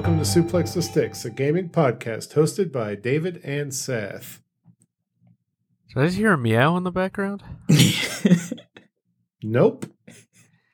[0.00, 4.40] Hi, welcome to Suplex the Sticks, a gaming podcast hosted by David and Seth.
[5.92, 7.42] Did I just hear a meow in the background?
[9.42, 9.84] Nope.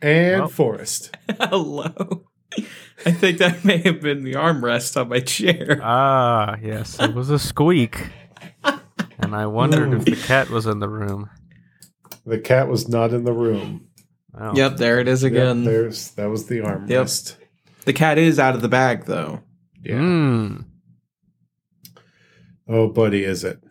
[0.01, 0.49] And Well.
[0.49, 1.17] Forrest.
[1.41, 2.23] Hello.
[3.05, 5.81] I think that may have been the armrest on my chair.
[5.83, 8.07] Ah, yes, it was a squeak.
[9.19, 11.29] And I wondered if the cat was in the room.
[12.25, 13.89] The cat was not in the room.
[14.39, 14.55] Oh.
[14.55, 15.65] Yep, there it is Yep, again.
[15.65, 17.37] there's that was the armrest.
[17.87, 19.41] The cat is out of the bag, though.
[19.83, 19.95] Yeah.
[19.95, 20.65] Mm.
[22.69, 23.63] Oh, buddy, is it?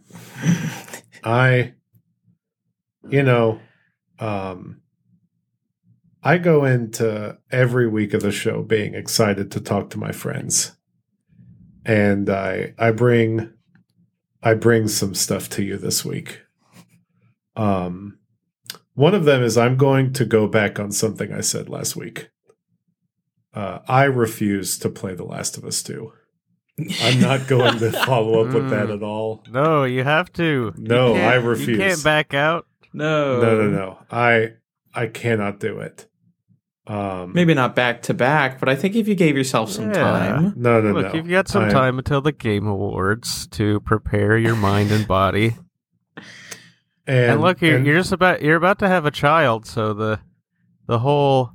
[1.23, 1.73] I,
[3.09, 3.59] you know,
[4.17, 4.81] um,
[6.23, 10.71] I go into every week of the show being excited to talk to my friends,
[11.85, 13.51] and I I bring
[14.41, 16.41] I bring some stuff to you this week.
[17.57, 18.17] Um,
[18.93, 22.29] one of them is I'm going to go back on something I said last week.
[23.55, 26.11] Uh, I refuse to play The Last of Us 2.
[27.01, 28.95] I'm not going to follow up with that Mm.
[28.95, 29.43] at all.
[29.49, 30.73] No, you have to.
[30.77, 31.69] No, I refuse.
[31.69, 32.67] I You can't back out.
[32.93, 33.41] No.
[33.41, 33.99] No, no, no.
[34.11, 34.53] I
[34.93, 36.07] I cannot do it.
[36.87, 39.93] Um Maybe not back to back, but I think if you gave yourself some Yeah.
[39.93, 40.53] time.
[40.57, 41.13] no, no, Look, no.
[41.13, 45.55] you've got some I- time until the Game Awards to prepare your mind and body.
[47.07, 49.93] And, And, look, you're, and- you're just about you're about to have a child, so
[49.93, 50.19] the
[50.87, 51.51] the whole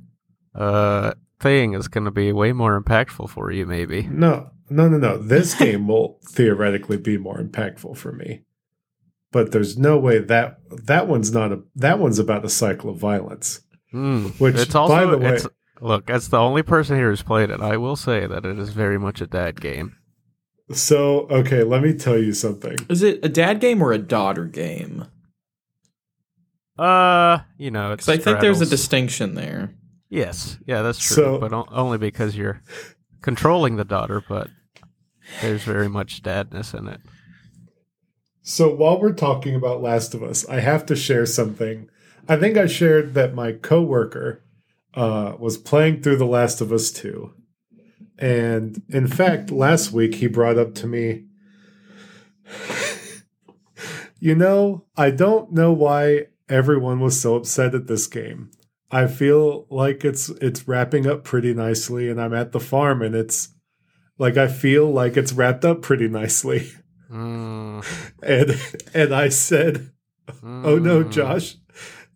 [0.55, 4.03] uh thing is going to be way more impactful for you, maybe.
[4.03, 5.17] no, no, no, no.
[5.17, 8.43] This game will theoretically be more impactful for me,
[9.31, 12.97] but there's no way that that one's not a that one's about a cycle of
[12.97, 13.61] violence.
[13.93, 14.39] Mm.
[14.39, 15.47] Which, it's also by the way, it's,
[15.81, 18.69] look, as the only person here who's played it, I will say that it is
[18.69, 19.97] very much a dad game.
[20.71, 21.63] so okay.
[21.63, 22.77] Let me tell you something.
[22.89, 25.05] Is it a dad game or a daughter game?
[26.77, 29.75] Uh, you know, it's Because I think there's a distinction there.
[30.11, 32.61] Yes, yeah, that's true, So- but o- only because you're
[33.23, 34.21] controlling the daughter.
[34.27, 34.49] But
[35.41, 37.01] there's very much dadness in it.
[38.43, 41.87] So while we're talking about Last of Us, I have to share something.
[42.27, 44.43] I think I shared that my coworker
[44.95, 47.33] uh, was playing through The Last of Us 2.
[48.17, 51.25] And in fact, last week he brought up to me,
[54.19, 58.51] you know, I don't know why everyone was so upset at this game.
[58.91, 63.15] I feel like it's it's wrapping up pretty nicely and I'm at the farm and
[63.15, 63.49] it's
[64.17, 66.71] like I feel like it's wrapped up pretty nicely.
[67.11, 67.85] Mm,
[68.23, 68.59] And
[68.93, 69.91] and I said,
[70.43, 71.11] "Oh no, mm.
[71.11, 71.55] Josh."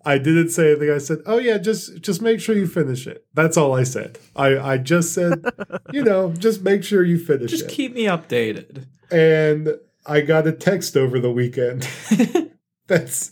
[0.08, 0.92] I didn't say anything.
[0.92, 4.20] I said, "Oh yeah, just just make sure you finish it." That's all I said.
[4.36, 5.44] I I just said,
[5.94, 7.66] you know, just make sure you finish Just it.
[7.68, 8.86] Just keep me updated.
[9.12, 9.70] and
[10.06, 11.90] I got a text over the weekend
[12.88, 13.32] that's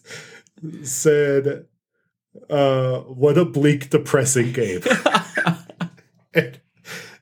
[0.81, 1.67] said,
[2.49, 4.81] uh, "What a bleak, depressing game."
[6.35, 6.59] And-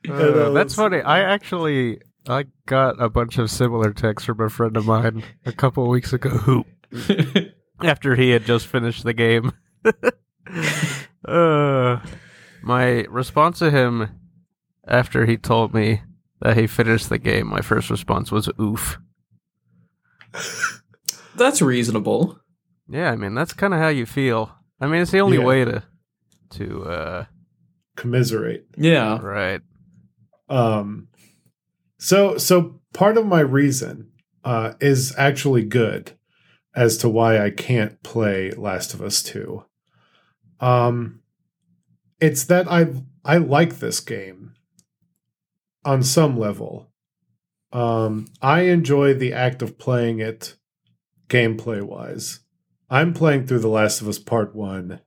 [0.04, 1.00] and Uh, that's was- funny.
[1.02, 5.52] I actually I got a bunch of similar texts from a friend of mine a
[5.52, 6.64] couple of weeks ago who
[7.82, 9.52] after he had just finished the game.
[11.28, 12.00] uh,
[12.62, 14.08] my response to him
[14.88, 16.02] after he told me
[16.40, 18.98] that he finished the game, my first response was oof.
[21.36, 22.38] That's reasonable.
[22.88, 24.52] Yeah, I mean that's kind of how you feel.
[24.82, 25.44] I mean it's the only Yeah.
[25.44, 25.82] way to
[26.50, 27.24] to uh
[27.96, 28.66] commiserate.
[28.76, 29.18] Yeah.
[29.22, 29.60] right.
[30.48, 31.08] Um,
[31.98, 34.10] so so part of my reason
[34.44, 36.12] uh, is actually good
[36.74, 39.64] as to why I can't play Last of Us Two.
[40.60, 41.22] Um,
[42.20, 42.88] it's that I
[43.24, 44.54] I like this game
[45.84, 46.90] on some level.
[47.72, 50.56] Um, I enjoy the act of playing it
[51.28, 52.40] gameplay wise.
[52.92, 55.00] I'm playing through The Last of Us Part One.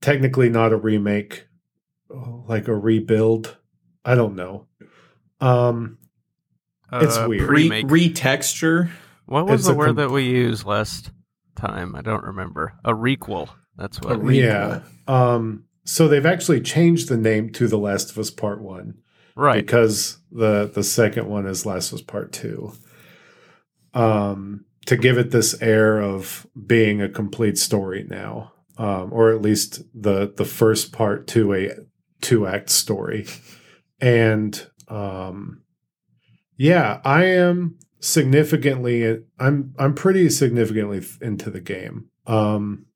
[0.00, 1.48] Technically, not a remake,
[2.08, 3.56] like a rebuild.
[4.04, 4.66] I don't know.
[5.40, 5.98] Um,
[6.92, 7.50] It's Uh, weird.
[7.50, 7.86] Re- Remake.
[7.88, 8.88] retexture.
[9.26, 11.10] what was it's the word com- that we used last
[11.56, 11.94] time?
[11.94, 12.72] I don't remember.
[12.84, 13.48] A requel.
[13.76, 14.14] That's what.
[14.16, 14.80] A re- yeah.
[15.06, 18.94] Um, so they've actually changed the name to The Last of Us Part One
[19.36, 19.56] right.
[19.66, 22.72] because the the second one is Last of Us Part Two.
[23.92, 29.42] Um, to give it this air of being a complete story now, um, or at
[29.42, 31.72] least the the first part to a
[32.22, 33.26] two act story,
[34.00, 35.60] and um,
[36.56, 39.18] yeah, I am significantly.
[39.38, 42.08] I'm I'm pretty significantly into the game.
[42.26, 42.86] Um,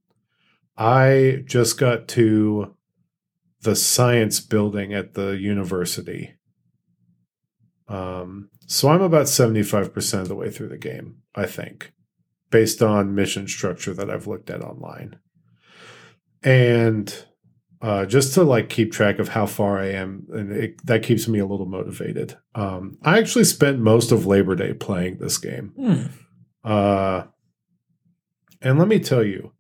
[0.79, 2.75] I just got to
[3.61, 6.37] the science building at the university.
[7.87, 11.93] Um, so I'm about 75% of the way through the game, I think,
[12.51, 15.19] based on mission structure that I've looked at online.
[16.43, 17.25] And
[17.81, 21.27] uh, just to like keep track of how far I am, and it, that keeps
[21.29, 22.37] me a little motivated.
[22.55, 26.07] Um, I actually spent most of Labor Day playing this game, Hmm.
[26.65, 27.25] uh,
[28.61, 29.53] and let me tell you,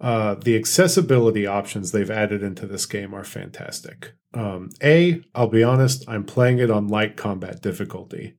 [0.00, 4.12] uh, the accessibility options they've added into this game are fantastic.
[4.34, 8.34] Um, a, I'll be honest, I'm playing it on light combat difficulty.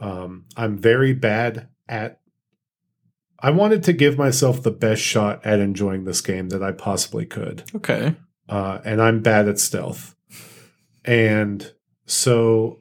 [0.00, 2.20] Um, I'm very bad at.
[3.40, 7.26] I wanted to give myself the best shot at enjoying this game that I possibly
[7.26, 8.16] could Okay.
[8.48, 10.14] uh, and I'm bad at stealth.
[11.04, 11.72] And
[12.06, 12.80] so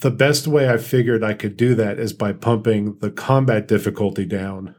[0.00, 4.24] the best way I figured I could do that is by pumping the combat difficulty
[4.24, 4.76] down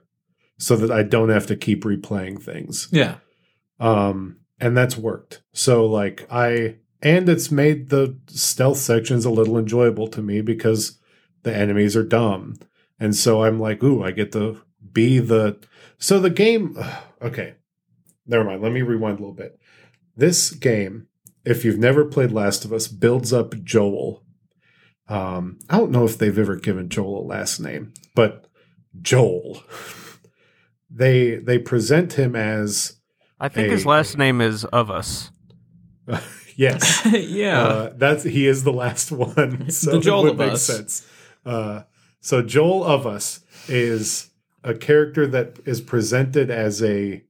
[0.64, 2.88] so that I don't have to keep replaying things.
[2.90, 3.16] Yeah.
[3.82, 5.44] Um, and that's worked.
[5.52, 11.00] So like I and it's made the stealth sections a little enjoyable to me because
[11.42, 12.56] the enemies are dumb.
[12.98, 14.62] And so I'm like, ooh, I get to
[14.94, 15.60] be the
[15.98, 16.78] so the game
[17.22, 17.56] okay.
[18.26, 18.62] Never mind.
[18.62, 19.60] Let me rewind a little bit.
[20.16, 21.08] This game,
[21.44, 24.24] if you've never played Last of Us, builds up Joel.
[25.10, 28.48] Um, I don't know if they've ever given Joel a last name, but
[29.02, 29.62] Joel.
[30.96, 33.00] They they present him as
[33.40, 35.32] I think his last name is of us.
[36.56, 37.62] yes, yeah.
[37.62, 39.66] uh, that's he is the last one.
[39.70, 40.64] So The Joel would of make Us.
[40.64, 41.08] sense.
[41.46, 41.84] Uh,
[42.22, 44.30] so Joel of us is
[44.64, 47.24] a character that is presented as a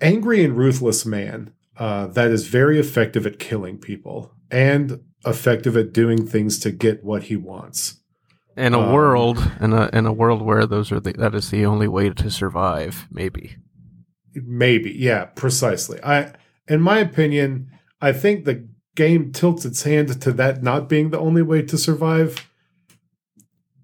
[0.00, 5.92] angry and ruthless man uh, that is very effective at killing people and effective at
[5.92, 7.97] doing things to get what he wants.
[8.58, 11.50] In a Um, world, in a in a world where those are the, that is
[11.50, 13.06] the only way to survive.
[13.10, 13.56] Maybe.
[14.34, 15.98] Maybe, yeah, precisely.
[16.02, 16.32] I,
[16.66, 17.70] in my opinion,
[18.00, 21.78] I think the game tilts its hand to that not being the only way to
[21.78, 22.50] survive.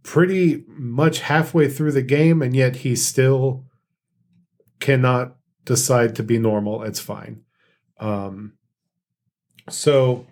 [0.03, 3.65] Pretty much halfway through the game, and yet he still
[4.81, 6.83] cannot decide to be normal.
[6.83, 7.43] It's fine.
[7.99, 8.55] Um,
[9.71, 10.27] so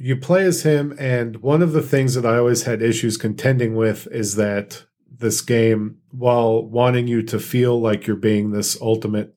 [0.00, 3.76] you play as him, and one of the things that I always had issues contending
[3.76, 9.34] with is that this game, while wanting you to feel like you're being this ultimate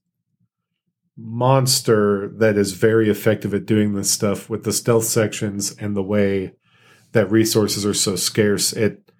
[1.17, 6.01] monster that is very effective at doing this stuff with the stealth sections and the
[6.01, 6.53] way
[7.11, 9.11] that resources are so scarce, it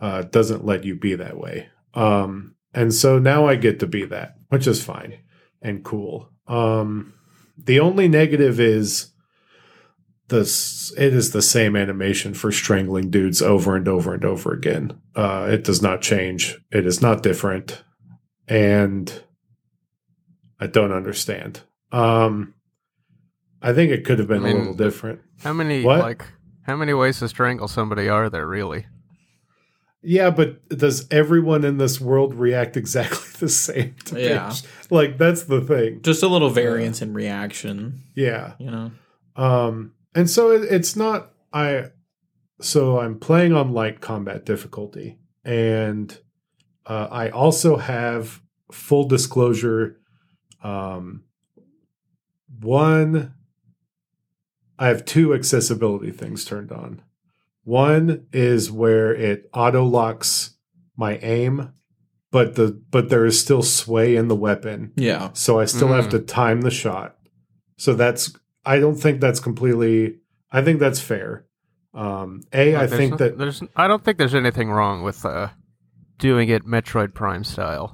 [0.00, 1.68] uh, doesn't let you be that way.
[1.92, 5.18] Um, and so now I get to be that, which is fine
[5.60, 6.30] and cool.
[6.48, 7.12] Um,
[7.58, 9.12] the only negative is
[10.30, 14.98] this it is the same animation for strangling dudes over and over and over again.
[15.14, 16.58] Uh, it does not change.
[16.72, 17.84] It is not different,
[18.48, 19.22] and
[20.58, 21.60] I don't understand.
[21.92, 22.54] Um,
[23.62, 25.20] I think it could have been I mean, a little different.
[25.42, 26.00] How many What?
[26.00, 26.24] like
[26.62, 28.86] how many ways to strangle somebody are there really?
[30.02, 33.96] Yeah, but does everyone in this world react exactly the same?
[34.06, 34.48] To Yeah.
[34.48, 34.62] Paige?
[34.90, 36.00] like that's the thing.
[36.02, 38.54] Just a little variance in reaction, Yeah.
[38.58, 38.92] you know.
[39.36, 41.86] Um, and so it, it's not I.
[42.60, 46.16] So I'm playing on light combat difficulty, and
[46.86, 48.42] uh, I also have
[48.72, 49.98] full disclosure.
[50.62, 51.24] Um,
[52.60, 53.34] one,
[54.78, 57.02] I have two accessibility things turned on.
[57.64, 60.56] One is where it auto locks
[60.96, 61.72] my aim,
[62.30, 65.30] but the but there is still sway in the weapon, Yeah.
[65.32, 66.10] so I still have Mm.
[66.10, 67.16] to time the shot.
[67.78, 70.18] So that's I don't think that's completely
[70.52, 71.46] I think that's fair.
[71.94, 75.24] Um A, I There's think no- that there's I don't think there's anything wrong with
[75.24, 75.48] uh
[76.18, 77.92] doing it Metroid Prime style.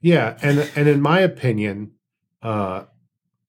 [0.00, 1.92] yeah, and and in my opinion,
[2.42, 2.84] uh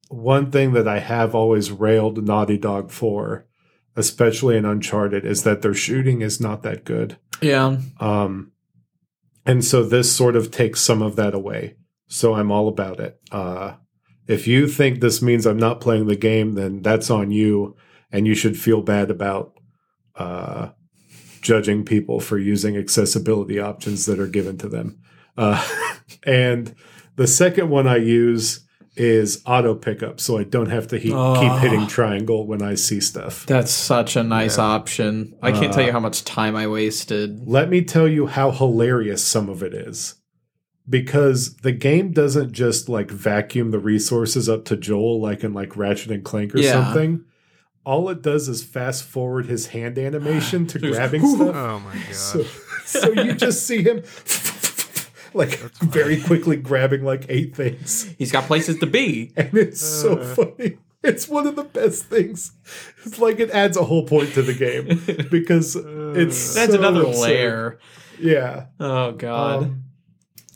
[0.10, 3.46] one thing that I have always railed Naughty Dog for,
[3.96, 7.18] especially in Uncharted, is that their shooting is not that good.
[7.42, 7.80] Yeah.
[8.00, 8.54] Um,
[9.46, 11.76] and so this sort of takes some of that away.
[12.08, 13.20] So I'm all about it.
[13.34, 13.74] Uh,
[14.28, 17.76] if you think this means I'm not playing the game, then that's on you,
[18.12, 19.54] and you should feel bad about
[20.16, 20.70] uh,
[21.42, 25.00] judging people for using accessibility options that are given to them.
[25.38, 25.64] Uh,
[26.26, 26.76] and
[27.16, 28.64] the second one I use
[28.96, 31.40] is auto pickup, so I don't have to he- Oh.
[31.40, 33.46] keep hitting triangle when I see stuff.
[33.46, 34.64] That's such a nice Yeah.
[34.64, 35.34] option.
[35.42, 37.42] I can't tell Uh, you how much time I wasted.
[37.48, 40.16] Let me tell you how hilarious some of it is.
[40.90, 45.76] Because the game doesn't just like vacuum the resources up to Joel like in like
[45.76, 46.72] Ratchet and Clank or Yeah.
[46.86, 47.26] something.
[47.86, 51.56] All it does is fast forward his hand animation to grabbing stuff.
[51.56, 52.06] Oh my god.
[52.14, 52.44] So,
[52.86, 53.98] so you just see him
[55.34, 58.04] like very quickly grabbing like eight things.
[58.18, 59.34] He's got places to be.
[59.36, 60.36] And it's so Uh.
[60.36, 60.78] funny.
[61.04, 62.54] It's one of the best things.
[63.06, 67.02] It's like it adds a whole point to the game because it's That's so another
[67.04, 67.22] absurd.
[67.22, 67.80] layer.
[68.20, 68.66] Yeah.
[68.80, 69.64] Oh god.
[69.64, 69.84] Um,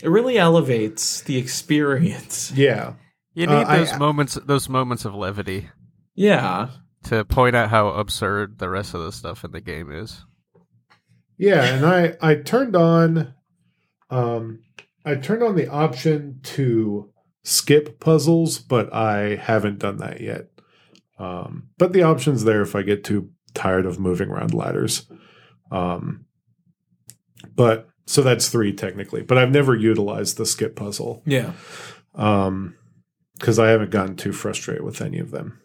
[0.03, 2.51] It really elevates the experience.
[2.55, 2.93] Yeah.
[3.33, 5.69] You need Uh, I- those moments, those moments of levity
[6.15, 6.69] Yeah.
[7.05, 10.23] to point out how absurd the rest of the stuff in the game is.
[11.37, 13.33] Yeah, and I I turned on
[14.09, 14.59] um
[15.05, 17.09] I turned on the option to
[17.43, 20.49] skip puzzles, but I haven't done that yet.
[21.17, 25.09] Um but the option's there if I get too tired of moving around ladders.
[25.71, 26.25] Um
[27.55, 31.23] but so that's 3 technically, but I've never utilized the skip puzzle.
[31.25, 31.53] Yeah.
[32.13, 32.75] Um
[33.39, 35.59] cuz I haven't gotten too frustrated with any of them.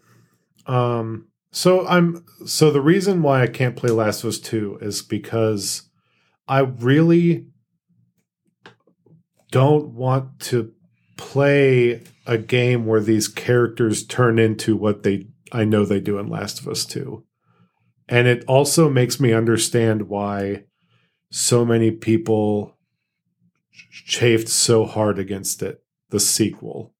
[0.66, 5.02] Um so I'm so the reason why I can't play Last of Us 2 is
[5.02, 5.90] because
[6.46, 7.46] I really
[9.50, 10.72] don't want to
[11.16, 16.28] play a game where these characters turn into what they I know they do in
[16.28, 17.24] Last of Us 2.
[18.08, 20.65] And it also makes me understand why
[21.36, 22.74] so many people
[23.90, 26.94] chafed so hard against it, the sequel.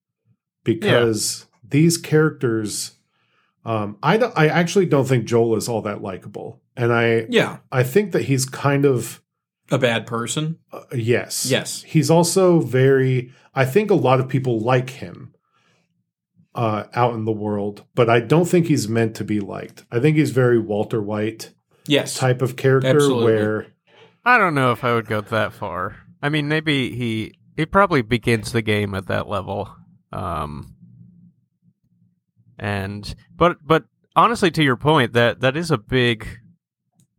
[0.63, 2.93] Because these characters
[3.65, 7.59] um, I don't, I actually don't think Joel is all that likable, and I Yeah.
[7.73, 9.23] I think that he's kind of
[9.71, 10.59] A bad person.
[10.73, 11.83] uh, yes Yes.
[11.83, 15.33] he's also very I think a lot of people like him
[16.55, 19.85] uh, out in the world, but I don't think he's meant to be liked.
[19.91, 21.53] I think he's very Walter White
[21.87, 22.15] Yes.
[22.17, 23.25] type of character Absolutely.
[23.25, 23.67] where
[24.27, 25.99] I don't know if I would go that far.
[26.21, 29.73] I mean, maybe he he probably begins the game at that level.
[30.13, 30.75] Um
[32.59, 33.85] and but but
[34.17, 36.27] honestly to your point that that is a big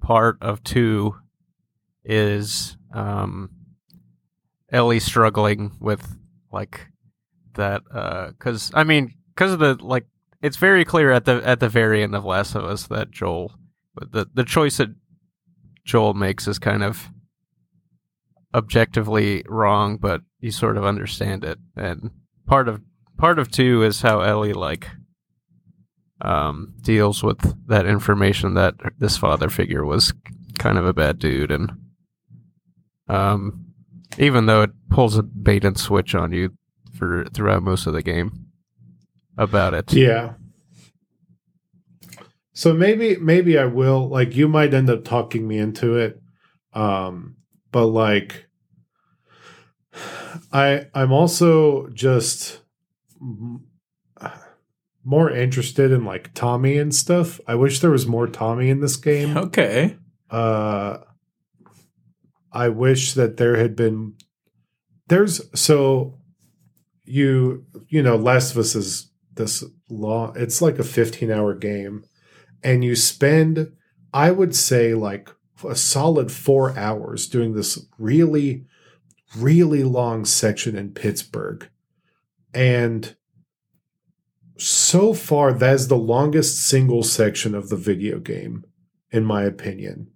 [0.02, 1.16] part of 2
[2.04, 3.52] is um
[4.70, 6.18] Ellie struggling with
[6.52, 6.88] like
[7.54, 10.08] that uh cuz I mean cuz of the like
[10.42, 13.54] it's very clear at the at the very end of Last of Us that Joel
[13.96, 14.90] the the choice that
[15.88, 17.10] Joel makes is kind of
[18.54, 21.58] objectively wrong, but you sort of understand it.
[21.76, 22.12] And
[22.46, 22.82] part of
[23.18, 24.90] part of two is how Ellie like
[26.22, 30.14] um, deals with that information that this father figure was
[30.60, 31.72] kind of a bad dude, and
[33.08, 33.66] um,
[34.18, 36.54] even though it pulls a bait and switch on you
[36.94, 38.48] for throughout most of the game
[39.38, 39.94] about it.
[39.94, 40.34] Yeah.
[42.58, 46.20] So maybe maybe I will like you might end up talking me into it.
[46.74, 47.36] Um
[47.72, 48.48] but like
[50.52, 52.62] I I'm also just
[55.04, 57.40] more interested in like Tommy and stuff.
[57.46, 59.38] I wish there was more Tommy in this game.
[59.48, 59.96] Okay.
[60.32, 60.98] Uh
[62.52, 64.16] I wish that there had been
[65.10, 66.18] there's so
[67.04, 72.04] you you know Last of Us is this long it's like a 15 hour game
[72.64, 73.72] and you spend
[74.14, 75.30] I would say like
[75.68, 78.66] a solid 4 hours doing this really
[79.36, 81.70] really long section in Pittsburgh.
[82.54, 83.16] And
[84.58, 88.66] so far that is the longest single section of the video game
[89.12, 90.12] in my opinion.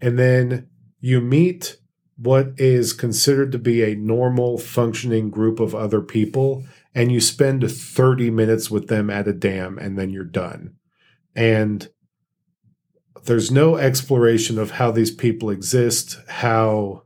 [0.00, 0.68] And then
[1.00, 1.76] you meet
[2.16, 7.68] what is considered to be a normal functioning group of other people and you spend
[7.68, 10.74] 30 minutes with them at a dam and then you're done
[11.34, 11.88] and
[13.24, 17.02] there's no exploration of how these people exist how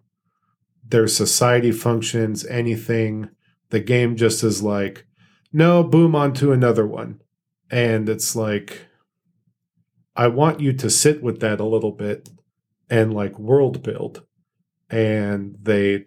[0.88, 3.30] their society functions anything.
[3.70, 5.06] The game just is like
[5.52, 7.20] no boom onto another one.
[7.70, 8.86] And it's like
[10.16, 12.28] i want you to sit with that a little bit
[12.90, 14.24] and like world build.
[14.90, 16.06] And they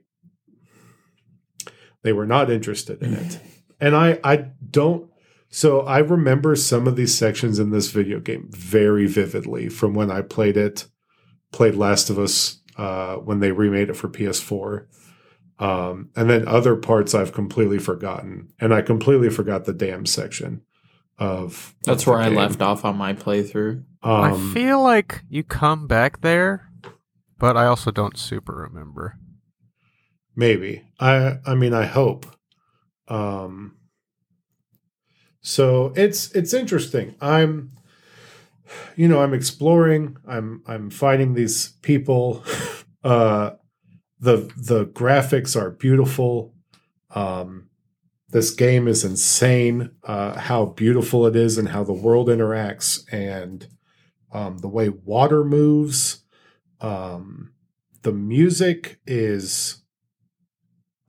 [2.04, 3.40] they were not interested in it.
[3.84, 4.36] And i i
[4.70, 5.11] don't
[5.52, 10.10] so i remember some of these sections in this video game very vividly from when
[10.10, 10.88] i played it
[11.52, 14.86] played last of us uh, when they remade it for ps4
[15.60, 20.62] um, and then other parts i've completely forgotten and i completely forgot the dam section
[21.20, 22.38] of That's of the where I game.
[22.38, 23.84] left off on my playthrough.
[24.02, 26.72] um, I feel like you come back there,
[27.38, 29.20] but I also don't super remember.
[30.36, 30.82] Maybe.
[31.00, 32.26] I I mean I hope.
[33.08, 33.76] Um
[35.42, 37.16] so it's it's interesting.
[37.22, 37.72] I'm
[38.96, 42.44] you know, I'm exploring, I'm I'm fighting these people.
[43.04, 43.56] Uh
[44.20, 46.54] the the graphics are beautiful.
[47.16, 47.70] Um
[48.30, 53.68] this game is insane uh how beautiful it is and how the world interacts and
[54.32, 56.24] um the way water moves.
[56.80, 57.54] Um
[58.04, 59.82] the music is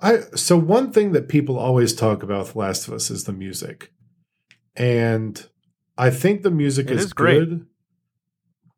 [0.00, 3.34] I so one thing that people always talk about with Last of Us is the
[3.34, 3.92] music.
[4.76, 5.46] And
[5.98, 7.38] I think the music is, is great.
[7.40, 7.66] good,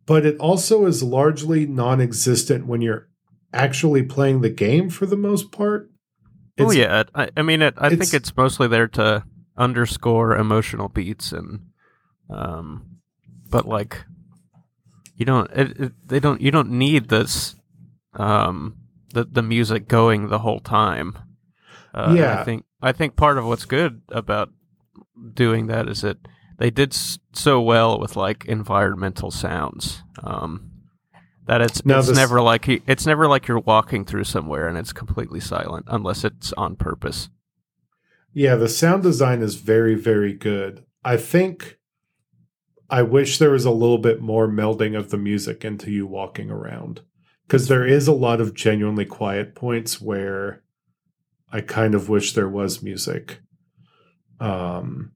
[0.06, 3.08] but it also is largely non-existent when you're
[3.52, 5.90] actually playing the game for the most part.
[6.58, 9.24] oh It's- yeah, I, I mean, it, I it's- think it's mostly there to
[9.56, 11.60] underscore emotional beats and,
[12.28, 12.98] um,
[13.50, 14.04] but like,
[15.16, 17.54] you don't, it, it, they don't, you don't need this,
[18.14, 18.76] um,
[19.12, 21.16] the the music going the whole time.
[21.94, 22.40] Uh, Yeah.
[22.40, 24.50] I think I think part of what's good about
[25.34, 26.18] doing that is that
[26.58, 30.02] they did s- so well with like environmental sounds.
[30.22, 30.70] Um,
[31.46, 34.78] that it's Now it's this- never like it's never like you're walking through somewhere and
[34.78, 37.28] it's completely silent unless it's on purpose.
[38.32, 40.84] Yeah, the sound design is very, very good.
[41.04, 41.78] I think
[42.90, 46.50] I wish there was a little bit more melding of the music into you walking
[46.50, 47.02] around.
[47.46, 50.62] Because there is a lot of genuinely quiet points where
[51.52, 53.40] I kind of wish there was music.
[54.40, 55.12] Um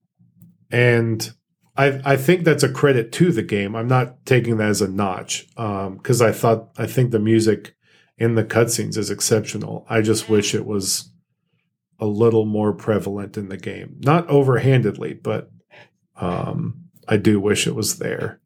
[0.71, 1.33] and
[1.77, 3.75] I I think that's a credit to the game.
[3.75, 5.47] I'm not taking that as a notch.
[5.57, 7.75] Um because I thought I think the music
[8.19, 9.87] in the cutscenes is exceptional.
[9.89, 11.11] I just wish it was
[12.01, 13.97] a little more prevalent in the game.
[14.01, 15.51] Not overhandedly, but
[16.17, 18.41] um, I do wish it was there.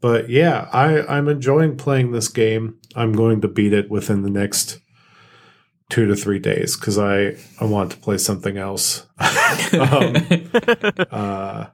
[0.00, 2.78] But yeah, I, I'm enjoying playing this game.
[2.94, 4.80] I'm going to beat it within the next
[5.92, 9.06] two to three days because I, I want to play something else.
[9.20, 10.16] um,
[11.10, 11.66] uh,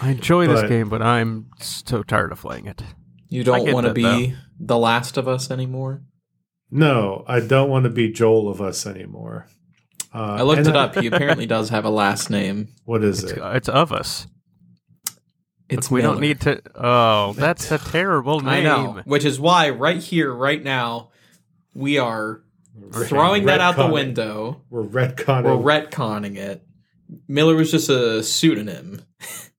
[0.00, 2.82] I enjoy this game, but I'm so tired of playing it.
[3.28, 6.02] you don't want to that, be The Last of Us anymore?
[6.72, 9.46] no, I don't want to be Joel of us anymore.
[10.12, 10.96] Uh, I looked and it up.
[10.96, 12.74] He apparently does have a last name.
[12.84, 13.38] What is It's, it?
[13.40, 14.26] it's of us.
[15.68, 16.60] It's we don't need to.
[16.74, 18.48] Oh, that's a terrible name.
[18.48, 21.10] I know, which is why right here, right now,
[21.72, 22.42] we are
[22.92, 24.62] throwing that out the window.
[24.70, 25.44] We're retconning.
[25.62, 26.62] We're retconning it.
[27.28, 29.02] Miller was just a pseudonym.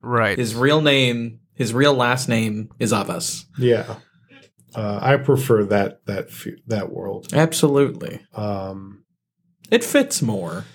[0.02, 0.38] Right.
[0.38, 3.46] His real name, his real last name, is of us.
[3.58, 3.98] Yeah,
[4.74, 6.30] uh, I prefer that that
[6.68, 7.34] that world.
[7.34, 9.04] Absolutely, Um,
[9.70, 10.66] it fits more.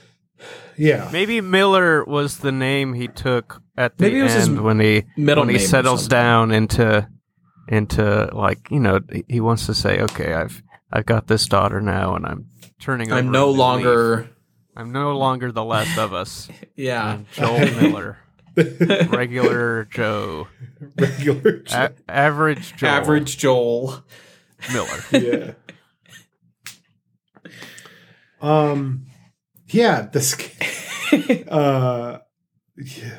[0.76, 4.60] yeah, Maybe Miller was the name he took at the Maybe it was his end
[4.60, 7.08] when he Middle when he name or settles down into
[7.68, 11.80] into like you know he- he wants to say okay I've I've got this daughter
[11.80, 12.46] now and I'm
[12.80, 13.58] turning I'm a no new leaf.
[13.58, 14.30] longer.
[14.76, 18.18] I'm no longer the last of us Yeah, I'm Joel Miller
[19.08, 20.48] regular Joe
[20.98, 21.62] regular.
[21.70, 24.04] A- average Joel average Joel.
[24.72, 25.52] Miller yeah.
[28.40, 29.06] Um,
[29.68, 30.02] yeah.
[30.12, 30.34] This.
[31.48, 32.18] Uh,
[32.76, 33.18] yeah.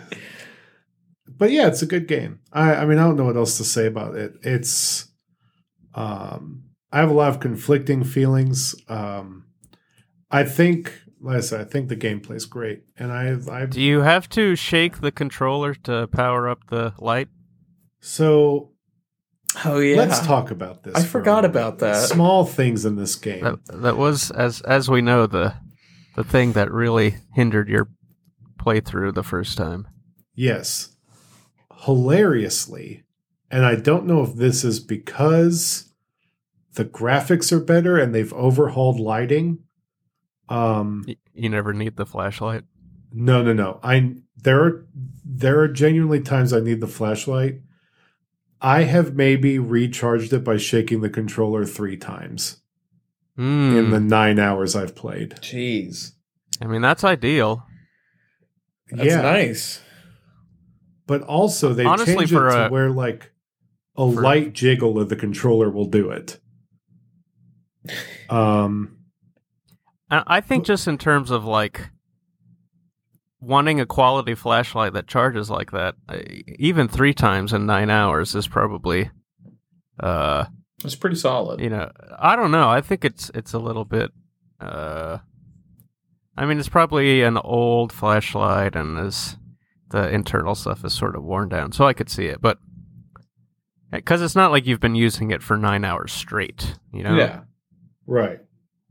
[1.27, 2.39] But yeah, it's a good game.
[2.51, 4.34] I, I mean, I don't know what else to say about it.
[4.43, 5.08] It's,
[5.93, 8.76] um, I have a lot of conflicting feelings.
[8.88, 9.45] Um,
[10.32, 14.02] I think, like I said, I think the gameplay's great, and I, I do you
[14.02, 17.28] have to shake the controller to power up the light
[18.00, 18.71] so
[19.63, 19.97] Oh yeah.
[19.97, 20.95] let's talk about this.
[20.95, 21.45] I for forgot moment.
[21.56, 21.95] about that.
[22.10, 23.43] Small things in this game.
[23.43, 25.56] that that was as as we know the
[26.15, 27.89] the thing that really hindered your
[28.60, 29.88] playthrough the first time
[30.36, 30.95] Yes.
[31.86, 33.04] Hilariously,
[33.50, 35.87] and I don't know if this is because
[36.77, 39.59] the graphics are better and they've overhauled lighting.
[40.49, 42.63] Um you never need the flashlight
[43.11, 43.79] no no no.
[43.83, 44.87] I there are
[45.25, 47.61] there are genuinely times I need the flashlight.
[48.61, 52.57] I have maybe recharged it by shaking the controller 3 times
[53.35, 53.75] Hmm.
[53.77, 55.31] in the 9 hours I've played.
[55.41, 56.13] Jeez,
[56.61, 57.63] I mean, that's ideal.
[58.89, 59.21] that's yeah.
[59.21, 59.81] nice.
[61.05, 63.31] But also they Honestly, changed for it to a- where like
[63.95, 66.39] a for- light jiggle of the controller will do it.
[68.30, 68.97] Um
[70.10, 71.89] I I think just in terms of like
[73.39, 75.95] wanting a quality flashlight that charges like that,
[76.58, 79.12] even three times in nine hours is probably,
[80.00, 80.45] uh,
[80.84, 81.60] It's pretty solid.
[81.60, 82.67] you know, I don't know.
[82.67, 84.12] I think it's it's a little bit,
[84.60, 85.19] uh,
[86.36, 89.38] I mean, it's probably an old flashlight, and is
[89.89, 92.58] the internal stuff is sort of worn down, so I could see it, but.
[93.89, 97.15] Because it's not like you've been using it for nine hours straight, you know.
[97.15, 97.41] Yeah.
[98.07, 98.39] Right.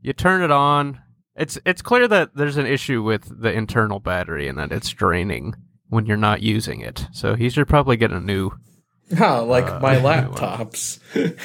[0.01, 1.01] you turn it on.
[1.35, 5.53] It's it's clear that there's an issue with the internal battery and that it's draining
[5.89, 7.07] when you're not using it.
[7.11, 8.51] So he should probably get a new.
[9.19, 10.99] Oh, like Uh, my laptops.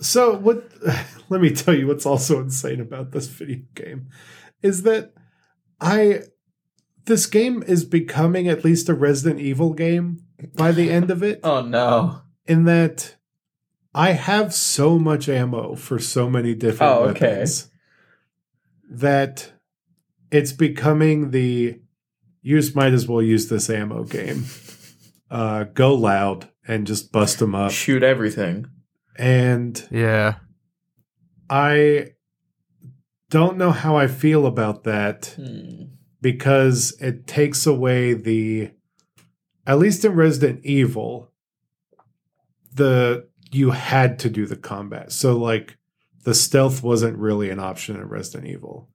[0.00, 0.64] So what
[1.28, 4.08] let me tell you what's also insane about this video game
[4.60, 5.12] is that
[5.80, 6.22] I
[7.04, 10.24] this game is becoming at least a Resident Evil game
[10.56, 12.22] by the end of it Oh no.
[12.46, 13.14] in that
[13.94, 17.28] I have so much ammo for so many different Oh, okay.
[17.32, 17.70] weapons
[18.90, 19.52] that
[20.30, 21.78] it's becoming the
[22.44, 24.44] you just might as well use this ammo game.
[25.30, 27.70] Uh, go loud and just bust them up.
[27.70, 28.66] Shoot everything.
[29.16, 30.34] And Yeah,
[31.48, 32.08] I
[33.30, 35.84] don't know how I feel about that Hmm.
[36.20, 38.72] because it takes away the
[39.66, 41.32] at least in Resident Evil
[42.74, 45.12] the you had to do the combat.
[45.12, 45.76] So like
[46.24, 48.88] the stealth wasn't really an option in Resident Evil.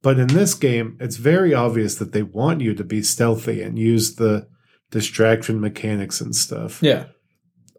[0.00, 3.78] But in this game, it's very obvious that they want you to be stealthy and
[3.78, 4.48] use the
[4.90, 6.82] distraction mechanics and stuff.
[6.82, 7.06] Yeah.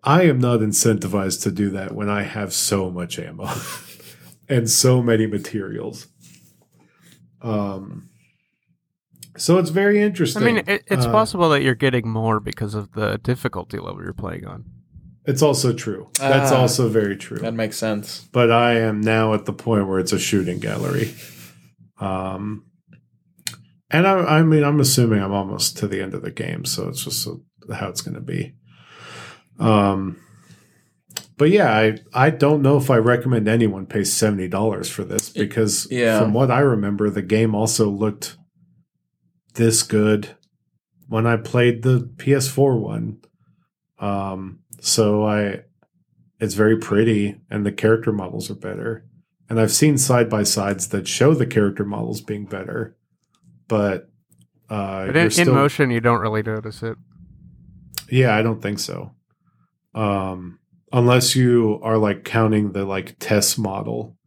[0.04, 3.50] I am not incentivized to do that when I have so much ammo
[4.50, 6.08] and so many materials.
[7.42, 8.10] Um,
[9.38, 10.44] so it's very interesting.
[10.44, 14.02] I mean, it, it's Uh, possible that you're getting more because of the difficulty level
[14.04, 14.66] you're playing on.
[15.26, 16.10] It's also true.
[16.20, 16.62] That's Ah.
[16.62, 17.38] also very true.
[17.40, 18.28] That makes sense.
[18.32, 21.14] but I am now at the point where it's a shooting gallery.
[22.00, 22.66] Um,
[23.90, 26.90] and I, I mean, I'm assuming I'm almost to the end of the game, so
[26.90, 27.42] it's just so,
[27.74, 28.56] how it's going to be.
[29.60, 30.18] Um,
[31.38, 35.30] but yeah, I I don't know if I recommend anyone pay seventy dollars for this
[35.30, 36.20] because yeah.
[36.20, 38.36] from what I remember, the game also looked
[39.54, 40.30] this good
[41.08, 43.20] when I played the PS4 one.
[44.00, 45.62] Um, so I
[46.40, 49.06] it's very pretty and the character models are better.
[49.50, 52.96] And I've seen side by sides that show the character models being better,
[53.68, 54.10] but
[54.70, 56.98] uh, But in, still, in motion, you don't really notice it.
[58.10, 59.14] yeah, I don't think so.
[59.96, 60.60] Um,
[60.92, 64.18] unless you are like counting the like Tess model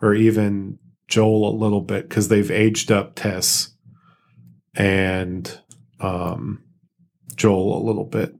[0.00, 3.70] or even Joel a little bit because they've aged up Tess
[4.74, 5.60] and
[6.00, 6.62] um,
[7.34, 8.34] Joel a little bit,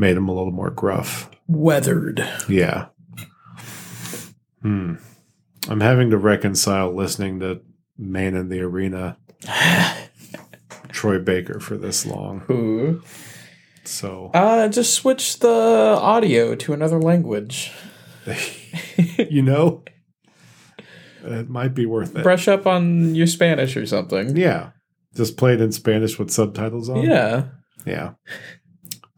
[0.00, 1.30] made him a little more gruff.
[1.46, 2.26] Weathered.
[2.48, 2.86] Yeah.
[4.62, 4.94] Hmm.
[5.68, 7.60] I'm having to reconcile listening to
[7.98, 9.18] Man in the Arena,
[10.88, 12.42] Troy Baker for this long.
[12.50, 13.02] Ooh.
[13.84, 15.48] So Uh, just switch the
[16.00, 17.72] audio to another language.
[19.18, 19.84] you know,
[21.22, 22.22] it might be worth it.
[22.22, 24.36] Brush up on your Spanish or something.
[24.36, 24.70] Yeah.
[25.14, 27.02] Just play it in Spanish with subtitles on.
[27.02, 27.48] Yeah.
[27.84, 28.12] Yeah.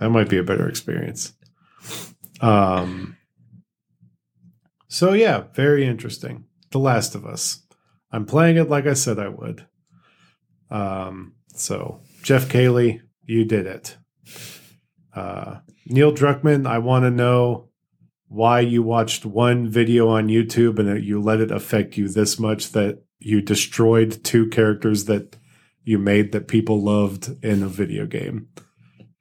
[0.03, 1.33] That might be a better experience.
[2.41, 3.17] Um
[4.89, 6.47] So yeah, very interesting.
[6.73, 7.63] The Last of Us.
[8.11, 9.65] I'm playing it like I said I would.
[10.71, 13.97] Um so Geoff Keighley, you did it.
[15.15, 17.69] Uh Neil Druckmann, I want to know
[18.27, 22.73] why you watched one video on YouTube and you let it affect you this much
[22.73, 25.37] that you destroyed two characters that
[25.85, 28.49] you made that people loved in a video game.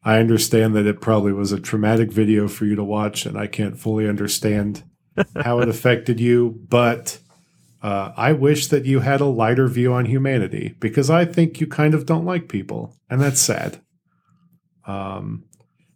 [0.04, 3.48] I understand that it probably was a traumatic video for you to watch, and I
[3.48, 4.84] can't fully understand
[5.44, 7.20] how it affected you, but
[7.84, 11.68] uh, I wish that you had a lighter view on humanity because I think you
[11.68, 13.82] kind of don't like people, and that's sad.
[14.86, 15.46] Um,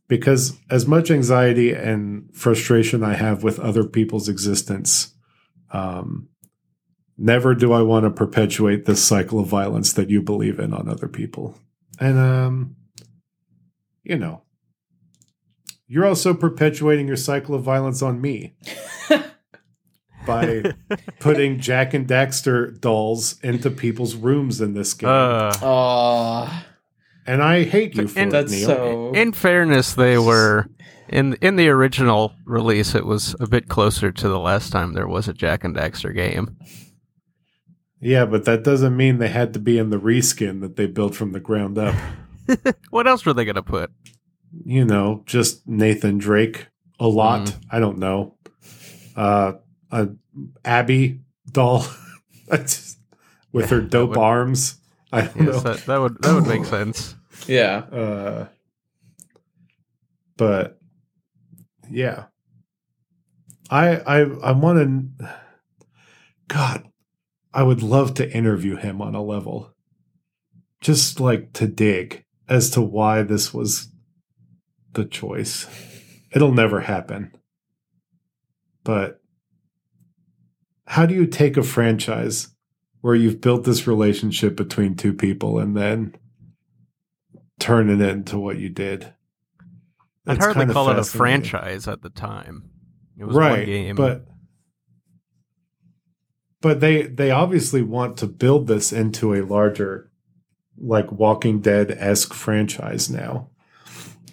[0.07, 5.15] because as much anxiety and frustration I have with other people's existence,
[5.71, 6.29] um,
[7.17, 10.87] never do I want to perpetuate this cycle of violence that you believe in on
[10.87, 11.57] other people.
[11.99, 12.75] And um
[14.05, 14.43] you know,
[15.87, 18.55] you're also perpetuating your cycle of violence on me
[20.25, 20.73] by
[21.19, 25.09] putting Jak and Daxter dolls into people's rooms in this game.
[25.09, 26.65] Uh, Aw.
[27.27, 28.67] and I hate you for and it, that's Neil.
[28.67, 29.11] so.
[29.13, 30.67] in fairness, they were
[31.09, 32.95] in in the original release.
[32.95, 36.13] It was a bit closer to the last time there was a Jak and Daxter
[36.15, 36.57] game.
[37.99, 41.15] yeah, but that doesn't mean they had to be in the reskin that they built
[41.15, 41.95] from the ground up.
[42.89, 43.91] What else were they gonna put?
[44.63, 46.67] you know, just Nathan Drake
[46.99, 47.47] a lot.
[47.47, 47.61] Mm.
[47.71, 48.37] I don't know.
[49.15, 49.53] Uh,
[49.91, 50.09] a
[50.63, 51.19] Abby
[51.51, 51.85] doll
[52.47, 52.97] That's-
[53.51, 54.77] with her dope would- arms.
[55.11, 55.71] I don't Yes, know.
[55.73, 57.15] that, that would that would make sense.
[57.47, 57.77] yeah.
[57.91, 58.47] Uh,
[60.37, 60.77] but
[61.89, 62.25] yeah,
[63.69, 64.79] I I I want
[65.19, 65.29] to.
[66.47, 66.83] God,
[67.53, 69.73] I would love to interview him on a level,
[70.81, 73.89] just like to dig as to why this was
[74.93, 75.67] the choice.
[76.33, 77.31] It'll never happen.
[78.83, 79.21] But
[80.87, 82.49] how do you take a franchise
[83.01, 86.15] where you've built this relationship between two people and then
[87.59, 89.13] turn it into what you did?
[90.27, 92.69] I'd It's hardly call it a franchise at the time.
[93.17, 93.95] It was one game.
[93.95, 94.25] but
[96.61, 100.11] but they they obviously want to build this into a larger
[100.77, 103.49] like walking dead-esque franchise now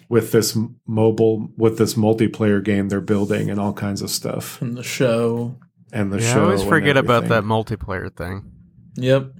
[0.09, 4.75] with this mobile with this multiplayer game they're building and all kinds of stuff and
[4.77, 5.57] the show.
[5.91, 8.51] and the yeah, I show always forget about that multiplayer thing.
[8.95, 9.31] Yep.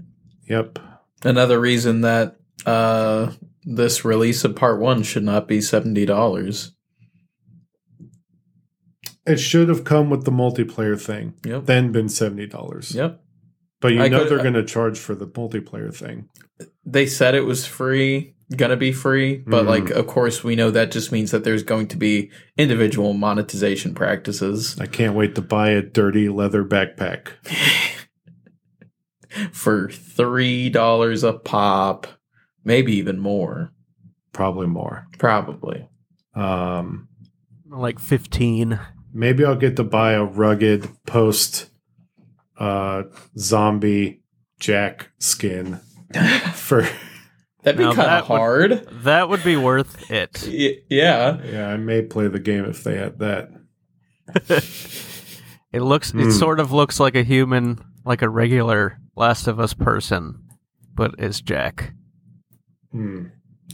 [0.48, 0.80] yep
[1.24, 3.32] Another reason that uh,
[3.64, 6.72] this release of part one should not be seventy dollars.
[9.26, 11.66] it should have come with the multiplayer thing Yep.
[11.66, 13.23] then been $70 Yep.
[13.84, 16.28] But you I know could- they're going to charge for the multiplayer thing.
[16.86, 19.68] They said it was free, gonna be free, but Mhm.
[19.68, 23.94] like, of course, we know that just means that there's going to be individual monetization
[23.94, 27.28] practices I can't wait to buy a dirty leather backpack.
[29.52, 32.08] for three dollars a pop,
[32.64, 33.72] maybe even more.
[34.32, 35.08] Probably more.
[35.18, 35.88] Probably.
[36.36, 37.08] Um,
[37.70, 38.80] Like 15.
[39.14, 41.70] maybe I'll get to buy a rugged post
[42.60, 43.04] uh,
[43.38, 44.22] zombie
[44.60, 45.80] Jak skin
[46.54, 46.88] for.
[47.64, 48.88] That'd be Now kind that of would- hard.
[49.04, 50.44] That would be worth it.
[50.48, 51.42] Y- yeah.
[51.44, 53.50] Yeah, I may play the game if they had that.
[55.74, 56.20] It looks Hmm.
[56.20, 60.44] it sort of looks like a human, like a regular Last of Us person,
[60.94, 61.94] but is Jak.
[62.92, 63.26] Hmm.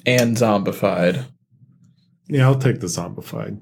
[0.05, 1.25] And zombified.
[2.29, 3.61] Yeah, I'll take the zombified.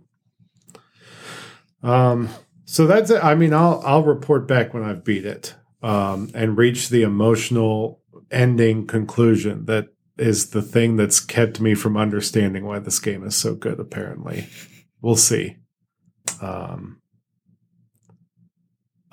[1.82, 2.30] Um,
[2.67, 3.23] so that's it.
[3.23, 8.01] I mean, I'll I'll report back when I've beat it, um, and reach the emotional
[8.30, 13.38] ending conclusion that is the thing that's kept me from understanding why this game is
[13.38, 13.80] so good.
[13.80, 14.49] Apparently,
[15.01, 15.56] we'll see.
[16.41, 17.01] Um,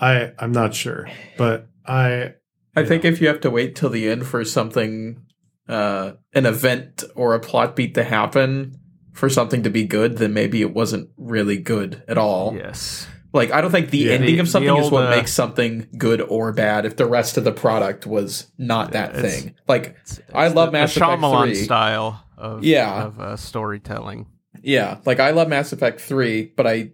[0.00, 2.34] I I'm not sure, but I
[2.74, 5.22] I think if you have to wait till the end for something,
[5.68, 8.80] uh, an event or a plot beat to happen
[9.12, 12.52] for something to be good, then maybe it wasn't really good at all.
[12.56, 13.06] Yes.
[13.34, 14.12] Like, I don't think the Yeah.
[14.12, 17.04] ending The- of something the is what uh, makes something good or bad if the
[17.06, 19.54] rest of the product was not that It's- thing.
[19.68, 21.54] Like, It's- I love the, Mass the Effect Shyamalan 3.
[21.56, 23.04] style of Yeah.
[23.06, 24.26] of uh, storytelling.
[24.62, 26.90] yeah, like I love Mass Effect 3, but I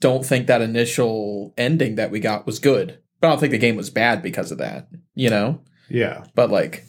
[0.00, 2.98] don't think that initial ending that we got was good.
[3.20, 5.60] But I don't think the game was bad because of that, you know?
[5.88, 6.84] yeah But like,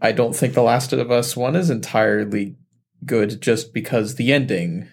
[0.00, 2.56] I don't think The Last of Us one is entirely
[3.06, 4.88] good just because the ending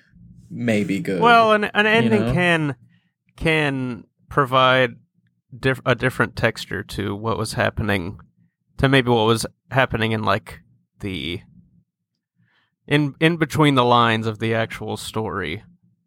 [0.51, 1.21] may be good.
[1.21, 2.33] Well, an an ending know?
[2.33, 2.75] can
[3.39, 4.97] can provide
[5.57, 8.19] diff- a different texture to what was happening,
[8.77, 10.59] to maybe what was happening in like
[10.99, 11.41] the
[12.87, 15.63] in in between the lines of the actual story.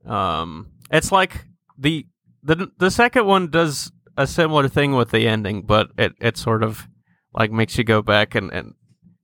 [0.07, 1.47] Um, it's like
[1.79, 2.07] the
[2.43, 6.63] the the second one does a similar thing with the ending, but it it sort
[6.63, 6.87] of
[7.35, 8.75] like makes you go back and and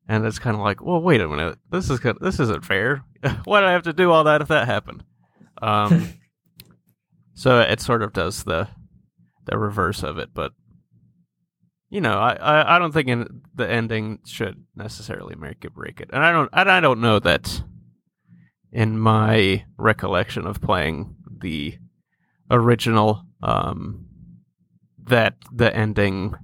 [0.09, 2.01] and it's kind of like, well, wait a minute, this is.
[2.21, 3.05] This isn't fair.
[3.45, 5.05] Why did I have to do all that if that happened?
[5.61, 6.15] Um,
[7.39, 8.67] so it sort of does the
[9.45, 10.51] the reverse of it, but
[11.89, 16.01] you know, I, I, I don't think in, the ending should necessarily make it break
[16.01, 17.63] it, and I don't and I don't know that
[18.73, 21.79] in my recollection of playing the
[22.51, 24.07] original um,
[25.05, 26.35] that the ending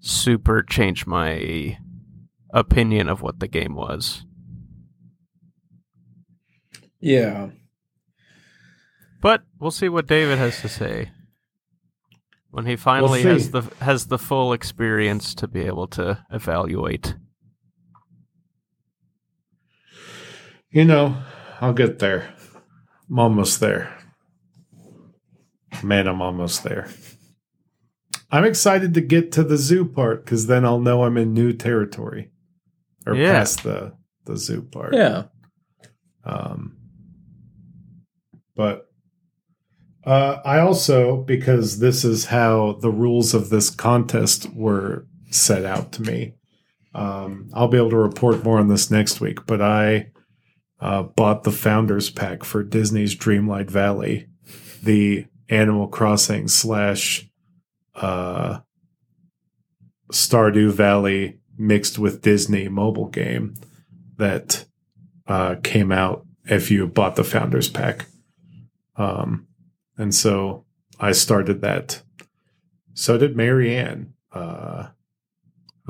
[0.00, 1.76] super changed my
[2.48, 4.24] opinion of what the game was.
[6.98, 7.50] yeah.
[9.24, 11.10] But we'll see what David has to say
[12.50, 13.28] when he finally see.
[13.30, 17.16] has the has the full experience to be able to evaluate.
[20.70, 21.16] You know,
[21.58, 22.34] I'll get there.
[23.08, 23.96] I'm almost there.
[25.82, 26.90] Man, I'm almost there.
[28.30, 31.54] I'm excited to get to the zoo part because then I'll know I'm in new
[31.54, 32.30] territory
[33.06, 33.32] or Yeah.
[33.32, 33.94] past the
[34.26, 34.92] the zoo part.
[34.92, 35.28] Yeah.
[36.24, 36.76] Um,
[38.54, 38.90] but
[40.06, 45.92] uh, I also, because this is how the rules of this contest were set out
[45.92, 46.34] to me,
[46.94, 49.46] um, I'll be able to report more on this next week.
[49.46, 50.10] But I
[50.80, 54.28] uh, bought the founders pack for Disney's Dreamlight Valley,
[54.82, 57.28] the Animal Crossing slash
[57.94, 58.60] uh,
[60.12, 63.54] Stardew Valley mixed with Disney mobile game
[64.16, 64.66] that
[65.26, 68.06] uh, came out if you bought the founders pack.
[68.96, 69.46] Um,
[69.96, 70.64] and so
[70.98, 72.02] I started that.
[72.94, 74.14] So did Marianne.
[74.32, 74.88] Uh,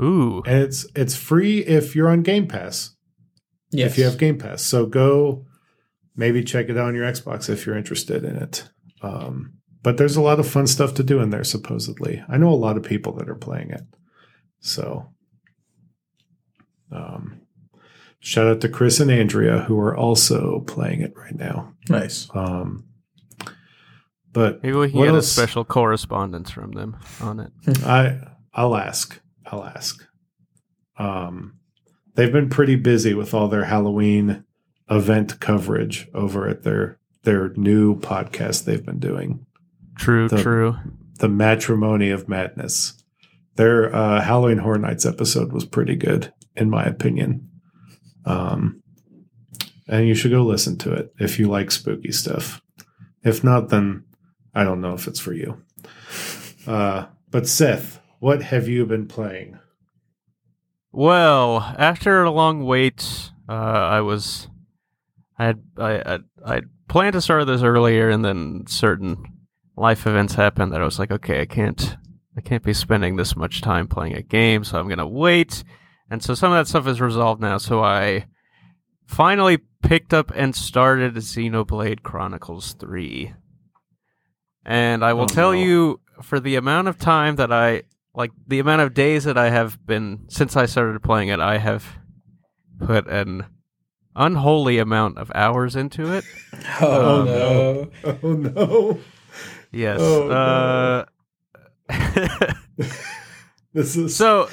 [0.01, 2.97] Ooh, and it's it's free if you're on Game Pass.
[3.71, 3.93] Yes.
[3.93, 5.47] If you have Game Pass, so go
[6.17, 8.69] maybe check it out on your Xbox if you're interested in it.
[9.03, 11.45] Um, but there's a lot of fun stuff to do in there.
[11.45, 13.83] Supposedly, I know a lot of people that are playing it.
[14.61, 15.11] So,
[16.91, 17.43] um,
[18.19, 21.75] shout out to Chris and Andrea who are also playing it right now.
[21.89, 22.29] nice.
[22.35, 22.87] Um,
[24.35, 25.27] but maybe we can get else?
[25.27, 27.53] a special correspondence from them on it.
[27.87, 28.19] I
[28.53, 29.19] I'll ask.
[29.47, 30.05] I'll ask.
[30.99, 31.59] Um,
[32.15, 34.45] they've been pretty busy with all their Halloween
[34.91, 39.47] event coverage over at their their new podcast they've been doing,
[39.97, 40.77] True, The- true.
[41.21, 43.03] the Matrimony of Madness.
[43.57, 47.49] Their uh, Halloween Horror Nights episode was pretty good, in my opinion.
[48.27, 48.83] Um,
[49.89, 52.61] and you should go listen to it if you like spooky stuff.
[53.23, 54.05] If not, then
[54.55, 55.63] I don't know if it's for you.
[56.67, 59.59] Uh, but Seth, what have you been playing?
[60.93, 64.49] Well, after a long wait, uh, I was,
[65.39, 69.25] I had, I, I, I planned to start this earlier, and then certain
[69.77, 71.97] life events happened that I was like, okay, I can't,
[72.37, 75.65] I can't be spending this much time playing a game, so I'm gonna wait.
[76.09, 77.59] And so some of that stuff is resolved now.
[77.59, 78.27] So I
[79.07, 83.35] finally picked up and started Xenoblade Chronicles 3.
[84.67, 85.59] And I will Oh, tell no.
[85.63, 87.83] you, for the amount of time that I
[88.15, 91.59] like, the amount of days that I have been since I started playing it, I
[91.59, 91.85] have
[92.81, 93.47] put an
[94.17, 96.25] unholy amount of hours into it.
[96.81, 97.91] Oh, Oh, no.
[98.23, 99.01] Oh no.
[99.73, 99.99] Yes.
[100.01, 101.05] Oh, uh,
[103.75, 104.49] This is so,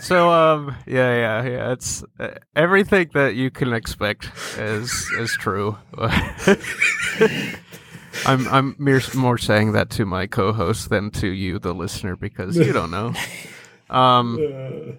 [0.00, 1.72] so um, yeah, yeah, yeah.
[1.72, 5.76] It's uh, everything that you can expect is is true.
[8.26, 12.56] I'm I'm mere, more saying that to my co-host than to you, the listener, because
[12.56, 13.12] you don't know.
[13.90, 14.98] Um,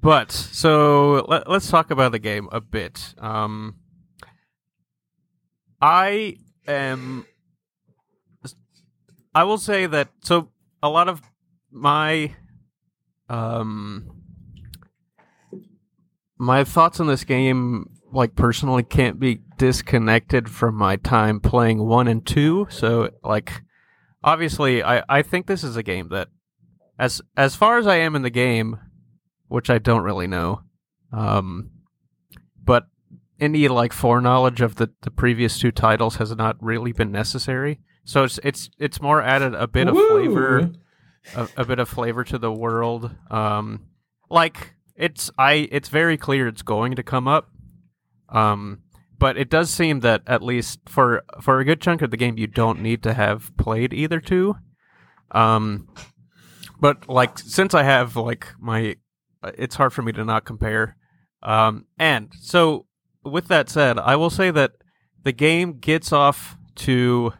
[0.00, 3.14] but so let, let's talk about the game a bit.
[3.18, 3.76] Um,
[5.80, 7.26] I am.
[9.34, 10.48] I will say that so
[10.82, 11.22] a lot of
[11.70, 12.34] my
[13.28, 14.22] um
[16.38, 22.08] my thoughts on this game like personally can't be disconnected from my time playing 1
[22.08, 23.62] and 2 so like
[24.22, 26.28] obviously I I think this is a game that
[26.98, 28.78] as as far as I am in the game
[29.48, 30.62] which I don't really know
[31.12, 31.70] um
[32.62, 32.86] but
[33.40, 38.24] any like foreknowledge of the the previous two titles has not really been necessary so
[38.24, 40.72] it's it's it's more added a bit of flavor
[41.34, 43.10] a, a bit of flavor to the world.
[43.30, 43.86] Um,
[44.30, 47.50] like it's I it's very clear it's going to come up.
[48.34, 48.82] Um,
[49.18, 52.36] but it does seem that at least for for a good chunk of the game,
[52.36, 54.56] you don't need to have played either two.
[55.30, 55.88] Um,
[56.80, 58.96] but like since I have like my,
[59.56, 60.96] it's hard for me to not compare.
[61.42, 62.86] Um, and so
[63.24, 64.72] with that said, I will say that
[65.22, 67.32] the game gets off to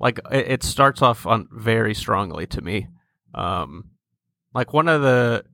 [0.00, 2.88] like it, starts off on very strongly to me.
[3.34, 3.90] Um,
[4.52, 5.44] like one of the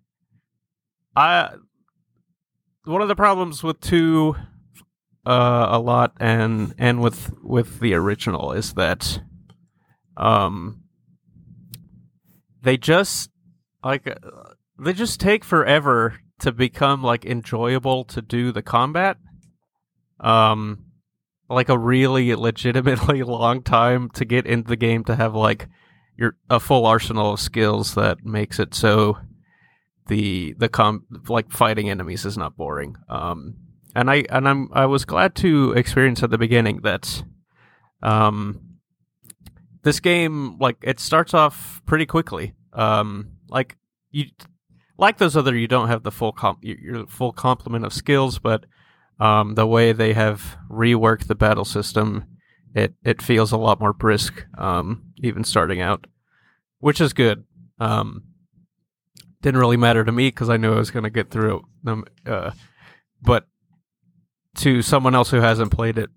[1.14, 1.51] I
[2.85, 4.37] one of the problems with two
[5.31, 9.23] uh a lot and and with with the original is that
[10.16, 10.83] um
[12.62, 13.31] they just
[13.85, 14.14] like uh,
[14.79, 19.19] they just take forever to become like enjoyable to do the combat
[20.21, 20.85] um
[21.49, 25.69] like a really legitimately long time to get into the game to have like
[26.16, 29.16] your a full arsenal of skills that makes it so
[30.11, 32.97] the the com like fighting enemies is not boring.
[33.09, 33.55] Um,
[33.94, 37.22] and I and I'm I was glad to experience at the beginning that
[38.03, 38.70] um
[39.83, 42.55] this game like it starts off pretty quickly.
[42.72, 43.76] Um, like
[44.11, 44.26] you
[44.98, 48.66] like those other you don't have the full comp your, full complement of skills, but
[49.18, 52.24] um, the way they have reworked the battle system,
[52.74, 56.07] it it feels a lot more brisk, um, even starting out,
[56.79, 57.44] which is good.
[57.79, 58.24] Um,
[59.42, 62.05] didn't really matter to me because I knew I was going to get through them,
[62.26, 62.50] uh,
[63.22, 63.46] but
[64.61, 66.11] to someone else who hasn't played it,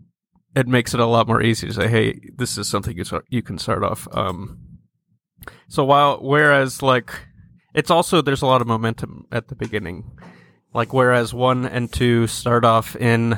[0.55, 3.25] it makes it a lot more easy to say, "Hey, this is something you start,
[3.29, 4.59] you can start off." Um,
[5.67, 7.11] so while whereas like
[7.73, 10.11] it's also there's a lot of momentum at the beginning
[10.73, 13.37] like whereas one and two start off in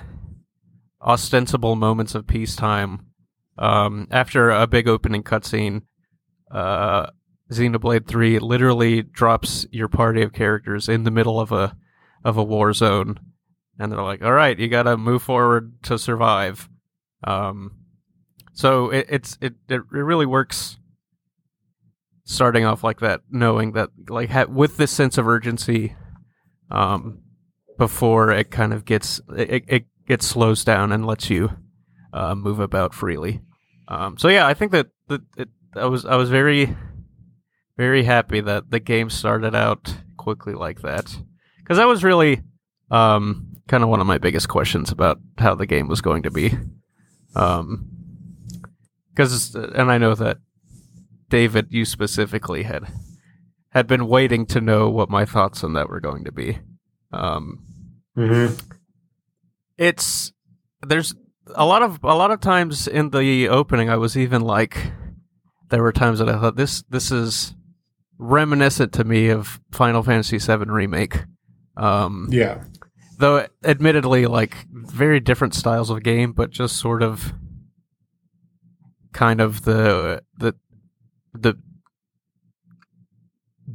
[1.01, 3.05] ostensible moments of peacetime,
[3.57, 5.81] um, after a big opening cutscene,
[6.51, 7.07] uh,
[7.51, 11.75] Xenoblade Three literally drops your party of characters in the middle of a
[12.23, 13.19] of a war zone,
[13.79, 16.69] and they're like, "All right, you got to move forward to survive."
[17.23, 17.71] Um,
[18.53, 20.77] so it, it's it it really works
[22.23, 25.95] starting off like that, knowing that like ha- with this sense of urgency,
[26.71, 27.21] um,
[27.77, 31.51] before it kind of gets it, it gets slows down and lets you
[32.13, 33.41] uh, move about freely.
[33.87, 36.75] Um, so yeah, I think that that it, I was I was very
[37.77, 41.17] very happy that the game started out quickly like that
[41.59, 42.41] because that was really
[42.91, 46.31] um, kind of one of my biggest questions about how the game was going to
[46.31, 46.53] be.
[47.35, 47.89] Um,
[49.13, 50.37] because and I know that
[51.29, 52.83] David, you specifically had
[53.69, 56.59] had been waiting to know what my thoughts on that were going to be.
[57.11, 57.59] Um,
[58.17, 58.61] mhm.
[59.77, 60.33] it's
[60.81, 61.13] there's
[61.53, 64.77] a lot of a lot of times in the opening I was even like
[65.69, 67.53] there were times that I thought this this is
[68.17, 71.23] reminiscent to me of Final Fantasy VII remake.
[71.77, 72.63] Um, Yeah.
[73.17, 77.33] Though admittedly like very different styles of game but just sort of
[79.13, 80.53] kind of the the
[81.33, 81.57] the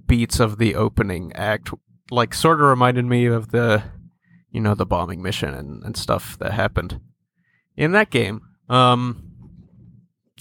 [0.07, 1.71] beats of the opening act
[2.11, 3.83] like sort of reminded me of the
[4.51, 7.01] you know the bombing mission and, and stuff that happened
[7.77, 9.25] in that game um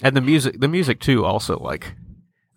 [0.04, 1.96] and the music the music too also like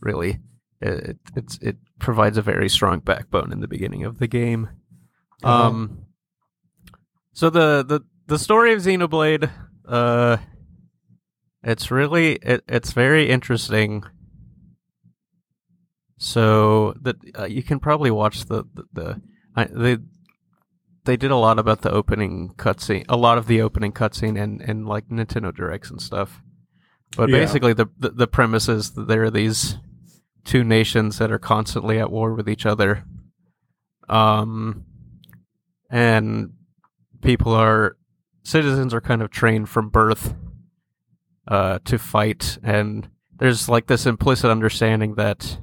[0.00, 0.40] really
[0.80, 4.68] it it's it provides a very strong backbone in the beginning of the game
[5.42, 5.66] Uh-huh.
[5.68, 6.06] um
[7.32, 9.50] so the the the story of xenoblade
[9.88, 10.36] uh
[11.62, 14.04] it's really it, it's very interesting
[16.18, 19.22] so that uh, you can probably watch the the, the
[19.56, 19.98] I, they
[21.04, 24.60] they did a lot about the opening cutscene, a lot of the opening cutscene, and
[24.60, 26.40] and like Nintendo directs and stuff.
[27.16, 27.38] But Yeah.
[27.38, 29.78] basically, the, the the premise is that there are these
[30.44, 33.04] two nations that are constantly at war with each other,
[34.08, 34.84] um,
[35.90, 36.52] and
[37.22, 37.96] people are
[38.42, 40.34] citizens are kind of trained from birth
[41.48, 45.58] uh, to fight, and there's like this implicit understanding that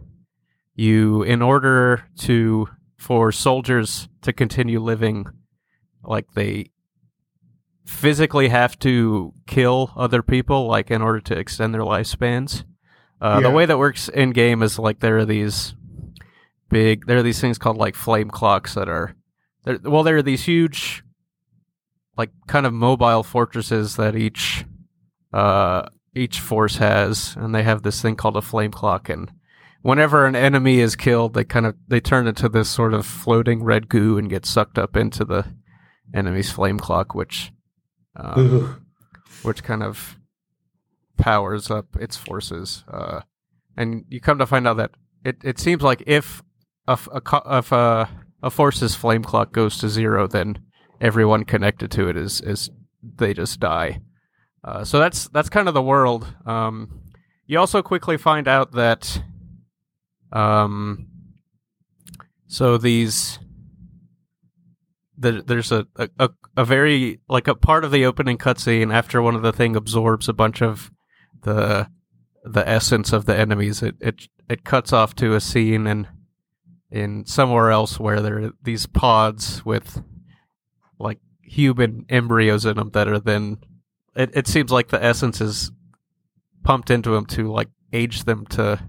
[0.75, 5.25] you, in order to for soldiers to continue living,
[6.03, 6.71] like they
[7.85, 12.63] physically have to kill other people, like in order to extend their lifespans.
[13.21, 15.75] Uh, The way that works in game is like there are these
[16.69, 19.15] big, there are these things called like flame clocks that are,
[19.63, 21.03] there, well, there are these huge,
[22.19, 24.65] like kind of mobile fortresses that each,
[25.31, 29.31] uh, each force has, and they have this thing called a flame clock, and
[29.83, 33.63] whenever an enemy is killed, they kind of they turn into this sort of floating
[33.63, 35.45] red goo and get sucked up into the
[36.13, 37.53] enemy's flame clock, which
[38.17, 38.85] um,
[39.43, 40.17] which kind of
[41.17, 42.83] powers up its forces.
[42.91, 43.21] Uh,
[43.77, 44.91] and you come to find out that
[45.23, 46.43] it, it seems like if
[46.85, 48.09] a, a if a,
[48.43, 50.59] a force's flame clock goes to zero, then
[51.01, 52.69] everyone connected to it is is
[53.01, 54.01] they just die.
[54.63, 56.33] Uh, so that's that's kind of the world.
[56.45, 57.01] Um,
[57.45, 59.21] you also quickly find out that
[60.31, 61.07] um,
[62.47, 63.39] so these
[65.17, 65.85] there, there's a,
[66.17, 69.75] a, a, very like a part of the opening cutscene after one of the thing
[69.75, 70.91] absorbs a bunch of
[71.43, 71.89] the
[72.43, 76.07] the essence of the enemies it it it cuts off to a scene in
[76.89, 80.01] in somewhere else where there are these pods with
[80.99, 83.57] like human embryos in them that are then
[84.15, 85.71] it, it seems like the essence is
[86.63, 88.79] pumped into them to like age them to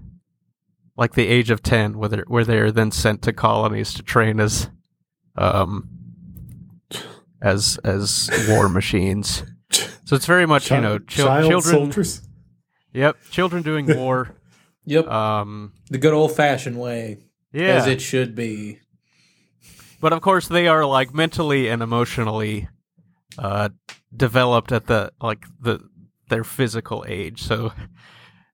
[0.97, 4.39] like the age of 10 where they're, where they're then sent to colonies to train
[4.39, 4.69] as
[5.37, 5.89] um
[7.41, 9.43] as as war machines
[10.03, 12.21] so it's very much you know chil- child children soldiers.
[12.93, 14.35] yep children doing war
[14.85, 15.07] Yep.
[15.07, 17.19] um the good old fashioned way,
[17.53, 18.79] yeah as it should be.
[20.01, 22.67] But of course they are like mentally and emotionally
[23.37, 23.69] uh
[24.15, 25.79] developed at the like the
[26.29, 27.71] their physical age so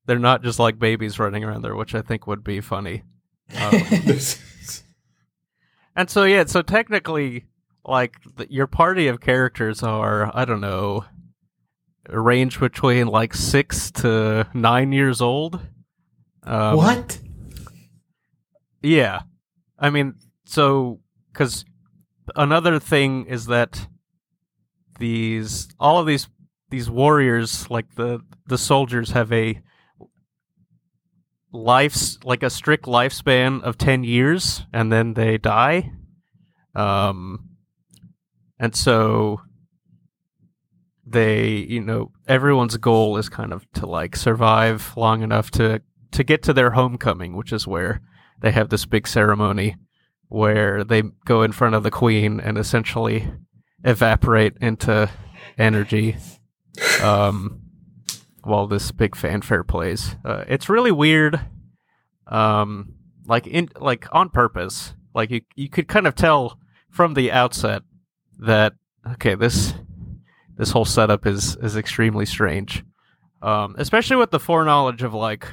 [0.06, 3.04] they're not just like babies running around there which i think would be funny
[3.60, 3.82] um,
[5.96, 7.46] and so yeah so technically
[7.86, 11.06] like th- your party of characters are i don't know
[12.10, 15.60] range between like six to nine years old
[16.48, 17.20] um, what?
[18.82, 19.22] yeah.
[19.78, 21.02] I mean, so
[21.38, 21.64] cuz
[22.36, 23.88] another thing is that
[25.00, 26.28] these all of these
[26.70, 29.62] these warriors like the the soldiers have a
[31.54, 35.92] life like a strict lifespan of 10 years and then they die.
[36.76, 37.50] Um
[38.60, 39.42] and so
[41.06, 45.82] they, you know, everyone's goal is kind of to like survive long enough to
[46.12, 48.02] to get to their homecoming, which is where
[48.42, 49.76] they have this big ceremony
[50.30, 53.32] where they go in front of the queen and essentially
[53.84, 55.10] evaporate into
[55.58, 56.18] energy
[57.02, 57.62] um,
[58.44, 60.16] while this big fanfare plays.
[60.26, 61.40] Uh, it's really weird,
[62.28, 62.94] um,
[63.26, 64.94] like in like on purpose.
[65.14, 66.60] Like you, you could kind of tell
[66.90, 67.84] from the outset
[68.40, 68.74] that
[69.14, 69.74] okay, this
[70.58, 72.84] this whole setup is is extremely strange,
[73.42, 75.48] um, especially with the foreknowledge of like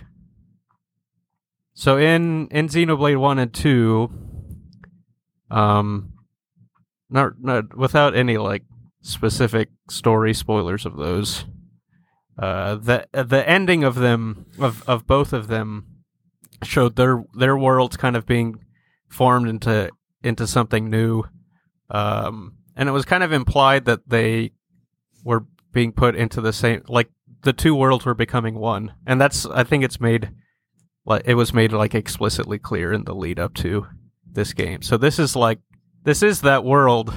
[1.75, 4.11] so in in Xenoblade One and Two,
[5.55, 6.13] um,
[7.09, 8.65] not not without any like
[9.03, 11.45] specific story spoilers of those,
[12.37, 15.87] uh, the the ending of them of of both of them
[16.65, 18.57] showed their their worlds kind of being
[19.09, 19.91] formed into
[20.25, 21.23] into something new,
[21.89, 24.51] um, and it was kind of implied that they
[25.23, 27.11] were being put into the same like
[27.43, 30.33] the two worlds were becoming one, and that's I think it's made
[31.07, 33.87] like it was made like explicitly clear in the lead up to
[34.35, 34.83] this game.
[34.83, 35.61] So this is like
[36.05, 37.15] this is that world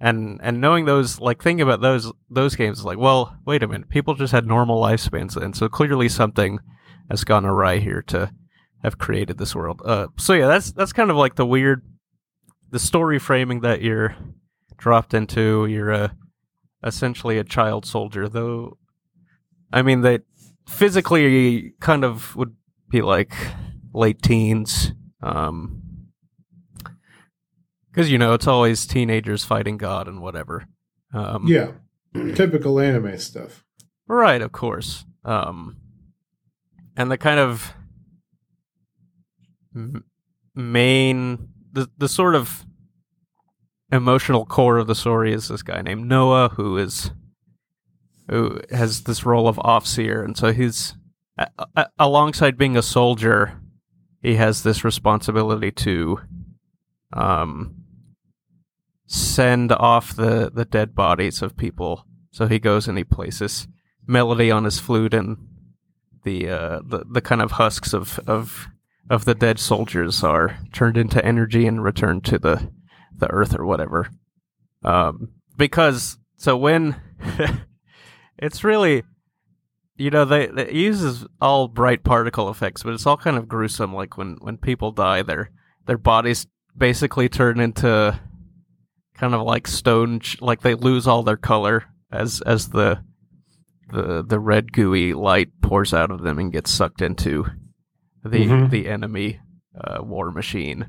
[0.00, 3.88] and and knowing those like thinking about those those games like, well, wait a minute,
[3.88, 5.54] people just had normal lifespans then.
[5.54, 6.58] So clearly something
[7.10, 8.32] has gone awry here to
[8.82, 9.80] have created this world.
[9.84, 11.82] Uh, so yeah, that's that's kind of like the weird,
[12.70, 14.14] the story framing that you're
[14.76, 15.66] dropped into.
[15.66, 16.16] You're a
[16.84, 18.76] essentially a child soldier, though.
[19.72, 20.20] I mean, they
[20.68, 22.54] physically kind of would
[22.90, 23.34] be like
[23.92, 24.92] late teens.
[25.22, 25.83] Um,
[27.94, 30.66] because you know it's always teenagers fighting God and whatever.
[31.12, 31.72] Um, yeah,
[32.34, 33.64] typical anime stuff.
[34.08, 35.04] Right, of course.
[35.24, 35.76] Um,
[36.96, 37.72] and the kind of
[39.74, 40.04] m-
[40.54, 42.64] main, the the sort of
[43.92, 47.12] emotional core of the story is this guy named Noah who is
[48.28, 50.94] who has this role of offseer, and so he's
[51.38, 53.60] a- a- alongside being a soldier,
[54.22, 56.18] he has this responsibility to
[57.12, 57.76] um
[59.06, 62.06] send off the the dead bodies of people.
[62.30, 63.68] So he goes and he places
[64.06, 65.36] melody on his flute and
[66.24, 68.68] the uh the, the kind of husks of of
[69.10, 72.70] of the dead soldiers are turned into energy and returned to the
[73.16, 74.10] the earth or whatever.
[74.82, 76.96] Um because so when
[78.38, 79.04] it's really
[79.96, 83.94] you know they, it uses all bright particle effects but it's all kind of gruesome
[83.94, 85.50] like when when people die their
[85.86, 86.46] their bodies
[86.76, 88.18] basically turn into
[89.16, 93.02] kind of like stone like they lose all their color as as the
[93.90, 97.46] the the red gooey light pours out of them and gets sucked into
[98.24, 98.70] the Mhm.
[98.70, 99.40] the enemy
[99.78, 100.86] uh, war machine.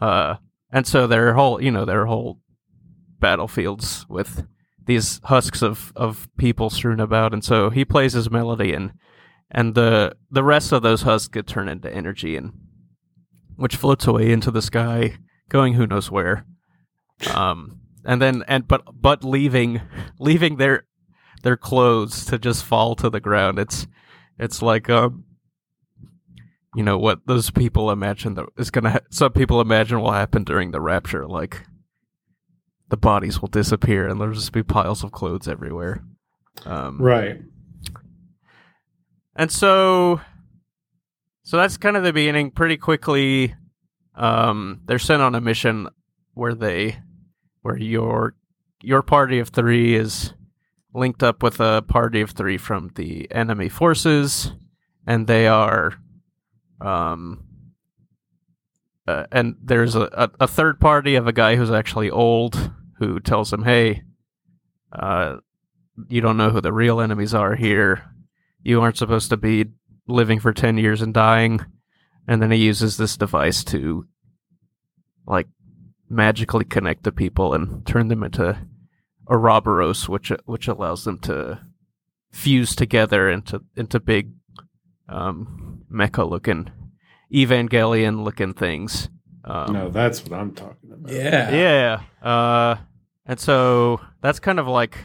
[0.00, 0.36] Uh
[0.70, 2.40] and so their whole you know their whole
[3.20, 4.46] battlefields with
[4.84, 7.32] these husks of of people strewn about.
[7.32, 8.92] And so he plays his melody and
[9.50, 12.52] and the the rest of those husks get turned into energy and
[13.56, 15.16] which floats away into the sky
[15.48, 16.46] going who knows where
[17.34, 19.80] um and then and but but leaving
[20.18, 20.84] leaving their
[21.42, 23.58] their clothes to just fall to the ground.
[23.58, 23.86] It's
[24.38, 25.24] it's like um
[26.74, 30.42] you know what those people imagine that is gonna ha- some people imagine will happen
[30.44, 31.26] during the rapture.
[31.26, 31.62] Like
[32.88, 36.02] the bodies will disappear and there'll just be piles of clothes everywhere.
[36.66, 37.40] Um Right.
[39.36, 40.20] and so
[41.44, 42.50] so that's kind of the beginning.
[42.50, 43.54] Pretty quickly
[44.14, 45.88] um they're sent on a mission
[46.34, 46.98] where they
[47.62, 48.34] where your
[48.82, 50.34] your party of 3 is
[50.94, 54.52] linked up with a party of 3 from the enemy forces
[55.06, 55.94] and they are
[56.80, 57.44] um
[59.08, 63.18] uh, and there's a, a, a third party of a guy who's actually old who
[63.20, 64.02] tells him hey
[64.92, 65.36] uh
[66.08, 68.04] you don't know who the real enemies are here.
[68.62, 69.66] You aren't supposed to be
[70.06, 71.60] living for 10 years and dying.
[72.26, 74.06] And then he uses this device to
[75.26, 75.48] like
[76.12, 78.58] magically connect the people and turn them into
[79.30, 81.60] Ouroboros which which allows them to
[82.30, 84.32] fuse together into into big
[85.08, 86.70] um mecha looking
[87.32, 89.08] evangelion looking things
[89.44, 91.12] um, no, that's what I'm talking about.
[91.12, 91.50] Yeah.
[91.50, 92.28] yeah.
[92.28, 92.76] Uh,
[93.26, 94.96] and so that's kind of like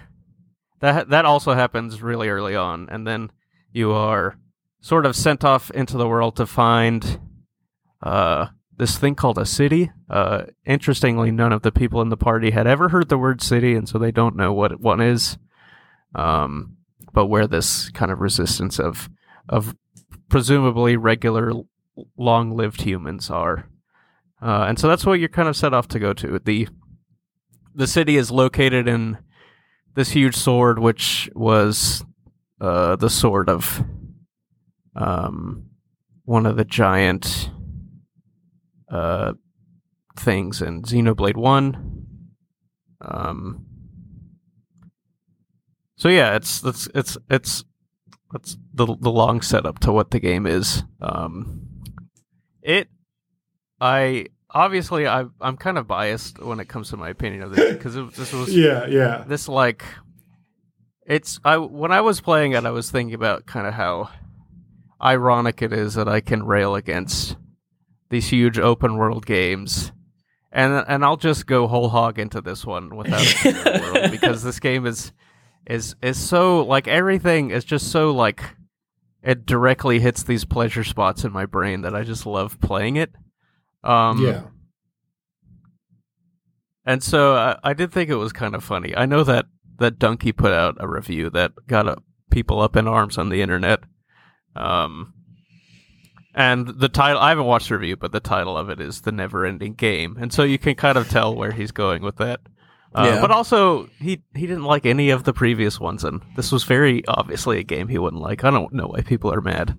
[0.80, 1.10] that.
[1.10, 3.32] That also happens really early on, and then
[3.72, 4.38] you are
[4.80, 7.20] sort of sent off into the world to find
[8.02, 8.48] uh,
[8.78, 9.92] this thing called a city.
[10.10, 13.76] Uh, interestingly, none of the people in the party had ever heard the word city,
[13.76, 15.38] and so they don't know what one is.
[16.16, 16.78] Um,
[17.14, 19.10] but where this kind of resistance of
[19.50, 19.76] of
[20.30, 21.52] presumably regular,
[22.18, 23.70] long-lived humans are.
[24.42, 26.40] Uh, and so that's what you're kind of set off to go to.
[26.40, 26.68] The
[27.74, 29.18] the city is located in
[29.96, 32.06] this huge sword, which was
[32.62, 33.84] uh, the sword of
[34.96, 35.72] um,
[36.26, 37.50] one of the giant
[38.90, 39.34] uh,
[40.18, 42.06] things in Xenoblade One.
[43.02, 43.66] Um,
[45.96, 47.64] so yeah, it's it's it's it's
[48.34, 50.84] it's the the long setup to what the game is.
[51.02, 51.68] Um,
[52.62, 52.90] it
[53.80, 57.74] I obviously I I'm kind of biased when it comes to my opinion of this
[57.78, 59.24] because this was Yeah, yeah.
[59.28, 59.84] this like
[61.06, 64.10] it's I when I was playing it I was thinking about kind of how
[65.02, 67.38] ironic it is that I can rail against
[68.10, 69.92] these huge open world games
[70.52, 73.92] and and I'll just go whole hog into this one without a care in the
[73.94, 75.12] world because this game is
[75.66, 78.42] is is so like everything is just so like
[79.22, 83.12] it directly hits these pleasure spots in my brain that I just love playing it.
[83.84, 84.44] Um, yeah.
[86.86, 88.96] and so I, I did think it was kind of funny.
[88.96, 89.46] I know that
[89.80, 91.96] that Donkey put out a review that got uh,
[92.32, 93.82] people up in arms on the internet.
[94.56, 95.14] Um,
[96.38, 99.12] and the title I haven't watched the review, but the title of it is "The
[99.12, 102.42] Never Ending Game," and so you can kind of tell where he's going with that.
[102.94, 103.22] Uh, Yeah.
[103.22, 107.06] But also, he he didn't like any of the previous ones, and this was very
[107.08, 108.44] obviously a game he wouldn't like.
[108.44, 109.78] I don't know why people are mad.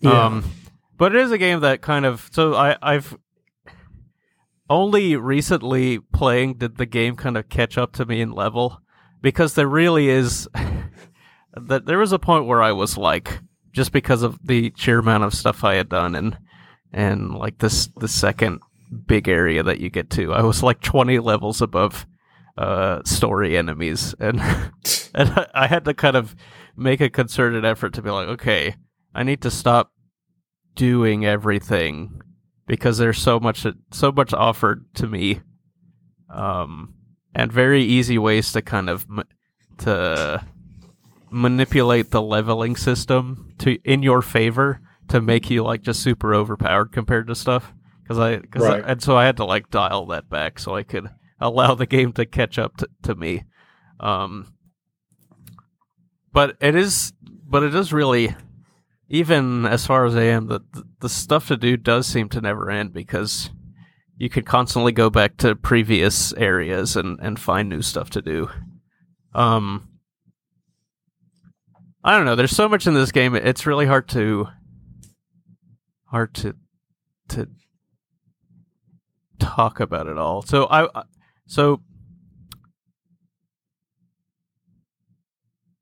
[0.00, 0.26] Yeah.
[0.26, 0.44] Um,
[0.98, 3.16] but it is a game that kind of so I I've
[4.68, 8.80] only recently playing did the game kind of catch up to me in level
[9.20, 10.48] because there really is
[11.54, 13.40] that there was a point where I was like
[13.72, 16.38] just because of the sheer amount of stuff I had done and
[16.92, 18.60] and like this the second
[19.06, 20.34] big area that you get to.
[20.34, 22.06] I was like 20 levels above
[22.58, 24.38] uh story enemies and
[25.14, 26.36] and I, I had to kind of
[26.76, 28.76] make a concerted effort to be like okay
[29.14, 29.92] I need to stop
[30.74, 32.20] doing everything
[32.66, 35.40] because there's so much so much offered to me
[36.28, 36.92] um
[37.34, 39.06] and very easy ways to kind of
[39.78, 40.44] to
[41.32, 46.92] manipulate the leveling system to in your favor to make you like just super overpowered
[46.92, 47.72] compared to stuff.
[48.02, 48.84] Because I because Right.
[48.86, 51.08] and so I had to like dial that back so I could
[51.40, 53.44] allow the game to catch up to, to me.
[54.00, 54.54] Um
[56.32, 58.34] but it is but it is really
[59.08, 62.40] even as far as I am the the, the stuff to do does seem to
[62.40, 63.50] never end because
[64.16, 68.48] you could constantly go back to previous areas and and find new stuff to do.
[69.34, 69.88] Um
[72.04, 72.34] I don't know.
[72.34, 73.34] There's so much in this game.
[73.34, 74.48] It's really hard to
[76.06, 76.54] hard to
[77.28, 77.48] to
[79.38, 80.42] talk about it all.
[80.42, 81.04] So I
[81.46, 81.80] so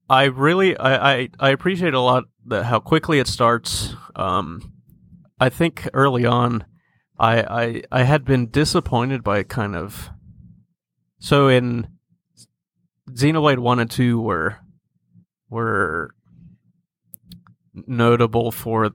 [0.08, 3.94] I really I I, I appreciate a lot the, how quickly it starts.
[4.14, 4.72] Um,
[5.38, 6.64] I think early on,
[7.18, 10.10] I I I had been disappointed by kind of
[11.18, 11.88] so in
[13.10, 14.58] Xenoblade One and Two were
[15.50, 16.14] were
[17.74, 18.90] notable for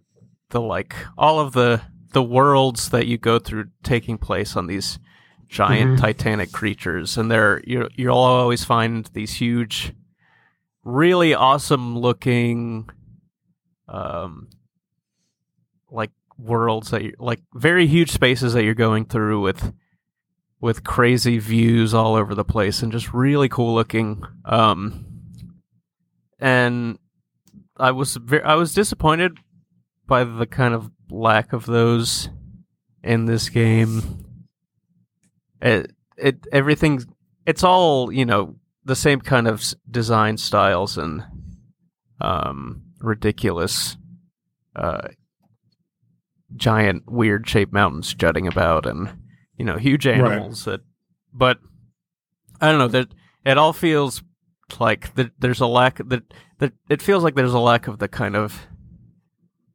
[0.50, 1.82] the like all of the
[2.14, 5.00] the worlds that you go through taking place on these
[5.48, 6.02] giant Mhm.
[6.02, 9.94] titanic creatures and they're you you'll always find these huge
[10.84, 12.90] really awesome looking
[13.88, 14.50] um
[15.92, 19.74] like worlds that you like very huge spaces that you're going through with
[20.60, 25.06] with crazy views all over the place and just really cool looking um
[26.40, 26.98] and
[27.78, 29.38] I was ve- I was disappointed
[30.08, 32.30] by the kind of lack of those
[33.04, 34.26] in this game.
[35.62, 37.04] It it everything
[37.46, 41.24] it's all you know the same kind of design styles and
[42.22, 43.98] um ridiculous
[44.76, 45.08] uh
[46.56, 49.10] giant weird shaped mountains jutting about and
[49.58, 50.82] you know huge animals that
[51.34, 51.60] but
[52.62, 53.10] I don't know that
[53.46, 54.24] it all feels
[54.80, 56.24] like that there's a lack that
[56.60, 58.68] that it feels like there's a lack of the kind of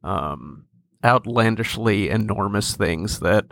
[0.03, 0.65] um
[1.03, 3.45] outlandishly enormous things that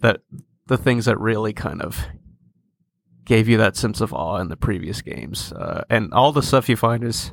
[0.00, 0.20] that
[0.66, 2.06] the things that really kind of
[3.24, 5.52] gave you that sense of awe in the previous games.
[5.52, 7.32] Uh, and all the stuff you find is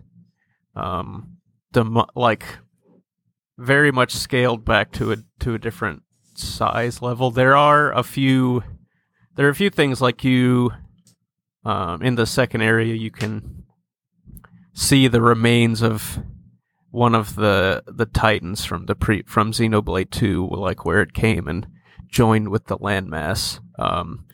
[0.75, 1.37] um
[1.71, 2.45] dem- like
[3.57, 6.03] very much scaled back to a to a different
[6.35, 7.31] size level.
[7.31, 8.63] There are a few
[9.35, 10.71] there are a few things like you
[11.65, 13.63] um, in the second area you can
[14.73, 16.19] see the remains of
[16.91, 21.47] one of the the titans from the pre from Xenoblade 2 like where it came
[21.47, 21.67] and
[22.07, 24.25] joined with the landmass um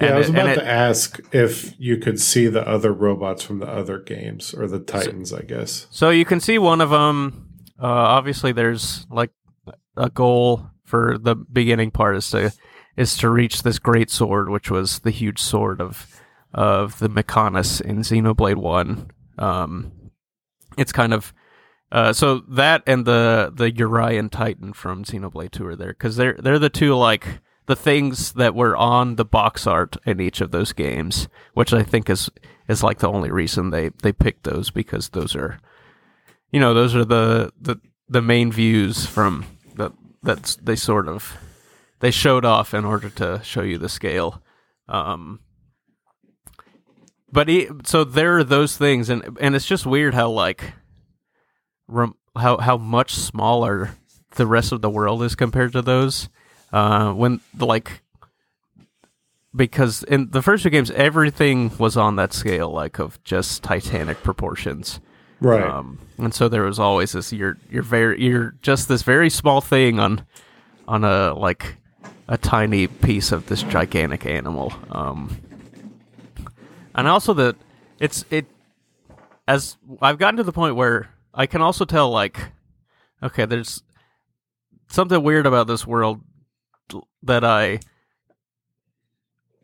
[0.00, 3.42] Yeah, I was it- about and to ask if you could see the other robots
[3.42, 5.86] from the other games or the Titans, I guess.
[5.90, 7.48] So you can see one of them.
[7.80, 9.30] Uh, obviously, there's like
[9.96, 12.52] a goal for the beginning part is to
[12.96, 16.20] is to reach this great sword, which was the huge sword of
[16.54, 19.10] of the Mechonis in Xenoblade One.
[19.38, 19.92] Um,
[20.76, 21.32] it's kind of
[21.90, 26.36] uh, so that and the the Urayan Titan from Xenoblade Two are there because they're
[26.38, 30.50] they're the two like the things that were on the box art in each of
[30.50, 32.30] those games, which I think is
[32.68, 35.58] is like the only reason they they picked those because those are
[36.50, 37.76] you know those are the the
[38.08, 39.44] the main views from
[39.76, 39.92] that
[40.22, 41.36] that's they sort of
[42.00, 44.42] they showed off in order to show you the scale
[44.88, 45.40] um
[47.32, 50.72] but he, so there are those things and and it's just weird how like
[51.88, 53.96] rem, how how much smaller
[54.36, 56.28] the rest of the world is compared to those
[56.72, 58.02] uh when like
[59.54, 64.22] because in the first two games everything was on that scale like of just titanic
[64.22, 65.00] proportions
[65.40, 65.60] Right.
[65.62, 69.60] um, and so there was always this you're you're very you're just this very small
[69.60, 70.24] thing on
[70.86, 71.78] on a like
[72.28, 74.72] a tiny piece of this gigantic animal.
[74.90, 75.36] Um,
[76.94, 77.56] and also that
[77.98, 78.46] it's it
[79.46, 82.38] as I've gotten to the point where I can also tell like
[83.22, 83.82] okay, there's
[84.88, 86.20] something weird about this world
[87.22, 87.80] that I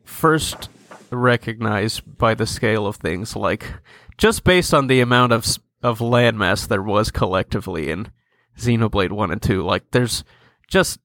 [0.03, 0.69] first
[1.11, 3.65] recognize by the scale of things like
[4.17, 5.45] just based on the amount of
[5.81, 8.11] of landmass there was collectively in
[8.57, 10.23] Xenoblade 1 and 2 like there's
[10.67, 10.99] just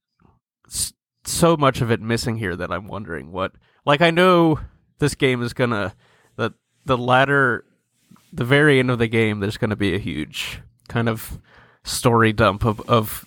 [1.27, 3.53] so much of it missing here that I'm wondering what.
[3.85, 4.61] Like I know
[4.99, 5.95] this game is gonna
[6.37, 6.53] the
[6.85, 7.65] the latter,
[8.33, 9.41] the very end of the game.
[9.41, 11.39] There's gonna be a huge kind of
[11.83, 13.25] story dump of of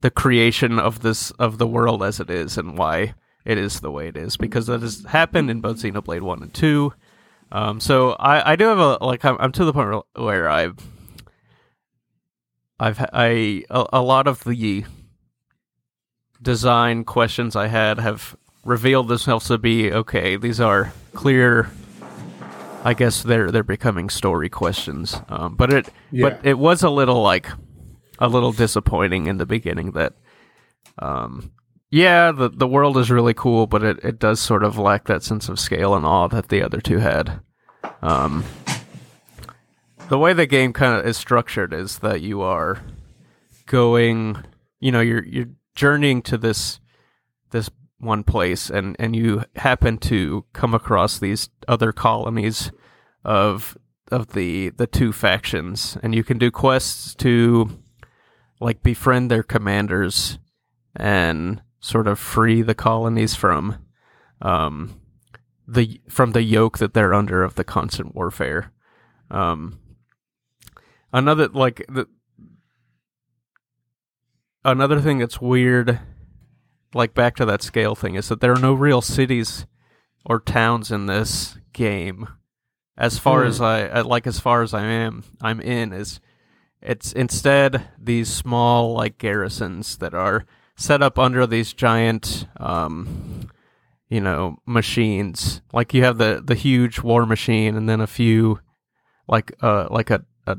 [0.00, 3.14] the creation of this of the world as it is and why
[3.44, 6.54] it is the way it is because that has happened in both Xenoblade One and
[6.54, 6.92] Two.
[7.50, 10.70] Um, so I, I do have a like I'm, I'm to the point where I
[12.80, 14.84] I've ha- I a, a lot of the
[16.40, 20.36] design questions I had have revealed themselves to be okay.
[20.36, 21.70] These are clear.
[22.84, 25.20] I guess they're they're becoming story questions.
[25.28, 26.30] Um, but it Yeah.
[26.30, 27.48] but it was a little like
[28.18, 30.14] a little disappointing in the beginning that
[30.98, 31.50] um
[31.90, 35.22] yeah the the world is really cool but it, it does sort of lack that
[35.22, 37.40] sense of scale and awe that the other two had
[38.02, 38.44] um
[40.08, 42.82] the way the game kind of is structured is that you are
[43.66, 44.36] going
[44.80, 46.78] you know you're you're journeying to this
[47.50, 47.70] this
[48.02, 52.72] one place and and you happen to come across these other colonies
[53.24, 53.78] of
[54.10, 57.78] of the the two factions and you can do quests to
[58.60, 60.38] like befriend their commanders
[60.96, 63.78] and sort of free the colonies from
[64.40, 65.00] um
[65.66, 68.72] the from the yoke that they're under of the constant warfare.
[69.30, 69.78] Um
[71.12, 72.06] another like the
[74.64, 76.00] another thing that's weird
[76.94, 79.66] like back to that scale thing is that there are no real cities
[80.24, 82.28] or towns in this game
[82.96, 83.48] as far Hmm.
[83.48, 86.20] as I uh, like as far as I am I'm in is
[86.80, 90.44] it's instead these small like garrisons that are
[90.76, 93.48] set up under these giant um
[94.08, 98.60] you know machines like you have the the huge war machine and then a few
[99.28, 100.56] like uh like a, a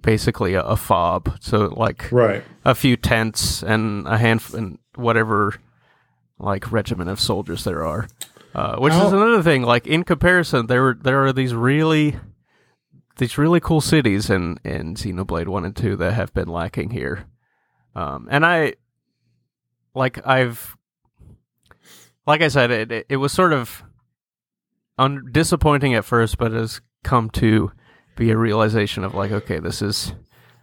[0.00, 2.44] basically a, a fob so like Right.
[2.64, 5.54] a few tents and a handful and whatever
[6.38, 8.08] like regiment of soldiers there are.
[8.54, 9.62] Uh, which is another thing.
[9.62, 12.16] Like in comparison, there were there are these really
[13.18, 17.26] these really cool cities in in Xenoblade One and Two that have been lacking here.
[17.94, 18.74] Um, and I
[19.94, 20.76] like I've
[22.26, 23.82] like I said, it it, it was sort of
[24.98, 27.72] un- disappointing at first, but has come to
[28.16, 30.14] be a realization of like, okay, this is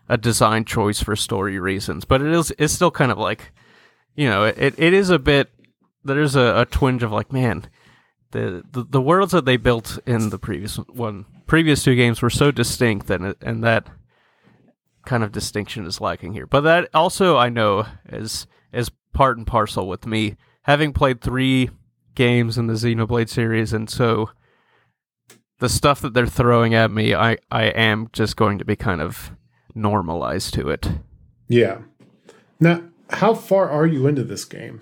[0.09, 3.51] a design choice for story reasons, but it is it's still kind of like,
[4.15, 5.49] you know, it, it is a bit.
[6.03, 7.67] There's a, a twinge of like, man,
[8.31, 12.29] the, the the worlds that they built in the previous one, previous two games were
[12.29, 13.87] so distinct, and and that
[15.05, 16.47] kind of distinction is lacking here.
[16.47, 21.69] But that also I know is is part and parcel with me having played three
[22.15, 24.29] games in the Xenoblade series, and so
[25.59, 29.01] the stuff that they're throwing at me, I I am just going to be kind
[29.01, 29.31] of
[29.75, 30.89] normalized to it.
[31.47, 31.79] Yeah.
[32.59, 32.83] Now,
[33.13, 34.81] how far are you into this game?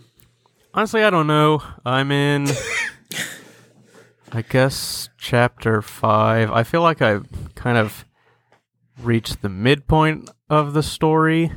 [0.73, 1.61] Honestly, I don't know.
[1.85, 2.47] I'm in,
[4.31, 6.51] I guess, chapter five.
[6.51, 8.05] I feel like I've kind of
[9.01, 11.51] reached the midpoint of the story,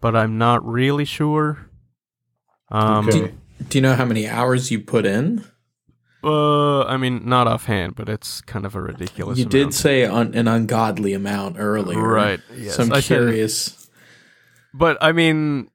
[0.00, 1.70] but I'm not really sure.
[2.70, 3.32] Um, Okay.
[3.68, 5.44] Do you know how many hours you put in?
[6.24, 9.38] uh, I mean, not offhand, but it's kind of a ridiculous.
[9.38, 12.74] You did say un- an ungodly amount earlier, Right, yes.
[12.76, 13.88] so I'm I said- curious.
[14.74, 15.68] but I mean,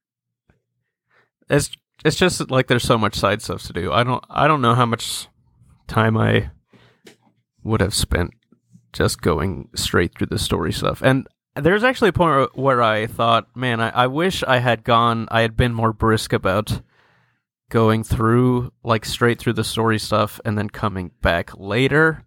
[1.50, 1.72] it's
[2.06, 3.92] it's just like there's so much side stuff to do.
[3.92, 5.28] I don't I don't know how much
[5.88, 6.52] time I
[7.64, 8.32] would have spent
[8.94, 11.02] just going straight through the story stuff.
[11.04, 15.28] And there's actually a point where I thought, man, I, I wish I had gone.
[15.32, 16.82] I had been more brisk about
[17.70, 22.26] going through like straight through the story stuff and then coming back later,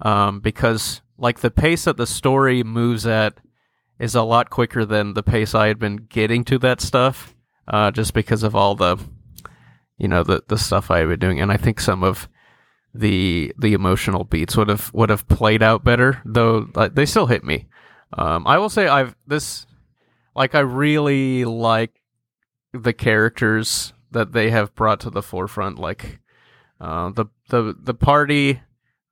[0.00, 3.38] um, because like the pace that the story moves at
[3.98, 7.34] is a lot quicker than the pace I had been getting to that stuff,
[7.68, 8.96] uh, just because of all the,
[9.98, 12.28] you know, the the stuff I had been doing, and I think some of
[12.94, 17.26] the the emotional beats would have would have played out better, though like, they still
[17.26, 17.68] hit me.
[18.12, 19.66] Um, I will say I've this,
[20.34, 22.00] like I really like
[22.72, 26.20] the characters that they have brought to the forefront, like
[26.80, 28.60] uh, the the the party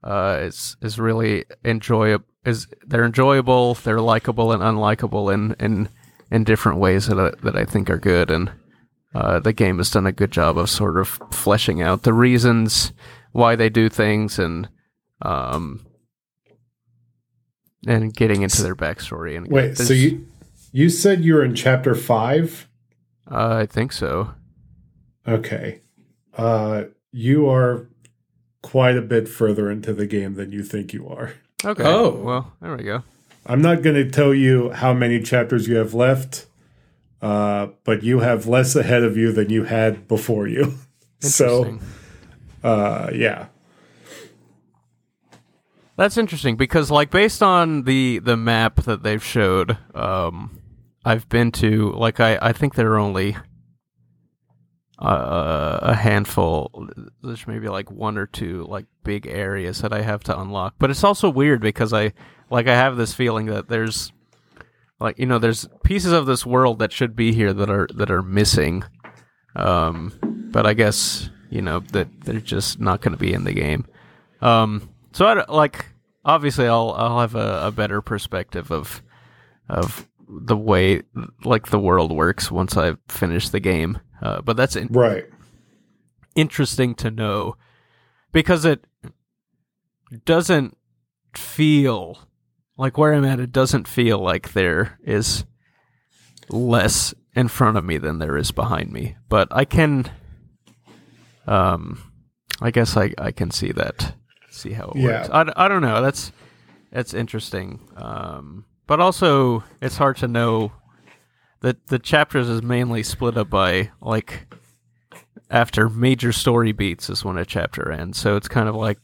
[0.02, 2.24] uh, is is really enjoyable.
[2.44, 5.88] Is they're enjoyable, they're likable and unlikable in in
[6.30, 8.52] in different ways that I, that I think are good, and
[9.14, 12.92] uh, the game has done a good job of sort of fleshing out the reasons
[13.32, 14.68] why they do things and
[15.22, 15.84] um
[17.86, 19.36] and getting into their backstory.
[19.36, 20.26] And Wait, so you
[20.72, 22.68] you said you were in chapter five?
[23.30, 24.34] uh, I think so.
[25.28, 25.80] Okay.
[26.36, 27.88] Uh you are
[28.62, 31.34] quite a bit further into the game than you think you are.
[31.64, 31.84] Okay.
[31.84, 32.10] Oh.
[32.10, 33.02] well, there we go.
[33.46, 36.46] I'm not going to tell you how many chapters you have left,
[37.22, 40.74] uh, but you have less ahead of you than you had before you.
[41.20, 41.78] so,
[42.64, 43.46] uh, yeah,
[45.96, 50.60] That's interesting because, like, based on the the map that they've showed, um,
[51.04, 53.36] I've been to like I I think there are only
[54.98, 56.88] uh, a handful.
[57.22, 60.74] There's maybe like one or two like big areas that I have to unlock.
[60.78, 62.12] But it's also weird because I
[62.50, 64.12] like I have this feeling that there's
[65.00, 68.10] like you know there's pieces of this world that should be here that are that
[68.10, 68.84] are missing.
[69.54, 70.12] Um,
[70.52, 73.86] but I guess you know that they're just not going to be in the game.
[74.40, 75.86] Um, so I like
[76.24, 79.02] obviously I'll I'll have a, a better perspective of
[79.68, 81.02] of the way
[81.44, 83.98] like the world works once I finish the game.
[84.20, 85.24] Uh, but that's in- right.
[86.34, 87.56] interesting to know
[88.32, 88.84] because it
[90.24, 90.76] doesn't
[91.34, 92.25] feel
[92.78, 93.40] like where I'm at.
[93.40, 95.44] It doesn't feel like there is
[96.50, 99.16] less in front of me than there is behind me.
[99.28, 100.10] But I can,
[101.46, 102.02] um,
[102.60, 104.14] I guess I I can see that,
[104.50, 105.28] see how it Yeah.
[105.28, 105.52] works.
[105.56, 106.02] I don't know.
[106.02, 106.32] That's
[106.92, 107.80] that's interesting.
[107.96, 110.72] Um, but also it's hard to know
[111.60, 114.46] that the chapters is mainly split up by like
[115.50, 118.18] after major story beats is when a chapter ends.
[118.18, 118.98] So it's kind of like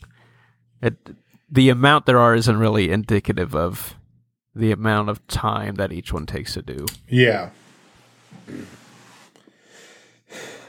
[0.81, 0.97] it
[1.53, 3.95] the amount there are isn't really indicative of
[4.55, 6.87] the amount of time that each one takes to do.
[7.09, 7.51] Yeah.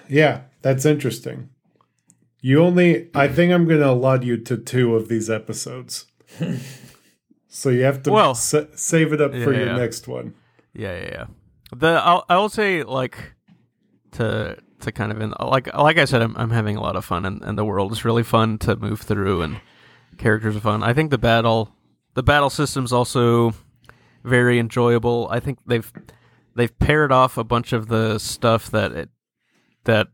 [0.09, 1.49] Yeah, that's interesting.
[2.41, 6.05] You only, I think I'm going to allot you to two of these episodes.
[7.47, 9.77] so you have to Well- sa- save it up for your Yeah.
[9.77, 10.33] next one.
[10.73, 11.25] Yeah, yeah, yeah.
[11.75, 13.17] The I'll, I will say like
[14.13, 17.03] to to kind of in like like I said, I'm I'm having a lot of
[17.05, 19.59] fun and, and the world is really fun to move through and
[20.17, 20.83] characters are fun.
[20.83, 21.73] I think the battle
[22.13, 23.53] the battle system's also
[24.23, 25.27] very enjoyable.
[25.31, 25.91] I think they've
[26.55, 29.09] they've pared off a bunch of the stuff that it
[29.85, 30.07] that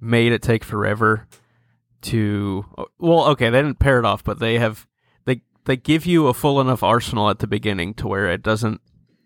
[0.00, 1.26] made it take forever
[2.02, 2.64] to
[2.98, 4.86] well okay they didn't pare it off but they have
[5.24, 8.80] they they give you a full enough arsenal at the beginning to where it doesn't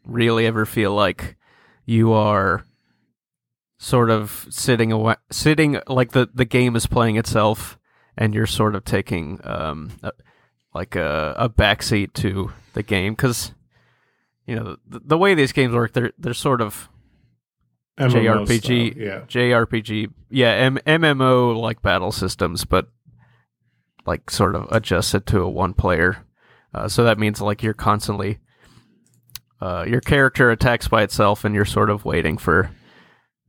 [0.07, 1.37] really ever feel like
[1.85, 2.65] you are
[3.79, 7.79] sort of sitting away, sitting like the the game is playing itself
[8.21, 10.13] and you're sort of taking um a,
[10.73, 13.53] like a a backseat to the game cuz
[14.47, 16.89] you know the, the way these games work they're they're sort of
[18.01, 19.21] MMO JRPG, style, yeah.
[19.29, 22.89] JRPG, yeah, M- MMO like battle systems, but
[24.07, 26.25] like sort of adjusted to a one player.
[26.73, 28.39] Uh, so that means like you're constantly,
[29.61, 32.71] uh, your character attacks by itself, and you're sort of waiting for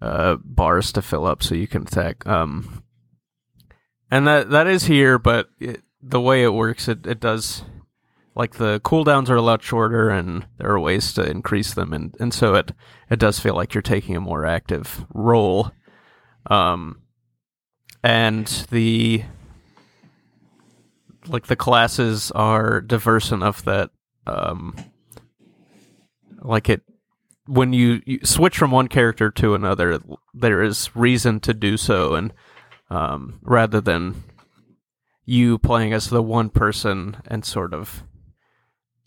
[0.02, 2.28] uh, bars to fill up so you can attack.
[2.28, 2.84] Um,
[4.12, 7.64] and that that is here, but it, the way it works, it, it does
[8.36, 12.16] like the cooldowns are a lot shorter, and there are ways to increase them, and,
[12.20, 12.74] and so it
[13.10, 15.72] it does feel like you're taking a more active role.
[16.48, 17.02] Um,
[18.04, 19.24] and the
[21.28, 23.92] like the classes are diverse enough that
[24.28, 24.76] um,
[26.42, 26.82] like it
[27.48, 30.00] when you, you switch from one character to another,
[30.34, 32.34] there is reason to do so, and
[32.92, 34.24] um, rather than
[35.26, 38.04] you playing as the one person and sort of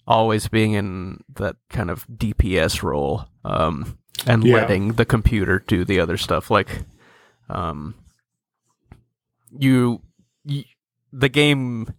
[0.06, 4.54] always being in that kind of DPS role um, and Yeah.
[4.56, 6.50] letting the computer do the other stuff.
[6.50, 6.84] Like,
[7.50, 7.94] um,
[9.58, 10.00] you,
[10.44, 10.64] you,
[11.12, 11.92] the game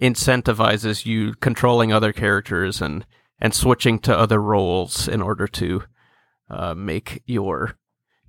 [0.00, 3.06] incentivizes you controlling other characters and
[3.40, 5.82] and switching to other roles in order to
[6.50, 7.76] uh, make your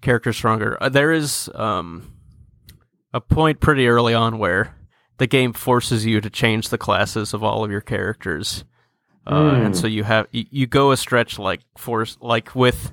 [0.01, 0.77] character stronger.
[0.81, 2.11] Uh, there is um,
[3.15, 4.75] a point pretty early on where
[5.19, 8.65] the game forces you to change the classes of all of your characters,
[9.25, 9.65] uh, Hmm.
[9.67, 12.91] and so you have you, you go a stretch like force like with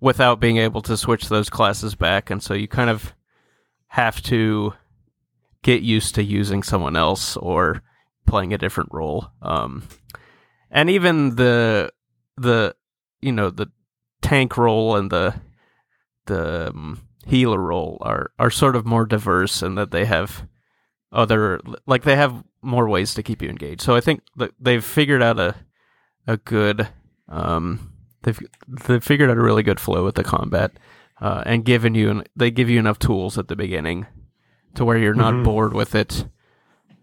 [0.00, 3.14] without being able to switch those classes back, and so you kind of
[3.88, 4.72] have to
[5.62, 7.82] get used to using someone else or
[8.26, 9.28] playing a different role.
[9.40, 9.84] Um,
[10.70, 11.92] and even the
[12.36, 12.74] the
[13.20, 13.68] you know the
[14.20, 15.34] tank role and the
[16.26, 20.46] the um, healer role are are sort of more diverse and that they have
[21.12, 23.80] other like they have more ways to keep you engaged.
[23.82, 25.54] So I think that they've figured out a
[26.26, 26.88] a good
[27.28, 28.38] um they've
[28.86, 30.72] they've figured out a really good flow with the combat
[31.20, 34.06] uh, and given you they give you enough tools at the beginning
[34.74, 35.44] to where you're not Mhm.
[35.44, 36.28] bored with it.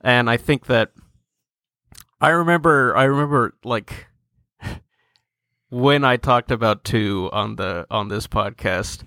[0.02, 0.92] And I think that
[2.22, 4.08] I remember I remember like
[5.70, 9.04] when I talked about two on the on this podcast,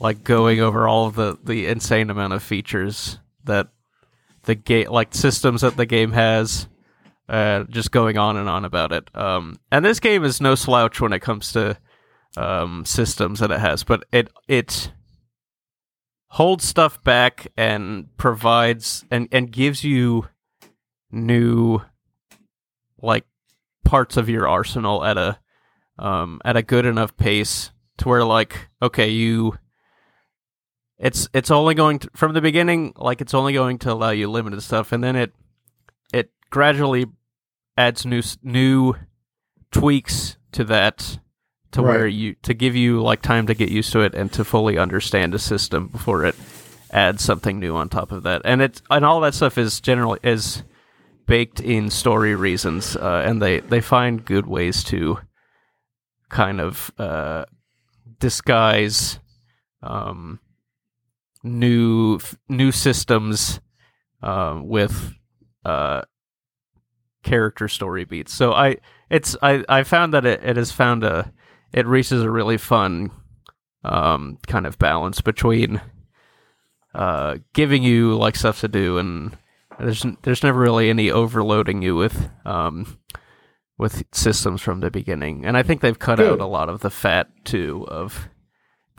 [0.00, 3.68] like going over all of the the insane amount of features that
[4.44, 6.68] the game like systems that the game has
[7.28, 9.08] uh just going on and on about it.
[9.14, 11.76] Um and this game is no slouch when it comes to
[12.36, 14.92] um, systems that it has, but it it
[16.28, 20.26] holds stuff back and provides and and gives you
[21.10, 21.80] new
[23.00, 23.24] like
[23.84, 25.38] parts of your arsenal at a
[25.98, 29.54] um at a good enough pace to where like okay you
[30.98, 34.28] it's it's only going to from the beginning like it's only going to allow you
[34.28, 35.32] limited stuff and then it
[36.12, 37.06] it gradually
[37.76, 38.94] adds new new
[39.70, 41.18] tweaks to that
[41.70, 44.44] to where you to give you like time to get used to it and to
[44.44, 46.34] fully understand a system before it
[46.90, 48.42] adds something new on top of that.
[48.44, 50.62] And it and all that stuff is generally is
[51.26, 55.18] baked in story reasons uh, and they they find good ways to
[56.30, 57.44] kind of uh,
[58.18, 59.18] disguise
[59.82, 60.40] um,
[61.42, 62.18] new
[62.48, 63.60] new systems
[64.22, 65.14] uh, with
[65.64, 66.02] uh,
[67.22, 68.32] character story beats.
[68.32, 68.76] So I
[69.10, 71.32] it's I, I found that it, it has found a
[71.72, 73.10] it reaches a really fun
[73.84, 75.80] um, kind of balance between
[76.94, 79.36] uh, giving you like stuff to do and
[79.78, 82.98] there's there's never really any overloading you with um,
[83.76, 85.44] with systems from the beginning.
[85.44, 86.32] And I think they've cut Good.
[86.32, 88.28] out a lot of the fat too of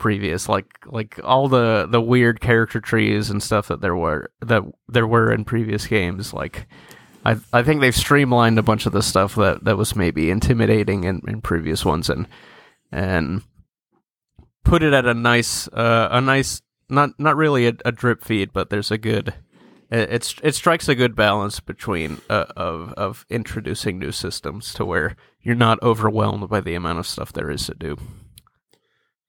[0.00, 4.62] previous like like all the the weird character trees and stuff that there were that
[4.88, 6.66] there were in previous games like
[7.24, 11.04] I I think they've streamlined a bunch of the stuff that that was maybe intimidating
[11.04, 12.26] in, in previous ones and
[12.90, 13.42] and
[14.64, 18.52] put it at a nice uh, a nice not not really a, a drip feed
[18.52, 19.34] but there's a good
[19.90, 24.84] it, it's it strikes a good balance between uh, of of introducing new systems to
[24.86, 27.98] where you're not overwhelmed by the amount of stuff there is to do.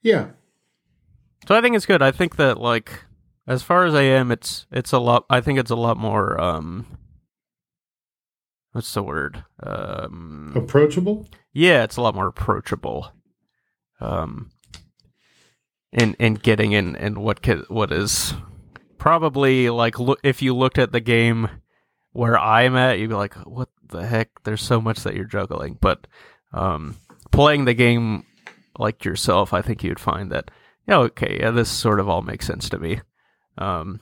[0.02, 0.30] Yeah.
[1.48, 2.02] So I think it's good.
[2.02, 3.04] I think that like
[3.48, 5.26] as far as I am, it's it's a lot.
[5.30, 6.40] I think it's a lot more.
[6.40, 6.86] um
[8.74, 9.44] What's the word?
[9.62, 11.28] Um Approachable?
[11.54, 13.12] Yeah, it's a lot more approachable.
[14.00, 14.52] Um,
[15.92, 18.34] in in getting in and what ca- what is
[18.98, 21.50] probably like look if you looked at the game
[22.14, 24.30] where I'm at, you'd be like, what the heck?
[24.44, 25.78] There's so much that you're juggling.
[25.80, 26.08] But
[26.54, 26.98] um,
[27.32, 28.26] playing the game
[28.78, 30.50] like yourself, I think you'd find that
[30.88, 33.02] yeah, okay, yeah, this sort of all makes sense to me.
[33.58, 34.00] Um,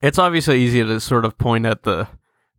[0.00, 2.08] it's obviously easy to sort of point at the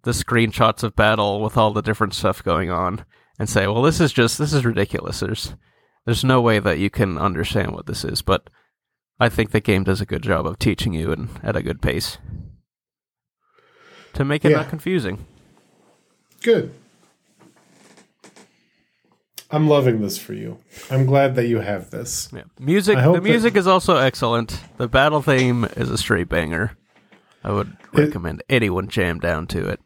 [0.03, 3.05] the screenshots of battle with all the different stuff going on
[3.37, 5.19] and say, well, this is just this is ridiculous.
[5.19, 5.55] There's
[6.05, 8.49] there's no way that you can understand what this is, but
[9.19, 11.81] I think the game does a good job of teaching you and at a good
[11.81, 12.17] pace
[14.13, 14.57] to make it Yeah.
[14.57, 15.25] not confusing.
[16.41, 16.73] Good.
[19.51, 20.59] I'm loving this for you.
[20.89, 22.29] I'm glad that you have this.
[22.33, 22.43] Yeah.
[22.59, 24.59] Music the music is also excellent.
[24.77, 26.77] The battle theme is a straight banger.
[27.43, 29.79] I would It- recommend anyone jam down to it.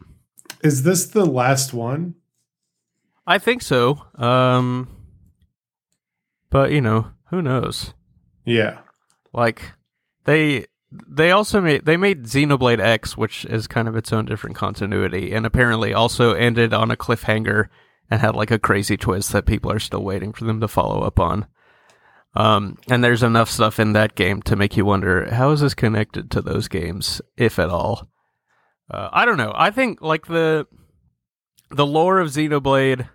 [0.64, 2.16] Is this the last one?
[3.26, 4.02] I think so.
[4.16, 4.88] Um
[6.50, 7.94] but you know, who knows?
[8.46, 8.80] Yeah.
[9.34, 9.72] Like
[10.26, 14.56] they they also made they made Xenoblade X, which is kind of its own different
[14.56, 17.66] continuity, and apparently also ended on a cliffhanger
[18.10, 21.02] and had like a crazy twist that people are still waiting for them to follow
[21.02, 21.48] up on.
[22.36, 25.74] Um, and there's enough stuff in that game to make you wonder how is this
[25.74, 28.10] connected to those games, if at all.
[28.92, 29.54] Uh, I don't know.
[29.56, 30.68] I think like the
[31.70, 33.08] the lore of Xenoblade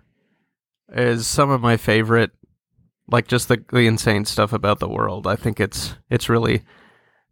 [0.89, 2.31] is some of my favorite.
[3.07, 5.27] Like just the the insane stuff about the world.
[5.27, 6.63] I think it's it's really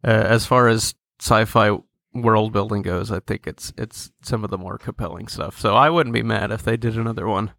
[0.03, 1.77] uh, as far as sci-fi
[2.21, 3.11] world building goes.
[3.11, 5.59] I think it's it's some of the more compelling stuff.
[5.59, 7.51] So I wouldn't be mad if they did another one.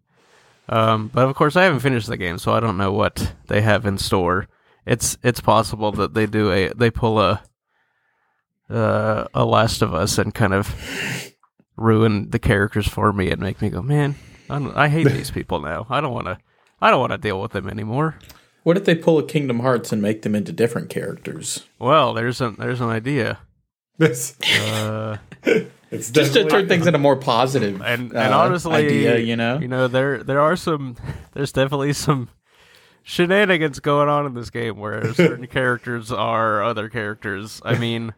[0.69, 3.61] Um, but of course, I haven't finished the game, so I don't know what they
[3.61, 4.47] have in store.
[4.85, 7.43] It's it's possible that they do a they pull a
[8.69, 10.73] uh, a Last of Us and kind of
[11.75, 14.15] ruin the characters for me and make me go, man,
[14.49, 15.87] I, don't, I hate these people now.
[15.89, 16.37] I don't want to.
[16.81, 18.17] I don't want to deal with them anymore.
[18.63, 21.65] What if they pull a Kingdom Hearts and make them into different characters?
[21.79, 23.39] Well, there's an there's an idea.
[24.01, 25.17] This Uh,
[25.91, 27.81] it's Just to turn things into more positive.
[27.83, 29.59] and uh, and honestly, idea, you know.
[29.59, 30.95] you know, there there are some,
[31.33, 32.29] there's definitely some
[33.03, 37.61] shenanigans going on in this game where certain characters are other characters.
[37.63, 38.15] I mean,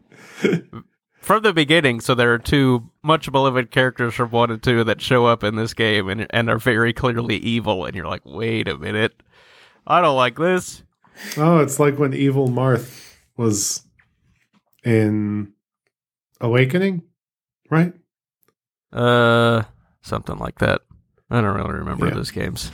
[1.20, 5.02] from the beginning, so there are two much beloved characters from one and two that
[5.02, 8.68] show up in this game and and are very clearly evil, and you're like, wait
[8.68, 9.22] a minute,
[9.86, 10.82] I don't like this.
[11.36, 13.82] Oh, it's like when Evil Marth was
[14.82, 15.52] in
[16.44, 17.02] Awakening,
[17.70, 17.94] right?
[18.92, 19.62] Uh,
[20.02, 20.82] something like that.
[21.30, 22.14] I don't really remember Yeah.
[22.14, 22.70] those games.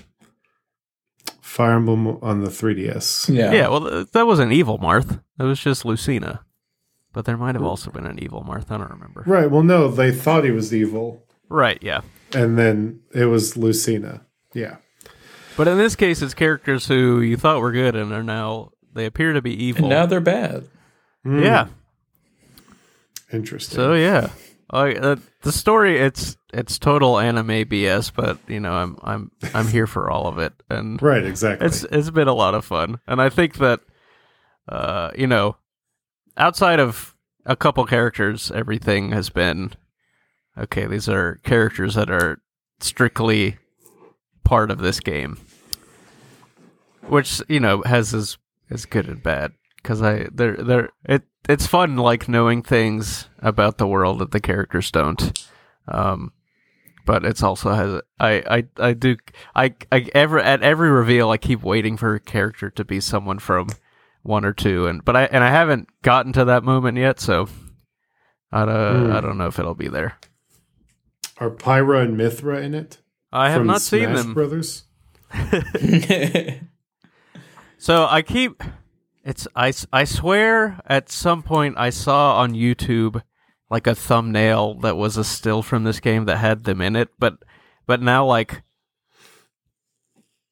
[1.41, 3.29] Fire Emblem on the 3DS.
[3.33, 3.53] yeah.
[3.53, 5.21] Yeah, well, th- that wasn't evil Marth.
[5.39, 6.45] It was just Lucina.
[7.13, 8.71] But there might have also been an evil Marth.
[8.71, 9.25] I don't remember.
[9.27, 9.51] Right.
[9.51, 12.01] Well, no, they thought he was evil, Right, yeah.
[12.35, 14.27] and then it was Lucina.
[14.55, 14.77] Yeah.
[15.57, 19.07] But in this case, it's characters who you thought were good and are now they
[19.07, 19.85] appear to be evil.
[19.85, 20.69] And now they're bad.
[21.25, 21.67] Hmm, yeah.
[23.33, 23.77] Interesting.
[23.77, 24.31] So yeah,
[24.71, 29.69] I, uh, the story it's it's total anime BS, but you know I'm I'm I'm
[29.69, 31.67] here for all of it, and right, exactly.
[31.67, 33.81] it's it's been a lot of fun, and I think that
[34.69, 35.57] uh you know
[36.37, 37.17] outside of
[37.47, 39.73] a couple characters, everything has been
[40.59, 40.87] okay.
[40.87, 42.41] These are characters that are
[42.81, 43.59] strictly
[44.45, 45.39] part of this game,
[47.07, 49.53] which you know has is is good and bad
[49.83, 54.41] because I they're they're it it's fun like knowing things about the world that the
[54.41, 55.47] characters don't.
[55.89, 56.33] Um,
[57.07, 58.43] but it's also has I
[58.79, 59.17] I I do
[59.55, 63.39] I I ever at every reveal I keep waiting for a character to be someone
[63.39, 63.69] from
[64.23, 67.49] one or two and but I and I haven't gotten to that moment yet so
[68.53, 69.13] I don't, Hmm.
[69.13, 70.19] I don't know if it'll be there.
[71.39, 72.99] Are Pyra and Mythra in it?
[73.33, 74.35] I have From not seen them.
[74.35, 74.85] Brothers.
[77.79, 78.63] So I keep
[79.31, 83.23] it's I, s- I swear at some point I saw on YouTube
[83.71, 87.09] like a thumbnail that was a still from this game that had them in it,
[87.19, 87.39] but
[87.87, 88.63] but now like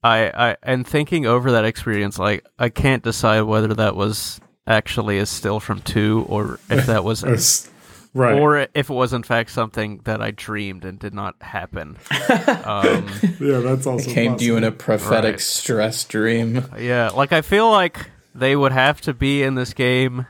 [0.02, 5.18] I I and thinking over that experience like I can't decide whether that was actually
[5.18, 7.68] a still from 2 or if that was Or s-
[8.14, 8.38] right.
[8.38, 11.96] or if it was in fact something that I dreamed and did not happen.
[12.64, 13.08] um
[13.40, 15.40] yeah, that's also Came to you in a prophetic Right.
[15.40, 16.64] stress dream.
[16.78, 20.26] Yeah, like I feel like they would have to be in this game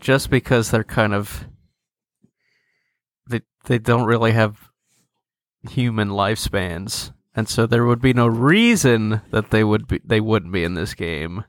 [0.00, 1.46] just because they're kind of
[3.28, 4.70] they they don't really have
[5.68, 7.12] human lifespans.
[7.34, 10.74] And so there would be no reason that they would be they wouldn't be in
[10.74, 11.44] this game.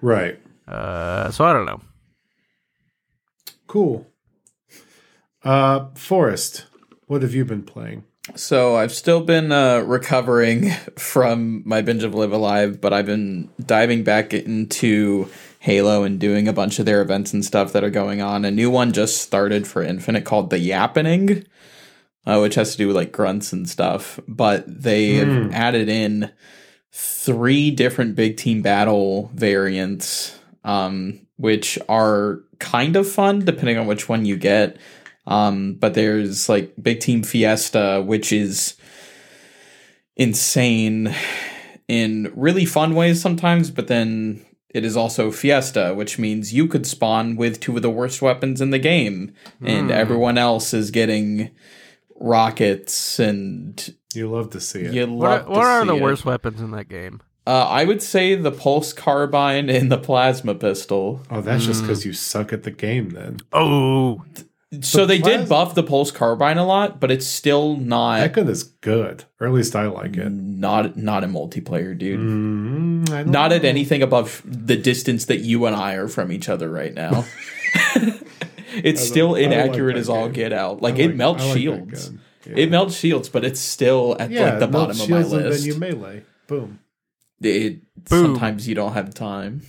[0.00, 0.40] right.
[0.66, 1.80] Uh so I don't know.
[3.66, 4.06] Cool.
[5.42, 6.66] Uh, Forrest,
[7.06, 8.04] what have you been playing?
[8.34, 13.06] So I've still been uh, recovering from my binge of Live A Live, but I've
[13.06, 15.28] been diving back into
[15.60, 18.44] Halo and doing a bunch of their events and stuff that are going on.
[18.44, 21.46] A new one just started for Infinite called the Yappening,
[22.26, 24.18] uh, which has to do with like grunts and stuff.
[24.26, 26.30] But they have added in
[26.92, 34.08] three different big team battle variants, um, which are kind of fun depending on which
[34.08, 34.78] one you get.
[35.26, 38.76] Um, but there's like Big Team Fiesta, which is
[40.16, 41.14] insane
[41.88, 46.86] in really fun ways sometimes, but then it is also Fiesta, which means you could
[46.86, 51.50] spawn with two of the worst weapons in the game, and everyone else is getting
[52.18, 54.92] rockets and You love to see it.
[54.94, 56.02] you What, love are, what to are see the it.
[56.02, 57.20] worst weapons in that game?
[57.46, 61.22] Uh, I would say the pulse carbine and the plasma pistol.
[61.30, 61.86] Oh, that's just Mm.
[61.86, 63.36] because you suck at the game, then.
[63.52, 64.24] Oh,
[64.82, 68.32] So they plas- did buff the pulse carbine a lot, but it's still not That
[68.32, 70.28] gun is good, or at least I like it.
[70.30, 72.18] not not a multiplayer, dude.
[72.18, 76.48] Mm, don't Not at anything above the distance that you and I are from each
[76.48, 77.24] other right now.
[78.74, 80.32] it's still I like inaccurate as all game.
[80.32, 80.78] get out.
[80.78, 82.10] I Like, it melts like shields.
[82.44, 82.52] Yeah.
[82.56, 85.44] It melts shields, but it's still at yeah, like the bottom of my shields and
[85.44, 85.64] list.
[85.64, 86.22] then you melee.
[86.48, 86.80] Boom.
[87.40, 88.24] It, Boom.
[88.34, 89.62] sometimes you don't have time.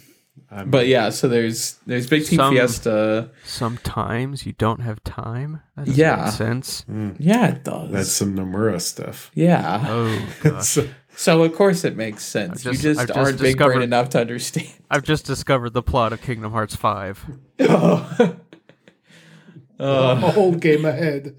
[0.50, 3.30] I'm, But yeah, so there's there's Big Team Some- Fiesta.
[3.44, 5.62] sometimes you don't have time.
[5.76, 6.24] That doesn't Yeah.
[6.26, 6.86] make sense.
[7.20, 7.92] Yeah, it does.
[7.92, 9.30] that's some Nomura stuff.
[9.34, 9.84] yeah.
[9.88, 10.66] Oh gosh.
[10.68, 10.88] So-
[11.18, 12.60] So of course it makes sense.
[12.66, 14.68] I've just- you just, I've just aren't big brain discovered- enough to understand.
[14.92, 17.26] I've just discovered the plot of Kingdom Hearts 5.
[17.60, 18.36] uh,
[19.80, 21.36] a whole game ahead.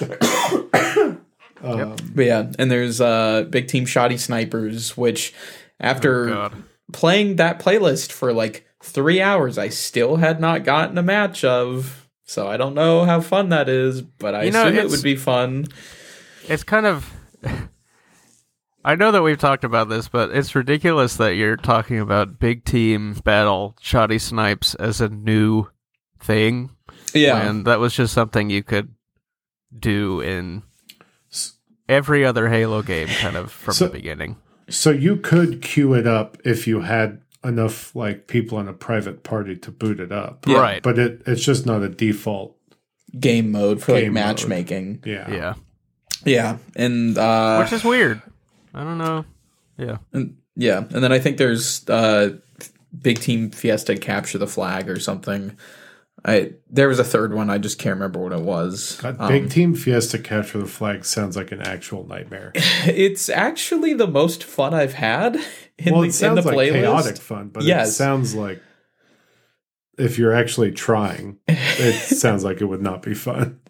[1.62, 5.32] um, But yeah, and there's uh big team shotty snipers, which
[5.80, 6.62] after Oh, God.
[6.92, 12.08] Playing that playlist for like three hours, I still had not gotten a match of.
[12.26, 15.02] So I don't know how fun that is, but I You know, assume it would
[15.02, 15.66] be fun.
[16.48, 17.10] It's kind of.
[18.86, 22.64] I know that we've talked about this, but it's ridiculous that you're talking about big
[22.64, 25.68] team battle shotty snipes as a new
[26.20, 26.70] thing.
[27.14, 28.94] Yeah, And that was just something you could
[29.76, 30.62] do in
[31.88, 34.36] every other Halo game, kind of from So- the beginning.
[34.68, 39.22] So you could queue it up if you had enough like people in a private
[39.22, 40.46] party to boot it up.
[40.46, 40.58] Yeah.
[40.60, 40.82] Right.
[40.82, 42.56] But it it's just not a default.
[43.18, 44.24] game mode for like Game mode.
[44.24, 45.02] matchmaking.
[45.04, 45.30] Yeah.
[45.30, 45.54] Yeah.
[46.26, 48.22] Yeah, and uh, Which is weird.
[48.72, 49.26] I don't know.
[49.76, 49.98] Yeah.
[50.14, 52.38] And, yeah, and then I think there's uh,
[52.98, 55.58] big team Fiesta capture the flag or something.
[56.26, 57.50] I there was a third one.
[57.50, 58.98] I just can't remember what it was.
[59.02, 62.52] God, Um, Big Team Fiesta Capture the Flag sounds like an actual nightmare.
[62.86, 65.36] it's actually the most fun I've had
[65.78, 66.72] in, well, the, it in sounds the like playlist.
[66.72, 67.94] chaotic fun, but it Yes.
[67.96, 68.62] sounds like
[69.98, 73.60] if you're actually trying, it sounds like it would not be fun.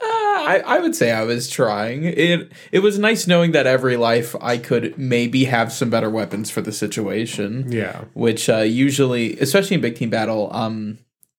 [0.00, 2.04] Uh, I, I would say I was trying.
[2.04, 6.50] It it was nice knowing that every life I could maybe have some better weapons
[6.50, 7.70] for the situation.
[7.70, 8.04] Yeah.
[8.14, 10.98] Which uh, usually, especially in big team battle, um,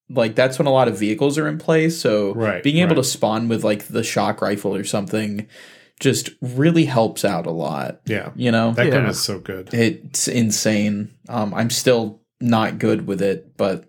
[0.10, 1.90] like that's when a lot of vehicles are in play.
[1.90, 2.95] So Right, being able right.
[2.98, 5.48] to spawn with like the shock rifle or something
[5.99, 8.02] just really helps out a lot.
[8.06, 8.31] Yeah.
[8.36, 9.73] You know, That gun is so good.
[9.73, 11.14] it's insane.
[11.27, 13.84] Um, I'm still not good with it, but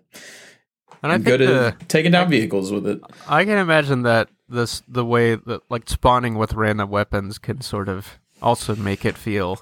[1.01, 3.01] And I I'm good the, at taking down vehicles with it.
[3.27, 7.87] I can imagine that this the way that like spawning with random weapons can sort
[7.87, 9.61] of also make it feel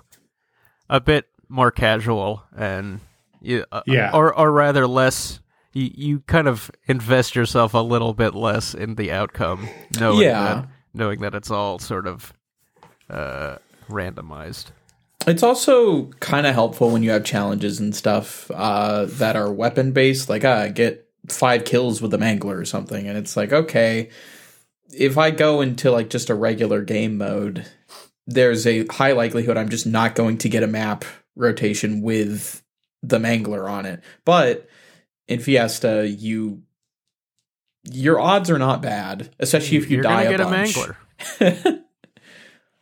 [0.89, 2.99] a bit more casual and
[3.41, 4.09] you, uh, Yeah.
[4.13, 5.39] or or rather less.
[5.79, 9.67] You, you kind of invest yourself a little bit less in the outcome,
[9.99, 10.43] knowing Yeah.
[10.43, 12.33] that knowing that it's all sort of
[13.09, 13.57] uh,
[13.89, 14.67] randomized.
[15.27, 19.91] It's also kind of helpful when you have challenges and stuff uh, that are weapon
[19.91, 24.09] based, like uh, get five kills with a mangler or something, and it's like okay,
[24.91, 27.65] if I go into like just a regular game mode,
[28.25, 32.63] there's a high likelihood I'm just not going to get a map rotation with
[33.03, 34.01] the mangler on it.
[34.25, 34.67] But
[35.29, 36.63] in Fiesta, you
[37.89, 40.75] your odds are not bad, especially if you You're die gonna get a a bunch.
[40.75, 41.83] mangler.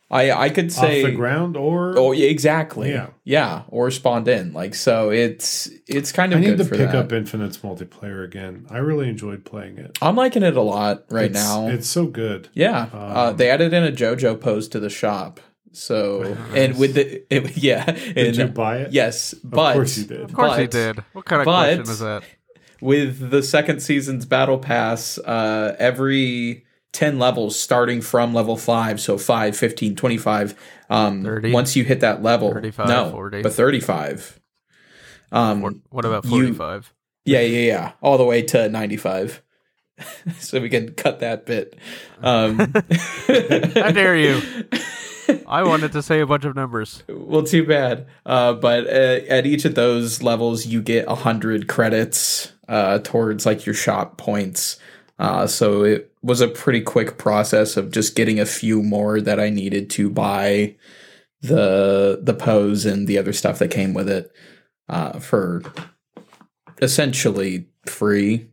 [0.10, 2.92] I I could say Off the ground or Oh, yeah, exactly.
[2.92, 3.08] Yeah.
[3.26, 4.54] yeah, or spawned in.
[4.54, 6.96] Like so, it's it's kind of I need good to for pick that.
[6.96, 8.68] up Infinite's multiplayer again.
[8.70, 9.98] I really enjoyed playing it.
[10.02, 11.68] I'm liking it a lot right It's- now.
[11.68, 12.48] It's so good.
[12.54, 15.42] yeah, uh, Um, they added in a JoJo pose to the shop.
[15.74, 18.94] So and with the it, yeah, Did and you buy it?
[18.94, 20.22] yes, but Of course you did.
[20.22, 21.04] Of course he but- did.
[21.12, 22.24] What kind of but- question is that?
[22.82, 29.18] With the second season's battle pass, uh, every 10 levels starting from level 5, so
[29.18, 30.56] 5, 15, 25,
[30.90, 31.52] um, 30?
[31.52, 33.42] once you hit that level, 35, no, 40.
[33.44, 34.40] but 35.
[35.32, 36.94] Um, what about you- forty five?
[37.26, 37.92] Yeah, yeah, yeah.
[38.02, 39.44] All the way to 95.
[40.40, 41.76] so we can cut that bit.
[42.22, 42.58] Um,
[43.28, 44.42] How dare you?
[45.48, 47.04] I wanted to say a bunch of numbers.
[47.10, 48.08] well, too bad.
[48.26, 53.66] Uh, but uh, at each of those levels, you get 100 credits uh, towards like
[53.66, 54.78] your shop points.
[55.20, 59.40] Uh, so it was a pretty quick process of just getting a few more that
[59.40, 60.76] I needed to buy
[61.42, 64.32] the the pose and the other stuff that came with it
[64.90, 65.62] uh, for
[66.82, 68.50] essentially free.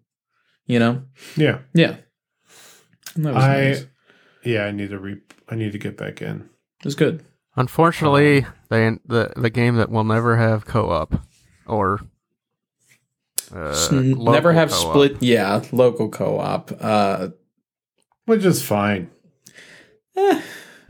[0.66, 1.02] You know,
[1.36, 1.58] Yeah.
[1.74, 1.96] yeah.
[3.14, 3.86] And that was I nice.
[4.44, 6.48] yeah, I need to re I need to get back in.
[6.84, 7.24] It was good.
[7.56, 11.14] Unfortunately, they the the game that will never have co op
[11.66, 12.00] or
[13.54, 14.90] uh, S- n- local never have co-op.
[14.92, 15.22] split.
[15.22, 16.72] Yeah, local co-op.
[16.78, 17.28] Uh,
[18.26, 19.10] Which is fine.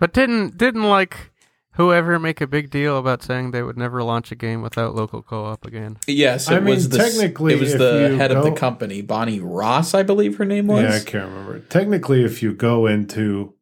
[0.01, 1.31] But didn't didn't like
[1.75, 5.23] whoever make a big deal about saying they would never launch a game without local
[5.23, 5.99] co op again?
[6.09, 8.53] yes, it I mean, was the, technically, it was if the you head of the
[8.53, 10.83] company, Bonnie Ross, I believe her name was.
[10.83, 11.61] Yeah, I can't remember.
[11.61, 13.53] Technically, if you go into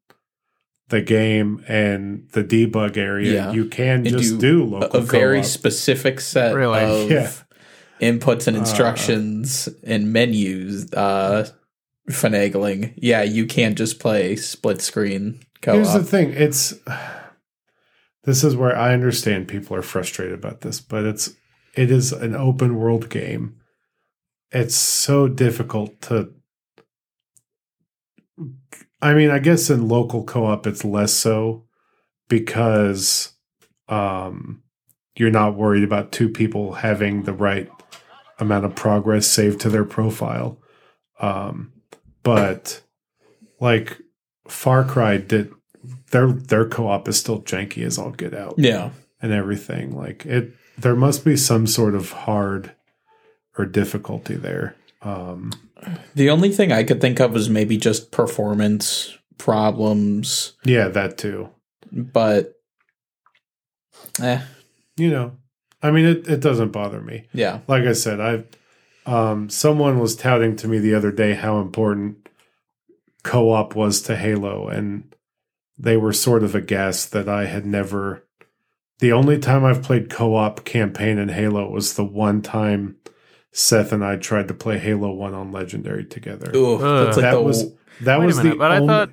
[0.89, 3.53] the game and the debug area, Yeah.
[3.53, 5.47] you can And just do do a, local a very co-op.
[5.47, 6.81] specific set Really?
[6.83, 7.31] of Yeah.
[8.01, 11.49] inputs and Uh, instructions and menus uh,
[12.11, 12.93] finagling.
[12.97, 16.75] Yeah, you can't just play split screen Here's the thing: it's
[18.25, 21.31] this is where I understand people are frustrated about this, but it's
[21.77, 23.55] it is an open world game.
[24.51, 26.33] It's so difficult to.
[29.03, 31.65] I mean, I guess in local co-op it's less so
[32.29, 33.33] because
[33.89, 34.63] um,
[35.17, 37.69] you're not worried about two people having the right
[38.39, 40.59] amount of progress saved to their profile.
[41.21, 41.73] Um,
[42.23, 42.81] but
[43.61, 43.99] like
[44.47, 45.53] Far Cry did
[46.11, 49.97] their their co-op is still janky as all get out yeah, and everything.
[49.97, 52.75] Like it there must be some sort of hard
[53.59, 54.77] or difficulty there.
[55.03, 55.51] Um
[56.15, 61.49] the only thing I could think of was maybe just performance problems, yeah, that too.
[61.91, 62.55] but
[64.21, 64.43] eh,
[64.97, 65.33] You know.
[65.83, 67.27] I mean it, it doesn't bother me.
[67.33, 67.61] yeah.
[67.67, 68.45] Like I said, I
[69.11, 72.29] um someone was touting to me the other day how important
[73.25, 75.13] co-op was to Halo and
[75.79, 78.25] they were sort of aghast that I had never
[79.01, 82.97] the only time I've played co-op campaign in Halo was the one time
[83.53, 86.51] Seth and I tried to play Halo 1 on Legendary together.
[86.57, 89.11] Ooh, that's like that the was that was minute, the but only, I thought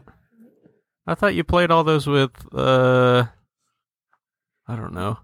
[1.05, 3.25] I thought you played all those with uh
[4.67, 5.17] I don't know.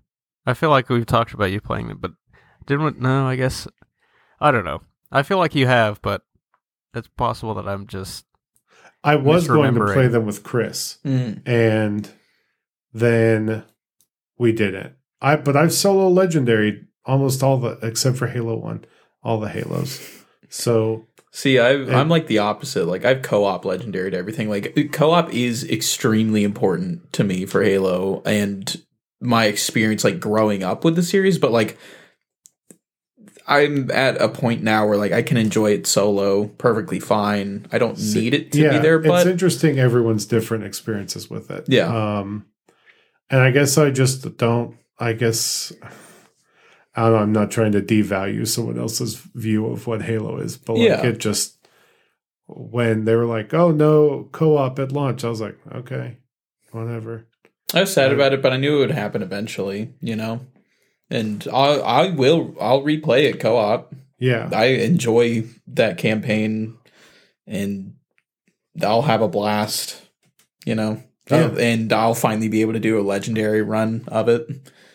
[0.45, 2.11] I feel like we've talked about you playing them, but
[2.65, 3.67] didn't we, no, I guess
[4.39, 4.81] I don't know.
[5.11, 6.23] I feel like you have, but
[6.93, 8.25] it's possible that I'm just
[9.03, 11.41] I was going to play them with Chris Mm.
[11.47, 12.09] and
[12.93, 13.63] then
[14.37, 14.93] we didn't.
[15.21, 18.85] I but I've solo legendary almost all the except for Halo 1,
[19.25, 20.23] all the Halos.
[20.47, 22.85] So See, I've, I'm like the opposite.
[22.85, 24.47] Like I've co-op legendary to everything.
[24.47, 28.81] Like co-op is extremely important to me for Halo and
[29.19, 31.37] my experience like growing up with the series.
[31.37, 31.77] But like,
[33.49, 37.67] I'm at a point now where like I can enjoy it solo perfectly fine.
[37.69, 38.99] I don't need it to be there.
[38.99, 39.77] But it's interesting.
[39.77, 41.65] Everyone's different experiences with it.
[41.67, 42.19] Yeah.
[42.19, 42.45] Um,
[43.29, 44.77] and I guess I just don't.
[44.97, 45.89] I guess I.
[46.95, 51.05] I'm not trying to devalue someone else's view of what Halo is, but like Yeah.
[51.05, 51.57] it just
[52.47, 56.17] when they were like, "Oh no, co-op at launch," I was like, "Okay,
[56.71, 57.25] whatever."
[57.73, 59.93] I was sad about it, but I knew it would happen eventually.
[59.99, 60.41] You know,
[61.09, 63.93] and I I will I'll replay it co-op.
[64.19, 66.77] Yeah, I enjoy that campaign,
[67.47, 67.95] and
[68.81, 70.01] I'll have a blast.
[70.65, 71.45] You know, Yeah.
[71.45, 74.47] Uh, and I'll finally be able to do a legendary run of it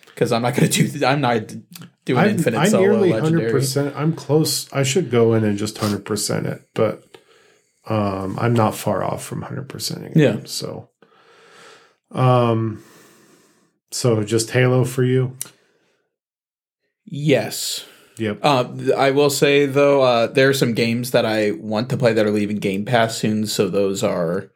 [0.06, 1.04] because I'm not going to do.
[1.04, 1.52] I'm not
[2.04, 3.42] doing I'm, infinite I'm solo nearly legendary.
[3.42, 3.94] hundred percent.
[3.96, 4.72] I'm close.
[4.72, 7.04] I should go in and just hundred percent it, but
[7.88, 10.12] um, I'm not far off from hundred percenting.
[10.14, 10.40] Yeah.
[10.44, 10.90] So,
[12.10, 12.82] um,
[13.90, 15.36] so just Halo for you.
[17.04, 17.84] Yes.
[18.18, 18.40] Yep.
[18.42, 22.12] Uh, I will say though, uh, there are some games that I want to play
[22.12, 24.50] that are leaving Game Pass soon, so those are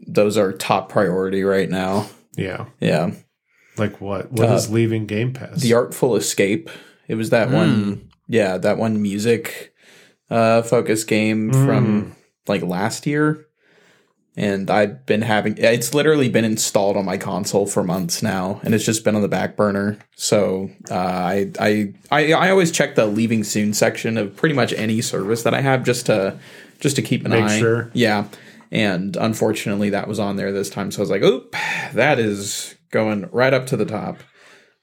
[0.00, 2.08] those are top priority right now.
[2.36, 2.66] Yeah.
[2.80, 3.10] Yeah,
[3.78, 4.32] Like what?
[4.32, 5.60] What Uh, is leaving Game Pass?
[5.60, 6.70] The Artful Escape.
[7.08, 8.08] It was that one.
[8.28, 9.72] Yeah, that one music
[10.30, 11.64] uh, focus game Mm.
[11.66, 13.44] from like last year.
[14.36, 18.72] And I've been having it's literally been installed on my console for months now, and
[18.72, 19.98] it's just been on the back burner.
[20.14, 24.72] So uh, I, I I I always check the leaving soon section of pretty much
[24.74, 26.38] any service that I have just to
[26.78, 27.58] just to keep an Make eye.
[27.58, 27.90] sure.
[27.94, 28.26] Yeah,
[28.70, 31.56] and unfortunately that was on there this time, so I was like, oop,
[31.94, 34.18] that is going right up to the top.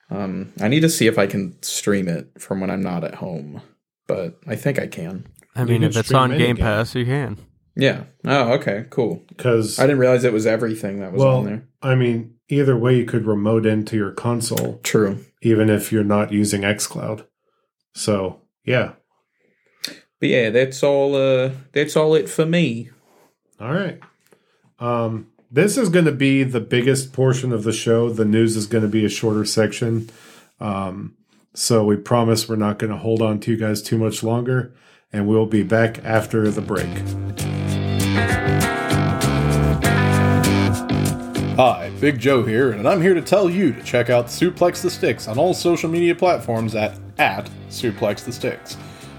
[0.10, 3.16] Um, I need to see if I can stream it from when I'm not at
[3.16, 3.62] home,
[4.08, 5.28] but I think I can.
[5.56, 6.64] I mean, can if it's stream on any Game game.
[6.64, 7.38] Pass, you can.
[7.76, 8.04] Yeah.
[8.24, 9.24] Oh, okay, cool.
[9.28, 11.68] Because I didn't realize it was everything that was well, on there.
[11.82, 15.26] I mean, either way, you could remote into your console, True.
[15.42, 17.26] even if you're not using XCloud.
[17.94, 18.94] So yeah.
[20.20, 21.16] But yeah, that's all.
[21.16, 22.90] Uh, that's all it for me.
[23.60, 24.00] All right.
[24.80, 28.10] Um, this is going to be the biggest portion of the show.
[28.10, 30.10] The news is going to be a shorter section.
[30.60, 31.16] Um,
[31.54, 34.74] so we promise we're not going to hold on to you guys too much longer,
[35.14, 36.90] and we'll be back after the break.
[41.56, 44.90] Hi, Big Joe here, and I'm here to tell you to check out Suplex the
[44.90, 48.76] Sticks on all social media platforms at, at Suplex the Sticks.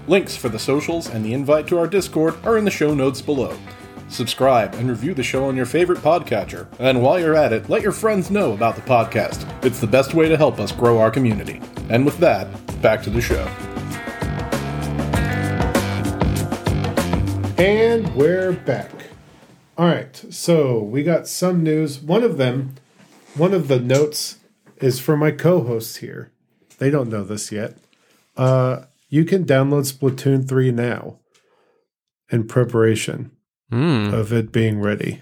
[0.07, 3.23] Links for the socials and the invite to our Discord are in the show notes
[3.23, 3.57] below.
[4.09, 7.81] Subscribe and review the show on your favorite podcatcher, and while you're at it, let
[7.81, 9.45] your friends know about the podcast.
[9.65, 11.61] It's the best way to help us grow our community.
[11.89, 12.47] And with that,
[12.81, 13.45] back to the show.
[17.61, 18.91] And we're back.
[19.77, 20.15] All right.
[20.29, 21.99] So we got some news.
[21.99, 22.75] One of them,
[23.35, 24.37] one of the notes
[24.77, 26.31] is for my co hosts here.
[26.77, 27.77] They don't know this yet.
[28.37, 31.17] Uh, you can download Splatoon 3 now
[32.29, 33.31] in preparation
[33.69, 34.13] Hmm.
[34.13, 35.21] of it being ready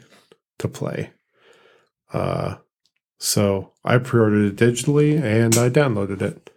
[0.60, 1.12] to play.
[2.14, 2.58] Uh,
[3.18, 6.52] so I pre ordered it digitally and I downloaded it.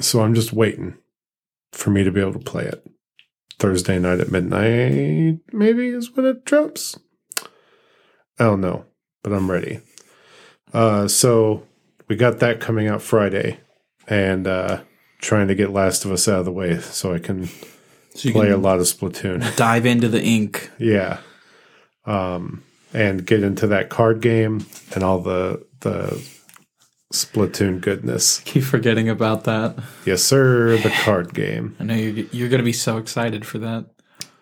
[0.00, 0.96] So I'm just waiting
[1.72, 2.86] for me to be able to play it.
[3.58, 6.98] Thursday night at midnight, maybe is when it drops.
[8.38, 8.84] I don't know,
[9.22, 9.80] but I'm ready.
[10.74, 11.66] Uh, so
[12.08, 13.60] we got that coming out Friday,
[14.06, 14.82] and uh,
[15.20, 17.48] trying to get Last of Us out of the way so I can
[18.16, 19.56] So you play a lot of Splatoon.
[19.56, 20.70] dive into the ink.
[20.78, 21.18] Yeah.
[22.06, 22.62] Um,
[22.94, 24.64] and get into that card game
[24.94, 26.24] and all the the
[27.12, 28.40] Splatoon goodness.
[28.40, 29.78] Keep forgetting about that.
[30.04, 30.78] Yes, sir.
[30.78, 31.76] The card game.
[31.78, 33.86] I know you're, you're going to be so excited for that.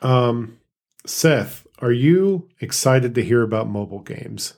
[0.03, 0.59] Um,
[1.05, 4.55] Seth, are you excited to hear about mobile games?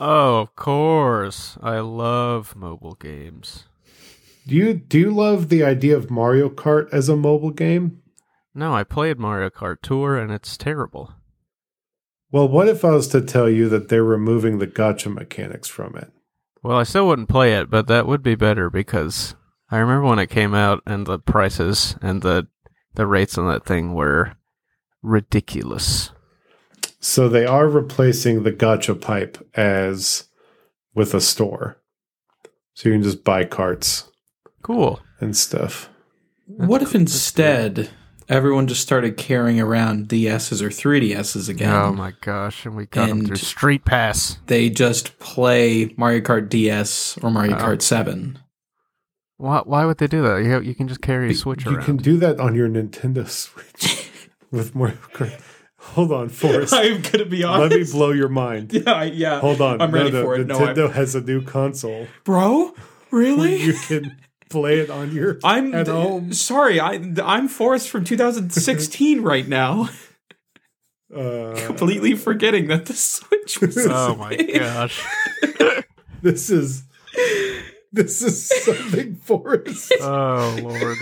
[0.00, 1.58] Oh, of course.
[1.62, 3.64] I love mobile games.
[4.48, 8.00] Do you do you love the idea of Mario Kart as a mobile game?
[8.54, 11.12] No, I played Mario Kart Tour and it's terrible.
[12.32, 15.96] Well, what if I was to tell you that they're removing the gacha mechanics from
[15.96, 16.10] it?
[16.62, 19.34] Well, I still wouldn't play it, but that would be better because
[19.70, 22.48] I remember when it came out and the prices and the
[22.94, 24.32] the rates on that thing were
[25.02, 26.10] ridiculous.
[27.00, 30.24] So they are replacing the gacha pipe as
[30.94, 31.76] with a store.
[32.72, 34.07] So you can just buy carts
[34.68, 35.00] Cool.
[35.20, 35.88] and stuff.
[36.46, 37.88] what if instead
[38.28, 41.72] everyone just started carrying around DSs or 3DSs again?
[41.74, 44.38] Oh my gosh, and we got them And- through Street Pass.
[44.46, 47.58] They just play Mario Kart DS or Mario Oh.
[47.60, 48.38] Kart 7.
[49.38, 50.42] Why, why would they do that?
[50.44, 51.80] You, you can just carry a Switch You around.
[51.80, 54.10] You can do that on your Nintendo Switch
[54.50, 55.40] with Mario Kart.
[55.80, 56.74] Hold on, Forrest.
[56.74, 57.70] I'm gonna be honest.
[57.70, 58.72] Let me blow your mind.
[58.74, 59.40] yeah, yeah.
[59.40, 59.80] Hold on.
[59.80, 60.46] I'm ready no, no, for it.
[60.46, 62.06] No, Nintendo has a new console.
[62.24, 62.74] bro.
[63.10, 63.62] Really?
[63.62, 64.16] You can
[64.48, 66.32] play it on your I'm at home.
[66.32, 66.80] sorry.
[66.80, 69.88] I I'm Forrest from 2016 right now.
[71.10, 73.78] Uh, Completely forgetting that the Switch was.
[73.90, 75.02] oh my gosh.
[76.20, 76.84] this is
[77.90, 79.90] this is something, Forrest.
[80.02, 80.98] Oh lord.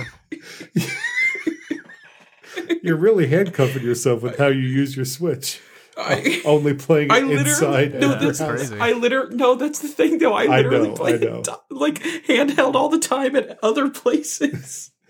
[2.84, 5.60] You're really handcuffing yourself with how you use your Switch.
[5.98, 7.94] I, Only playing I literally inside.
[8.00, 8.12] no.
[8.12, 8.78] at That's crazy.
[8.78, 9.54] I literally no.
[9.54, 10.34] That's the thing though.
[10.34, 11.38] I I literally know, play I know.
[11.40, 14.90] it, like handheld all the time at other places.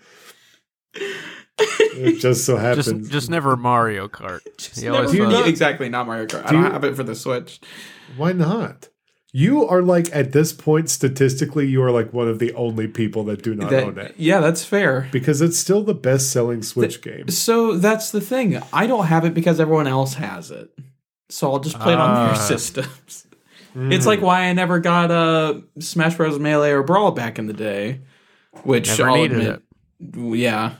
[1.59, 2.85] It just so happens.
[2.85, 4.41] Just just never Mario Kart.
[4.59, 6.43] Just You always never- thought- Yeah, exactly, not Mario Kart.
[6.45, 7.59] I Do don't you- have it for the Switch.
[8.15, 8.89] Why not?
[9.33, 13.23] You are like at this point statistically, you are like one of the only people
[13.25, 15.07] that do not That- own it yeah, that's fair.
[15.11, 17.27] because it's still the best-selling Switch game.
[17.29, 18.61] So that's the thing.
[18.71, 20.69] I don't have it because everyone else has it.
[21.29, 22.27] So I'll just play it on Ah.
[22.27, 23.27] their systems.
[23.75, 26.39] It's like why I never got uh, Smash Bros.
[26.39, 27.99] Melee or Brawl back in the day,
[28.63, 29.61] which Never I'll needed
[30.01, 30.75] admit, yeah,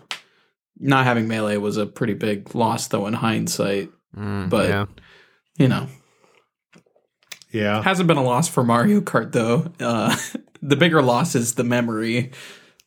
[0.80, 3.91] not having Melee was a pretty big loss though in hindsight.
[4.18, 4.86] Mm, But- yeah.
[5.60, 5.88] You know,
[7.52, 9.72] Yeah, hasn't been a loss for Mario Kart though.
[9.80, 10.15] Uh,
[10.61, 12.32] the bigger loss is the memory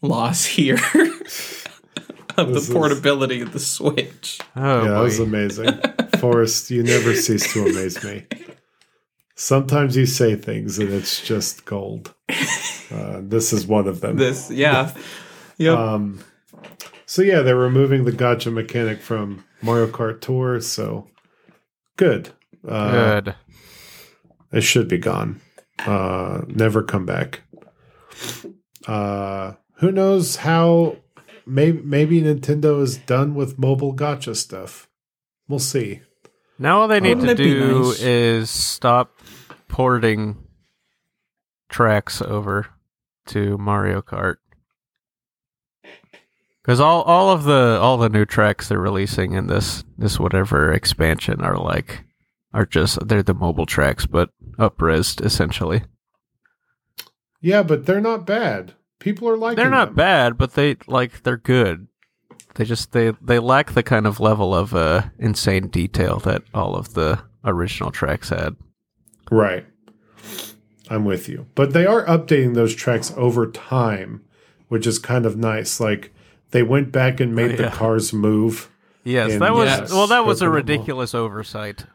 [0.03, 0.74] loss here
[2.37, 4.41] of This the portability of the Switch.
[4.57, 5.81] Oh yeah, that was amazing.
[6.19, 8.27] Forrest, you never cease to amaze me.
[9.35, 12.15] Sometimes you say things and it's just gold.
[12.91, 14.16] Uh, this is one of them.
[14.16, 14.93] This, yeah,
[15.57, 15.78] yep.
[15.78, 16.20] Um,
[17.07, 20.61] so yeah, they're removing the gacha mechanic from Mario Kart Tour.
[20.61, 21.09] So
[21.97, 22.31] good.
[22.66, 23.35] Uh, Good.
[24.52, 25.40] It should be gone.
[25.78, 27.43] Uh, never come back.
[28.86, 30.97] Uh, who knows how?
[31.47, 34.89] Maybe maybe Nintendo is done with mobile gacha stuff.
[35.48, 36.02] We'll see.
[36.59, 38.01] Now all they need Wouldn't to do nice?
[38.02, 39.16] is stop
[39.68, 40.36] porting
[41.70, 42.66] tracks over
[43.28, 44.36] to Mario Kart.
[46.62, 50.72] Because all, all of the all the new tracks they're releasing in this this whatever
[50.72, 52.05] expansion are like
[52.52, 55.82] are just they're the mobile tracks but upresed essentially.
[57.40, 58.74] Yeah, but they're not bad.
[58.98, 59.94] People are like They're not them.
[59.94, 61.86] bad, but they like they're good.
[62.55, 66.77] They just they they lack the kind of level of uh insane detail that all
[66.77, 68.56] of the original tracks had.
[69.31, 69.66] Right.
[70.90, 71.47] I'm with you.
[71.55, 74.22] But they are updating those tracks over time,
[74.68, 75.81] which is kind of nice.
[75.81, 76.12] Like
[76.51, 78.70] they went back and made Oh, the cars move.
[79.05, 80.09] Yes, And that was yes, well.
[80.09, 81.86] That was a ridiculous oversight.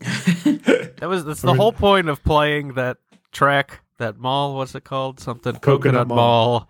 [0.00, 2.98] That was that's the whole point of playing that
[3.32, 4.56] track, that mall.
[4.56, 5.20] What's it called?
[5.20, 6.16] Something Coconut Coconut, Mall.
[6.16, 6.68] mall.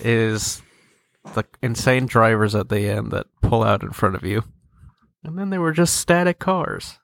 [0.00, 0.62] is
[1.34, 4.44] the insane drivers at the end that pull out in front of you,
[5.22, 6.98] and then they were just static cars.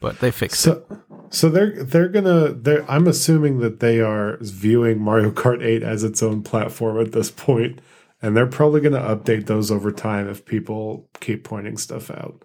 [0.00, 0.84] But they fixed it.
[0.88, 5.82] So so they're they're gonna they're I'm assuming that they are viewing Mario Kart 8
[5.82, 7.80] as its own platform at this point,
[8.20, 12.44] and they're probably gonna update those over time if people keep pointing stuff out.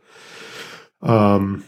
[1.01, 1.65] Um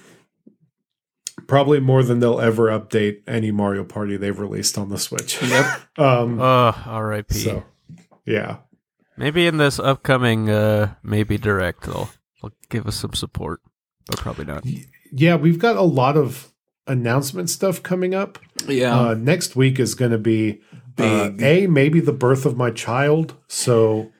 [1.49, 5.41] probably more than they'll ever update any Mario Party they've released on the Switch.
[5.49, 5.65] Yep.
[5.97, 7.33] Um Uh, R.I.P.
[7.35, 7.63] so
[8.25, 8.57] yeah.
[9.17, 12.09] Maybe in this upcoming uh maybe direct they'll,
[12.41, 13.59] they'll give us some support,
[14.07, 14.63] but probably not.
[15.11, 16.53] Yeah, we've got a lot of
[16.87, 18.39] announcement stuff coming up.
[18.67, 18.97] Yeah.
[18.99, 20.61] Uh, next week is going to be
[20.99, 23.35] uh, a maybe the birth of my child.
[23.47, 24.11] So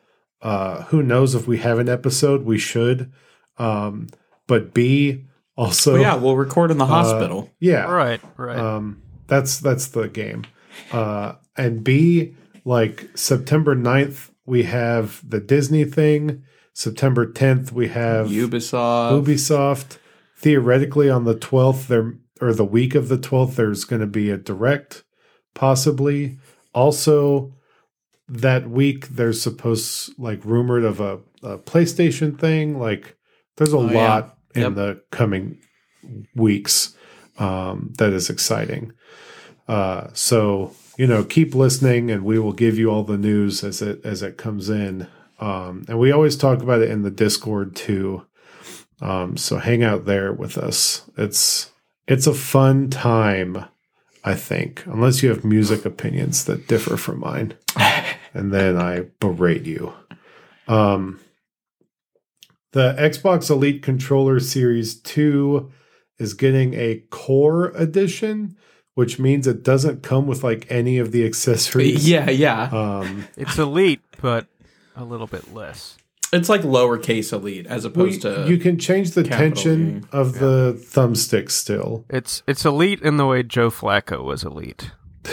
[0.41, 2.43] uh, who knows if we have an episode?
[2.43, 3.11] We should.
[3.57, 4.07] Um,
[4.47, 5.25] but B
[5.59, 7.49] also Well, yeah, we'll record in the uh, hospital.
[7.59, 8.57] yeah, Right, right.
[8.57, 10.45] um, that's that's the game.
[10.91, 16.43] Uh, and B, like September 9th, we have the Disney thing.
[16.73, 19.25] September 10th, we have Ubisoft.
[19.25, 19.97] Ubisoft.
[20.37, 24.29] Theoretically, on the 12th, there or the week of the 12th, there's going to be
[24.29, 25.03] a direct,
[25.53, 26.37] possibly.
[26.73, 27.53] Also,
[28.29, 32.79] that week, there's supposed like rumored of a, a PlayStation thing.
[32.79, 33.17] Like,
[33.57, 34.29] there's a Oh, yeah.
[34.55, 34.75] In Yep.
[34.75, 35.57] the coming
[36.35, 36.95] weeks
[37.37, 38.93] um, that is exciting.
[39.67, 43.81] Uh, so you know, keep listening, and we will give you all the news as
[43.81, 45.07] it as it comes in.
[45.39, 48.25] Um, and we always talk about it in the Discord too.
[49.01, 51.09] Um, so hang out there with us.
[51.17, 51.71] It's
[52.07, 53.63] it's a fun time,
[54.25, 57.53] I think, unless you have music opinions that differ from mine,
[58.33, 59.93] and then I berate you.
[60.67, 61.21] Um,
[62.71, 65.71] the Xbox Elite Controller Series Two
[66.17, 68.57] is getting a Core Edition,
[68.95, 72.07] which means it doesn't come with like any of the accessories.
[72.07, 72.63] Yeah, yeah.
[72.71, 74.47] Um, It's elite, but
[74.95, 75.97] a little bit less.
[76.31, 80.07] It's like lowercase elite as well, opposed you, to you can change the tension E.
[80.11, 82.05] of the thumbstick still.
[82.09, 84.91] It's it's elite in the way Joe Flacco was elite.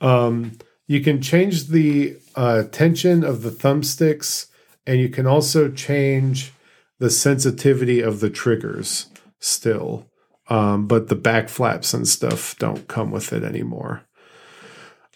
[0.00, 4.48] Um, you can change the uh, tension of the thumbsticks,
[4.86, 6.52] and you can also change
[6.98, 9.06] the sensitivity of the triggers
[9.40, 10.06] still.
[10.48, 14.02] Um, but the back flaps and stuff don't come with it anymore.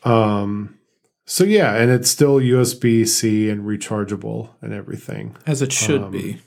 [0.04, 0.78] Um,
[1.26, 6.10] so yeah, and it's still USB C and rechargeable and everything, as it should um,
[6.10, 6.38] be.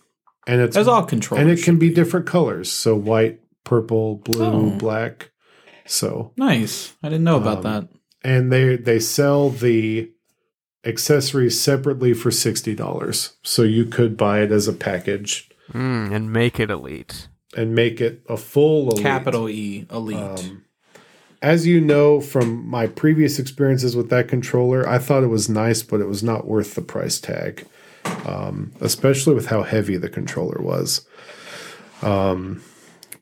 [0.47, 1.41] and it's As all controllers.
[1.43, 4.77] and it can should be different colors, so white, purple, blue, Oh.
[4.77, 5.31] black.
[5.85, 6.95] So nice.
[7.03, 7.87] I didn't know about Um, that.
[8.23, 10.11] and they they sell the
[10.85, 13.33] accessories separately for sixty dollars.
[13.43, 17.27] So you could buy it as a package Mm, and make it elite.
[17.55, 19.01] and make it a full elite.
[19.03, 20.17] Capital E elite.
[20.17, 20.65] Um,
[21.41, 25.81] as you know from my previous experiences with that controller, I thought it was nice,
[25.81, 27.65] but it was not worth the price tag,
[28.25, 31.07] um, especially with how heavy the controller was.
[32.01, 32.61] Um,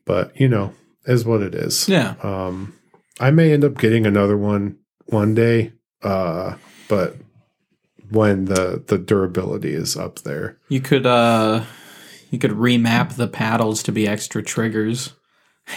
[0.04, 0.72] but you know,
[1.06, 1.88] is what it is.
[1.88, 2.14] yeah.
[2.22, 2.74] Um,
[3.20, 5.72] I may end up getting another one one day,
[6.02, 6.56] uh,
[6.88, 7.16] but
[8.10, 10.58] when the the durability is up there.
[10.68, 11.64] You could uh
[12.30, 15.14] you could remap the paddles to be extra triggers.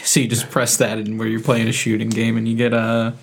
[0.04, 2.74] So you just press that in where you're playing a shooting game and you get
[2.74, 3.14] a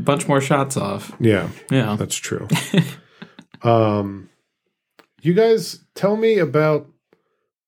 [0.00, 1.12] bunch more shots off.
[1.20, 1.94] Yeah, Yeah.
[1.94, 2.48] that's true.
[3.62, 4.28] um,
[5.20, 6.88] you guys tell me about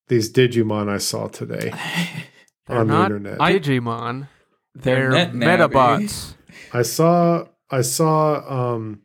[0.08, 1.72] these Digimon I saw today
[2.66, 3.38] They're on the internet.
[3.38, 4.26] Digimon.
[4.74, 5.26] They're They're.
[5.28, 6.34] Metabots.
[6.72, 9.02] I saw I saw um,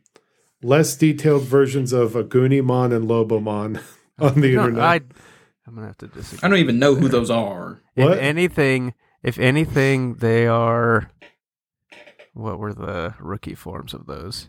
[0.62, 3.82] less detailed versions of Agunimon and Lobomon
[4.18, 4.82] on the No, internet.
[4.84, 4.94] I,
[5.66, 6.40] I'm gonna have to disagree.
[6.42, 7.80] I don't even know who those are.
[7.94, 8.12] What?
[8.12, 11.10] If anything, if anything, they are.
[12.34, 14.48] What were the rookie forms of those?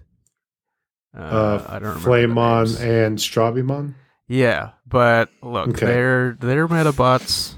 [1.17, 1.99] Uh, uh, I don't remember.
[1.99, 3.95] the Flamemon and Strabimon.
[4.27, 5.85] Yeah, but look, Okay.
[5.87, 7.55] they're they're Metabots,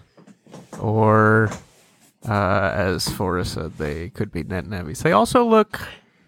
[0.79, 1.51] or
[2.27, 5.03] uh, as Forrest said, they could be NetNavis.
[5.03, 5.79] They also look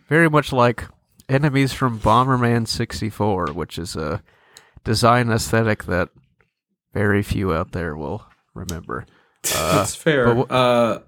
[0.08, 0.84] very much like
[1.30, 4.22] enemies from Bomberman '64, which is a
[4.84, 6.10] design aesthetic that
[6.94, 9.06] very few out there will remember.
[9.56, 10.34] Uh, That's fair.
[10.34, 11.00] but uh,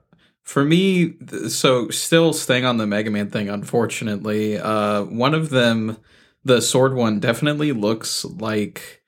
[0.44, 1.16] for me,
[1.50, 5.98] so still staying on the Mega Man thing, unfortunately, uh, one of them,
[6.46, 9.02] the sword one, definitely looks like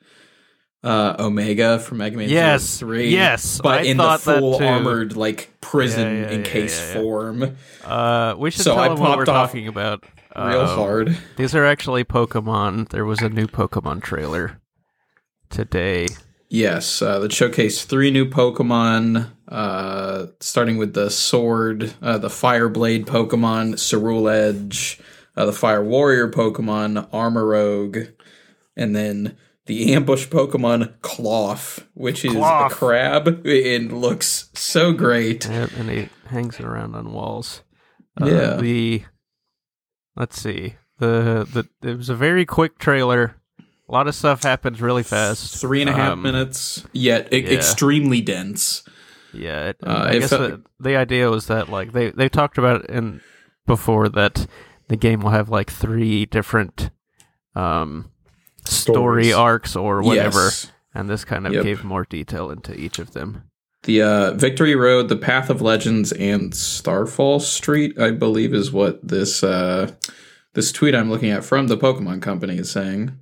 [0.83, 3.09] uh, Omega from Mega Man Yes, 3.
[3.09, 7.57] yes, But I in the full armored, like, prison Yeah, yeah, encased yeah, form.
[7.85, 10.03] uh, we should So tell I them what we're off talking about.
[10.47, 11.17] Real Uh, hard.
[11.37, 12.89] These are actually Pokemon.
[12.89, 14.59] There was a new Pokemon trailer
[15.49, 16.07] today.
[16.49, 22.69] Yes, uh, that showcased three new Pokemon, uh, starting with the Sword, uh, the Fire
[22.69, 24.99] Blade Pokemon, Ceruledge,
[25.37, 28.11] uh, the Fire Warrior Pokemon, Armarouge,
[28.75, 29.37] and then
[29.67, 32.71] the Ambush Pokemon Klawf, which is Klawf.
[32.71, 33.45] a crab.
[33.45, 35.47] It looks so great.
[35.47, 37.61] And he hangs it around on walls.
[38.19, 38.55] Uh, Yeah.
[38.55, 39.03] The
[40.15, 40.75] let's see.
[40.97, 41.47] The
[41.81, 43.35] the it was a very quick trailer.
[43.87, 45.59] A lot of stuff happens really fast.
[45.59, 47.49] Three and a half Um, minutes, yet e- yeah.
[47.57, 48.83] extremely dense.
[49.33, 52.57] Yeah, it, Uh, I guess felt- the, the idea was that like they they talked
[52.57, 53.21] about it in
[53.65, 54.45] before that
[54.89, 56.89] the game will have like three different
[57.55, 58.11] um
[58.65, 60.71] story arcs or whatever, Yes.
[60.93, 61.63] and this kind of Yep.
[61.63, 63.43] gave more detail into each of them.
[63.83, 68.99] The uh, Victory Road, the Path of Legends, and Starfall Street, I believe, is what
[69.07, 69.91] this uh,
[70.53, 73.17] this tweet I'm looking at from the Pokemon Company is saying.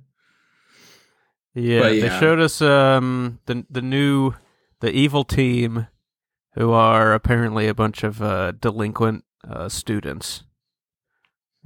[1.54, 4.34] Yeah, But they showed us um the the new
[4.80, 5.86] the evil team,
[6.54, 10.42] who are apparently a bunch of uh, delinquent uh, students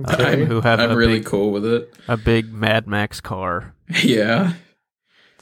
[0.05, 0.45] uh, Okay.
[0.45, 1.95] who have I'm a really big, cool with it.
[2.09, 3.75] a big Mad Max car.
[4.03, 4.53] Yeah,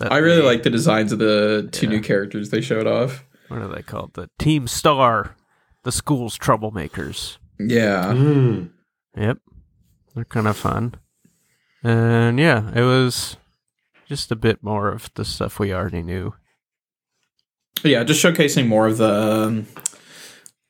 [0.00, 1.92] I really like the designs of the two Yeah.
[1.92, 3.24] new characters they showed off.
[3.50, 4.14] What are they called?
[4.14, 5.36] The Team Star,
[5.84, 7.38] the school's troublemakers.
[7.58, 8.70] Yeah, Mm.
[9.16, 9.38] Yep,
[10.14, 10.94] they're kind of fun,
[11.82, 13.36] and yeah, it was
[14.08, 16.32] just a bit more of the stuff we already knew.
[17.82, 19.12] yeah, just showcasing more of the
[19.46, 19.66] um,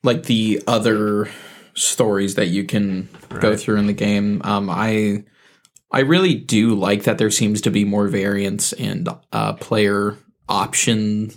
[0.02, 1.28] like the other
[1.74, 3.09] stories that you can
[3.40, 4.40] go through in the game.
[4.44, 5.24] Um, I
[5.93, 10.16] I really do like that there seems to be more variance and uh, player
[10.48, 11.31] option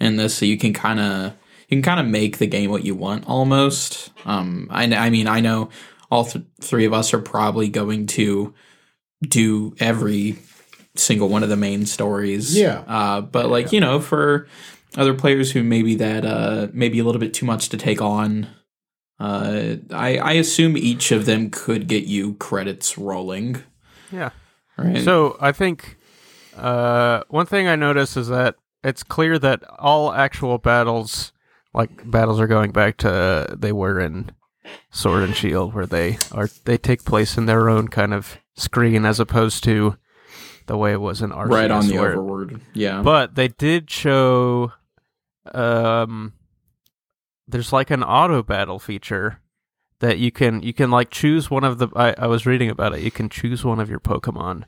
[0.00, 1.32] in this, so you can kind of
[1.68, 4.10] you can kind of make the game what you want almost.
[4.24, 5.68] Um, I I mean I know
[6.10, 8.52] all th- three of us are probably going to
[9.22, 10.38] do every
[10.96, 12.56] single one of the main stories.
[12.56, 12.82] Yeah.
[12.86, 14.48] Uh, but like you know for
[14.96, 18.48] other players who maybe that uh maybe a little bit too much to take on
[19.20, 23.62] Uh, I I assume each of them could get you credits rolling.
[24.10, 24.30] Yeah.
[24.78, 25.04] Right.
[25.04, 25.98] So I think
[26.56, 31.32] uh, one thing I noticed is that it's clear that all actual battles,
[31.74, 34.32] like battles, are going back to uh, they were in
[34.90, 39.04] Sword and Shield, where they are they take place in their own kind of screen
[39.04, 39.96] as opposed to
[40.66, 41.50] the way it was in Arceus.
[41.50, 42.60] right on the where- overworld.
[42.74, 43.02] Yeah.
[43.02, 44.72] But they did show,
[45.52, 46.34] um,
[47.48, 49.40] there's like an auto battle feature
[49.98, 51.88] that you can you can like choose one of the.
[51.96, 53.02] I, I was reading about it.
[53.02, 54.64] You can choose one of your Pokemon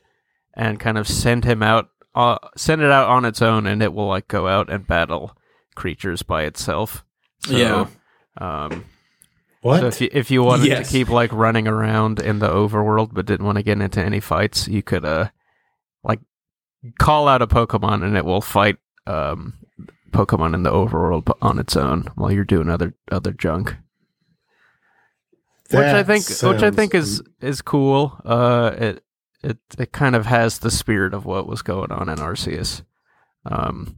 [0.55, 3.93] and kind of send him out, uh, send it out on its own, and it
[3.93, 5.37] will like go out and battle
[5.75, 7.05] creatures by itself.
[7.47, 7.87] So, Yeah.
[8.39, 8.85] Um,
[9.63, 9.81] What?
[9.81, 10.87] so if you if you wanted Yes.
[10.87, 14.21] to keep like running around in the overworld but didn't want to get into any
[14.21, 15.29] fights, you could uh
[16.05, 16.21] like
[16.99, 18.77] call out a Pokemon and it will fight
[19.07, 19.55] um
[20.11, 23.77] Pokemon in the overworld on its own while you're doing other other junk.
[25.71, 28.21] which I think which I think is is cool.
[28.25, 29.05] Uh it
[29.43, 32.83] it it kind of has the spirit of what was going on in Arceus.
[33.45, 33.97] Um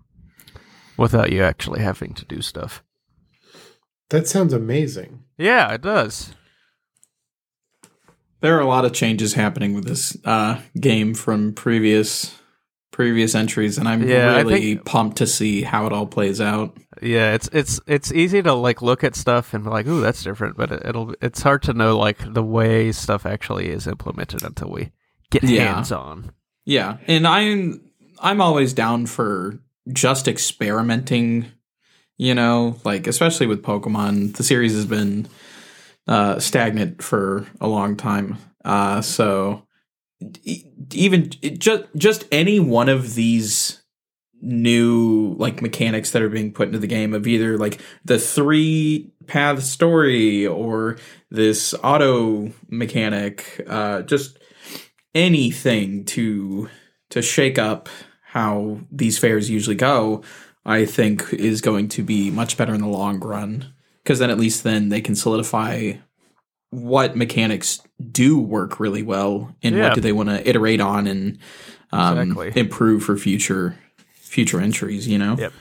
[0.97, 2.83] without you actually having to do stuff.
[4.11, 5.25] That sounds amazing.
[5.37, 6.35] Yeah, it does.
[8.41, 12.37] there are a lot of changes happening with this uh, game from previous
[12.91, 16.77] previous entries, and I'm Yeah, really think- pumped to see how it all plays out.
[17.03, 20.23] Yeah, it's it's it's easy to like look at stuff and be like, "Ooh, that's
[20.23, 24.43] different," but it, it'll it's hard to know like the way stuff actually is implemented
[24.45, 24.93] until we
[25.40, 25.74] get Yeah.
[25.74, 26.31] hands on.
[26.65, 27.81] Yeah, and I'm
[28.20, 29.59] I'm always down for
[29.93, 31.47] just experimenting.
[32.16, 35.27] You know, like especially with Pokemon, the series has been
[36.06, 38.39] uh, stagnant for a long time.
[38.65, 39.66] Uh, so
[40.93, 43.82] even just just any one of these
[44.40, 49.11] new like mechanics that are being put into the game of either like the three
[49.27, 50.98] path story or
[51.31, 54.39] this auto mechanic uh just
[55.15, 56.69] anything to
[57.11, 57.89] to shake up
[58.27, 60.23] how these fairs usually go
[60.66, 63.73] i think is going to be much better in the long run
[64.03, 65.93] because then at least then they can solidify
[66.70, 67.81] what mechanics
[68.11, 69.85] do work really well and Yeah.
[69.89, 71.39] what do they want to iterate on and
[71.93, 72.53] um, Exactly.
[72.61, 73.78] improve for future
[74.15, 75.53] future entries you know Yep.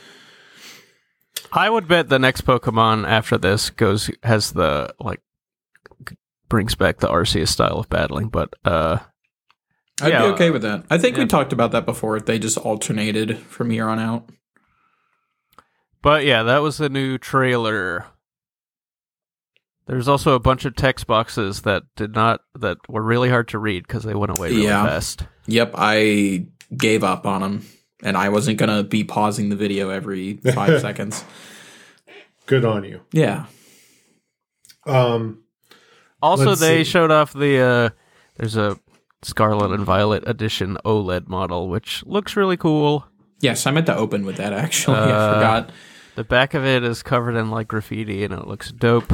[1.56, 5.22] I would bet the next Pokemon after this goes has the like
[6.50, 8.98] brings back the Arceus style of battling, but uh
[10.02, 10.22] i'd Yeah.
[10.24, 11.24] be okay with that i think Yeah.
[11.24, 14.30] we talked about that before they just alternated from here on out
[16.02, 18.07] but yeah, that was the new trailer.
[19.88, 23.57] There's also a bunch of text boxes that did not that were really hard to
[23.57, 24.86] read because they went away really Yeah.
[24.86, 25.26] fast.
[25.48, 27.65] Yep, I gave up on them,
[28.03, 31.24] and I wasn't gonna be pausing the video every five seconds.
[32.48, 32.99] Good on you.
[33.14, 33.45] Yeah,
[34.86, 35.44] Um,
[36.22, 36.91] Also, they see.
[36.91, 37.90] showed off the uh,
[38.38, 38.78] there's a
[39.26, 43.08] Scarlet and Violet edition OLED model, which looks really cool.
[43.40, 44.54] yes, I meant to open with that.
[44.54, 45.72] Actually, I Uh, forgot.
[46.16, 49.12] The back of it is covered in like graffiti, and it looks dope.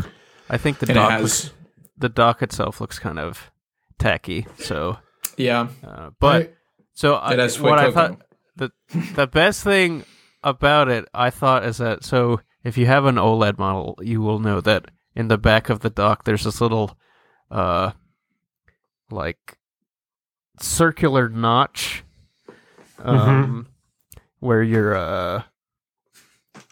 [0.50, 1.54] I think the And dock has- looks,
[1.98, 3.52] the dock itself looks kind of
[3.98, 4.46] tacky.
[4.58, 4.98] So,
[5.38, 6.50] Yeah, uh, but I-
[6.94, 8.22] so I, has what I thought
[8.56, 8.72] the
[9.16, 10.04] the best thing
[10.44, 14.40] about it, I thought, is that so if you have an OLED model, you will
[14.40, 16.98] know that in the back of the dock there's this little,
[17.50, 17.92] uh,
[19.10, 19.58] like
[20.62, 22.04] circular notch,
[23.00, 23.68] um,
[24.40, 25.44] where you're uh.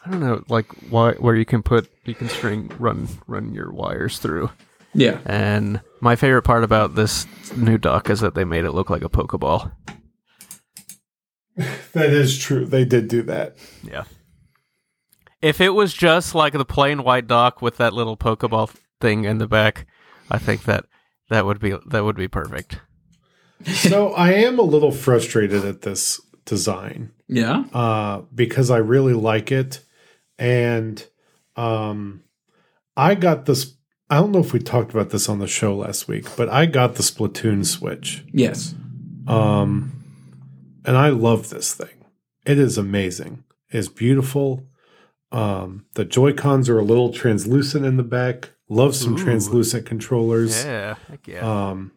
[0.05, 3.72] I don't know, like why, where you can put you can string run run your
[3.73, 4.49] wires through.
[4.93, 7.26] yeah, And my favorite part about this
[7.57, 9.72] new dock is that they made it look like a Pokeball.
[11.55, 12.65] that is true.
[12.65, 13.57] They did do that.
[13.84, 14.05] Yeah.
[15.41, 19.39] If it was just like the plain white dock with that little Pokeball thing in
[19.39, 19.88] the back,
[20.31, 20.85] I think that
[21.30, 22.80] that would be that would be perfect.
[23.65, 27.63] So I am a little frustrated at this design yeah.
[27.73, 29.81] uh, because I really like it,
[30.38, 31.03] and
[31.55, 32.23] um,
[32.95, 33.73] I got this.
[34.09, 36.65] I don't know if we talked about this on the show last week, but I
[36.65, 38.73] got the Splatoon Switch, Yes.
[39.27, 39.91] um,
[40.85, 42.05] and I love this thing.
[42.45, 43.43] It is amazing.
[43.69, 44.65] It's beautiful.
[45.31, 48.51] Um, the Joy Cons are a little translucent in the back.
[48.69, 49.17] Love some Ooh.
[49.23, 50.63] translucent controllers.
[50.63, 51.69] Yeah, heck yeah.
[51.69, 51.91] Um,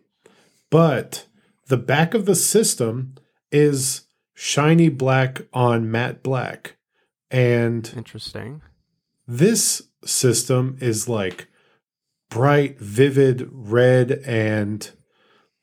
[0.70, 1.26] but
[1.70, 3.14] the back of the system
[3.52, 4.02] is
[4.34, 6.76] shiny black on matte black.
[7.30, 8.60] And Interesting.
[9.26, 11.46] this system is like
[12.28, 14.90] bright, vivid red and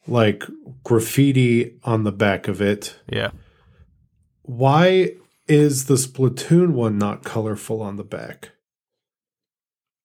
[0.08, 0.44] like
[0.86, 2.98] graffiti on the back of it.
[3.12, 3.32] Yeah.
[4.44, 5.12] Why
[5.50, 8.52] is the Splatoon one not colorful on the back?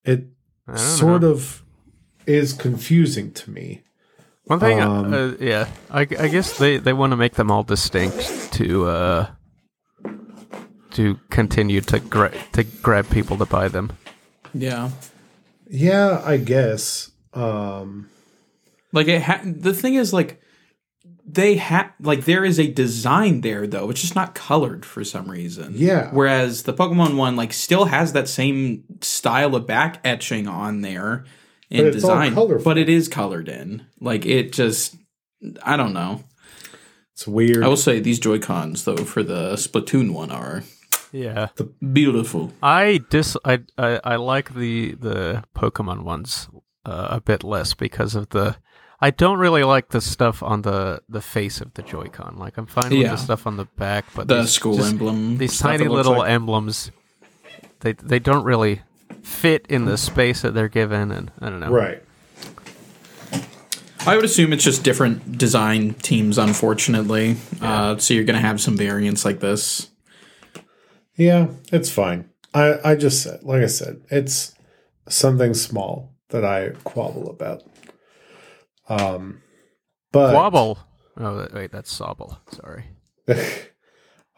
[0.05, 0.27] It
[0.74, 1.31] sort know.
[1.31, 1.62] of
[2.27, 3.83] is confusing to me.
[4.44, 7.51] One thing, uh, um, uh, yeah, I, I guess they, they want to make them
[7.51, 9.27] all distinct to uh,
[10.93, 13.93] to continue to gra- to grab people to buy them.
[14.52, 14.90] Yeah.
[15.70, 17.10] Yeah, I guess.
[17.32, 18.10] Um,
[18.93, 20.40] Like it ha- the thing is like
[21.24, 23.89] they have like there is a design there though.
[23.90, 25.73] It's just not colored for some reason.
[25.77, 26.10] Yeah.
[26.12, 31.24] Whereas the Pokemon one like still has that same style of back etching on there
[31.73, 33.86] in But design, but it is colored in.
[34.01, 34.97] Like it just
[35.62, 36.23] I don't know.
[37.12, 37.62] it's weird.
[37.65, 40.62] I will say these Joy Cons though for the Splatoon one are
[41.12, 41.49] Yeah,
[41.93, 42.53] beautiful.
[42.62, 46.49] I dis I, I I like the the Pokemon ones
[46.86, 48.57] uh, a bit less because of the.
[49.05, 52.36] I don't really like the stuff on the the face of the Joy-Con.
[52.39, 55.39] Like I'm fine with the stuff on the back, but The these school just- emblem.
[55.39, 56.31] these tiny little like.
[56.31, 56.93] emblems,
[57.81, 58.82] they they don't really
[59.22, 61.70] fit in the space that they're given, and I don't know.
[61.70, 62.02] right.
[64.05, 67.36] I would assume it's just different design teams, unfortunately.
[67.60, 69.90] Uh, so you're going to have some variants like this.
[71.16, 72.28] Yeah, it's fine.
[72.52, 74.55] I, I just said, like I said, it's
[75.09, 77.62] something small that I quabble about.
[78.89, 79.40] Um,
[80.10, 80.78] but Quabble.
[81.18, 82.39] Oh wait, that's Sobble.
[82.51, 82.86] Sorry.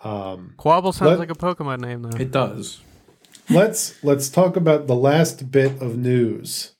[0.04, 2.18] um, Quabble sounds Let- like a Pokemon name though.
[2.18, 2.82] It does.
[3.50, 6.72] Let's let's talk about the last bit of news.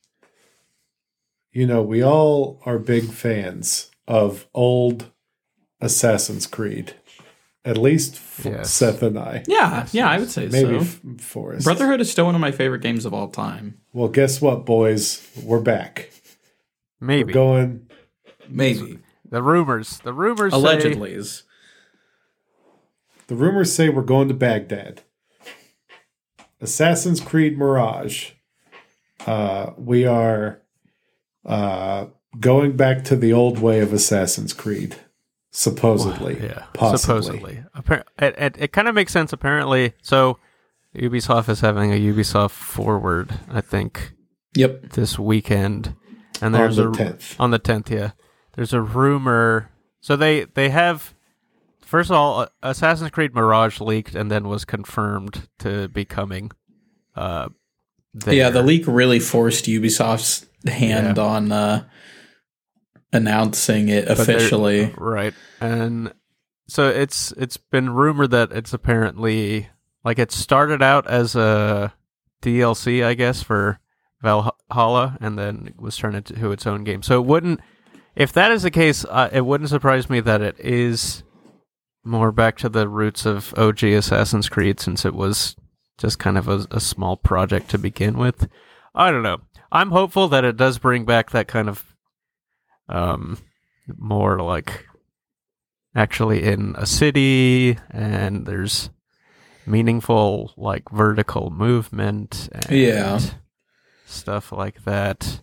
[1.53, 5.11] You know, we all are big fans of old
[5.81, 6.95] Assassin's Creed.
[7.66, 8.70] At least Yes.
[8.70, 9.43] Seth and I.
[9.47, 10.85] Yeah, yeah, I would say Maybe so.
[10.85, 11.65] f- Forrest.
[11.65, 13.78] Brotherhood is still one of my favorite games of all time.
[13.95, 15.27] Well, guess what, boys?
[15.43, 16.11] We're back.
[17.01, 17.86] Maybe Going
[18.49, 18.99] Maybe.
[19.31, 19.99] the rumors.
[20.05, 21.45] The rumors say- Allegedly is.
[23.28, 25.01] The rumors say we're going to Baghdad.
[26.65, 28.31] Assassin's Creed Mirage.
[29.27, 30.61] Uh, we are
[31.45, 32.07] uh,
[32.41, 34.97] going back to the old way of Assassin's Creed,
[35.51, 36.41] supposedly.
[36.43, 36.99] Yeah, possibly.
[36.99, 37.65] supposedly.
[37.77, 39.32] Appar- it it, it kind of makes sense.
[39.32, 40.39] Apparently, so
[40.97, 44.12] Ubisoft is having a Ubisoft Forward, I think,
[44.57, 44.91] Yep.
[44.93, 45.95] this weekend,
[46.41, 47.36] and there's the a 10th.
[47.39, 47.91] on the tenth.
[47.91, 48.12] Yeah,
[48.57, 49.70] there's a rumor.
[50.01, 51.15] So they they have
[51.94, 56.50] first of all, uh, Assassin's Creed Mirage leaked and then was confirmed to be coming.
[57.14, 57.50] Uh,
[58.26, 61.22] Yeah, the leak really forced Ubisoft's hand Yeah.
[61.22, 61.84] on uh,
[63.12, 64.92] announcing it officially.
[64.98, 66.12] right and
[66.66, 69.68] so it's it's been rumored that it's apparently
[70.04, 71.92] like it started out as a
[72.42, 73.78] DLC I guess for
[74.20, 77.60] Valhalla and then it was turned into its own game so it wouldn't
[78.16, 81.22] if that is the case uh, it wouldn't surprise me that it is
[82.05, 85.56] more back to the roots of OG Assassin's Creed since it was
[85.98, 88.48] just kind of a, a small project to begin with.
[88.94, 89.39] I don't know.
[89.72, 91.85] I'm hopeful that it does bring back that kind of
[92.89, 93.39] um
[93.98, 94.85] more like
[95.94, 98.90] actually in a city and there's
[99.66, 103.20] meaningful like vertical movement and Yeah.
[104.05, 105.40] stuff like that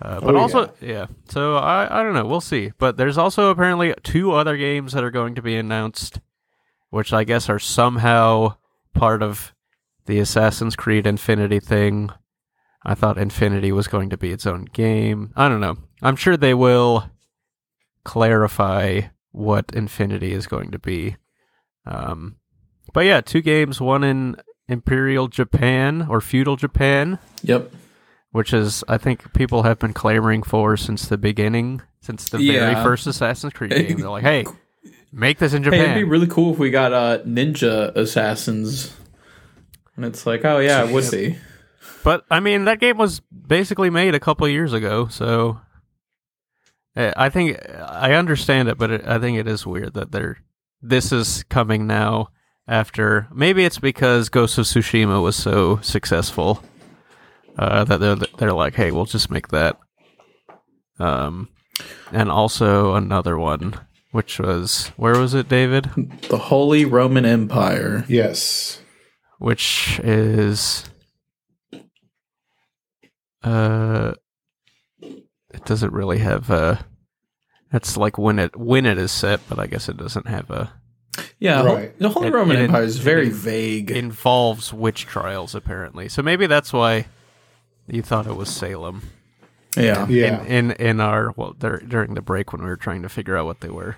[0.00, 1.06] uh, but Oh, also yeah.
[1.28, 2.24] so I, I don't know.
[2.26, 2.72] We'll see.
[2.78, 6.20] But there's also apparently two other games that are going to be announced
[6.90, 8.54] which i guess are somehow
[8.94, 9.52] part of
[10.06, 12.08] the assassin's creed infinity thing.
[12.82, 15.32] I thought infinity was going to be its own game.
[15.36, 15.76] I don't know.
[16.00, 17.10] I'm sure they will
[18.04, 19.02] clarify
[19.32, 21.16] what Infinity is going to be.
[21.86, 22.36] Um,
[22.94, 24.36] but yeah, two games, one in
[24.68, 27.70] Imperial Japan or feudal Japan, Yep.
[28.32, 32.74] Which is I think people have been clamoring for since the beginning, since the very
[32.76, 33.98] first Assassin's Creed game.
[34.00, 34.44] They're like, hey,
[35.12, 35.84] make this in Hey, Japan.
[35.84, 38.94] it'd be really cool if we got uh, ninja assassins.
[39.96, 41.36] And it's like, oh yeah, it would be.
[42.04, 45.60] But I mean, that game was basically made a couple years ago, so
[46.96, 50.38] eh, I think I understand it, but it, I think it is weird that they're
[50.80, 52.28] this is coming now
[52.68, 53.26] after.
[53.34, 56.62] Maybe it's because Ghost of Tsushima was so successful
[57.58, 59.78] uh, that they're they're like, hey, we'll just make that.
[60.98, 61.48] Um,
[62.12, 63.74] and also another one,
[64.12, 65.90] which was where was it, David?
[66.28, 68.04] The Holy Roman Empire.
[68.08, 68.80] Yes.
[69.38, 70.84] which is
[73.44, 74.12] uh
[75.00, 76.84] it doesn't really have a
[77.70, 80.72] that's like when it when it is set but i guess it doesn't have a
[81.38, 81.98] Yeah, Right.
[81.98, 83.90] the Holy It- Roman it- Empire is very it- vague.
[83.92, 87.06] involves witch trials apparently so maybe that's why
[87.88, 89.02] you thought it was salem
[89.76, 90.06] yeah.
[90.08, 90.42] Yeah.
[90.44, 93.36] in in, in our well dur- during the break when we were trying to figure
[93.36, 93.96] out what they were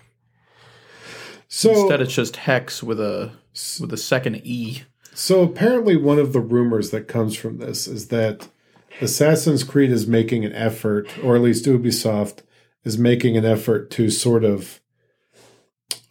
[1.52, 3.32] so Instead, it's just hex with a
[3.80, 4.82] with a second e.
[5.12, 8.48] So apparently, one of the rumors that comes from this is that
[9.00, 12.42] Assassin's Creed is making an effort, or at least Ubisoft
[12.84, 14.80] is making an effort to sort of,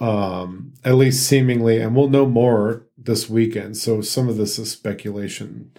[0.01, 3.77] um, at least seemingly, and we'll know more this weekend.
[3.77, 5.71] So some of this is speculation,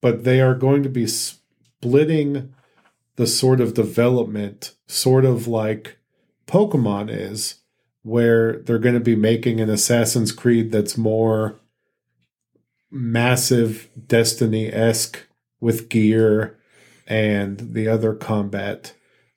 [0.00, 1.08] but they are going to be
[1.80, 2.52] splitting
[3.16, 5.98] the sort of development, sort of like
[6.46, 7.56] Pokemon is,
[8.02, 11.58] where they're going to be making an Assassin's Creed that's more
[12.90, 15.26] massive Destiny esque
[15.60, 16.58] with gear
[17.06, 18.94] and the other combat,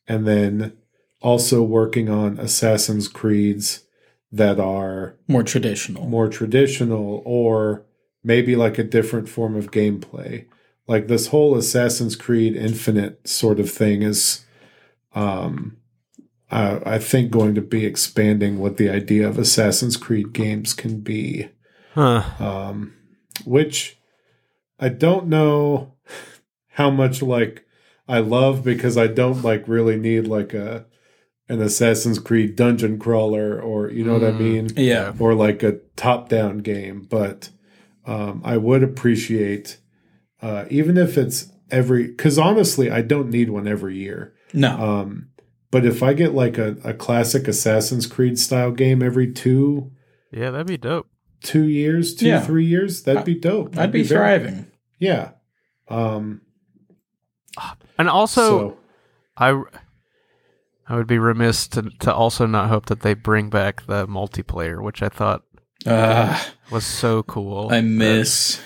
[0.08, 0.74] and then
[1.22, 3.84] also working on Assassin's Creeds
[4.32, 6.08] that are More traditional.
[6.08, 7.86] more traditional or
[8.24, 10.46] maybe like a different form of gameplay.
[10.88, 14.44] Like this whole Assassin's Creed Infinite sort of thing is,
[15.16, 15.78] um,
[16.52, 21.00] I, I think going to be expanding what the idea of Assassin's Creed games can
[21.00, 21.50] be
[21.94, 22.24] Huh.
[22.40, 22.94] um,
[23.46, 23.98] which
[24.80, 25.94] I don't know
[26.70, 27.66] how much like
[28.08, 30.86] I love because I don't like really need like a
[31.50, 34.40] an Assassin's Creed dungeon crawler or you know what I Mm.
[34.40, 35.14] mean Yeah.
[35.20, 37.50] or like a top down game, but
[38.06, 39.78] um, I would appreciate
[40.44, 44.34] uh, even if it's every because honestly I don't need one every year.
[44.54, 44.70] No.
[44.80, 45.30] Um,
[45.72, 49.92] but if I get like a, a classic Assassin's Creed style game every two
[50.32, 51.08] Yeah, that'd be dope.
[51.42, 52.42] two years, two Yeah.
[52.42, 53.76] three years, that'd be dope.
[53.78, 54.68] I'd be very- thriving.
[55.00, 55.32] Yeah.
[55.90, 56.42] Um.
[57.98, 58.78] And also, So,
[59.38, 59.62] I
[60.88, 64.82] I would be remiss to to also not hope that they bring back the multiplayer,
[64.84, 65.44] which I thought
[65.86, 66.38] Uh,
[66.72, 67.70] was so cool.
[67.72, 68.60] I miss.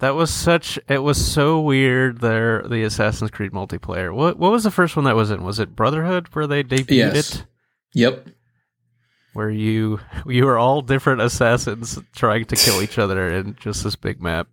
[0.00, 0.78] That was such.
[0.88, 2.20] It was so weird.
[2.20, 4.14] There, the Assassin's Creed multiplayer.
[4.14, 5.42] What What was the first one that was in?
[5.42, 7.36] Was it Brotherhood where they debuted Yes.
[7.36, 7.44] it?
[7.94, 8.28] Yep.
[9.32, 13.96] Where you you were all different assassins trying to kill each other in just this
[13.96, 14.48] big map.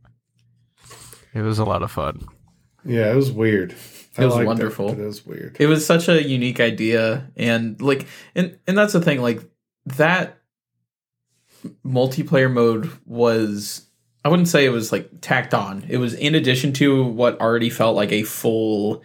[1.34, 2.26] It was a lot of fun.
[2.86, 3.76] yeah, it was weird.
[4.18, 4.90] It was wonderful.
[4.90, 5.58] but it was weird.
[5.60, 8.06] It was such a unique idea, and like,
[8.36, 9.22] and and that's the thing.
[9.22, 9.42] Like
[9.88, 10.38] that
[11.86, 13.83] multiplayer mode was.
[14.26, 15.86] I wouldn't say it was like tacked on.
[15.90, 19.04] It was in addition to what already felt like a full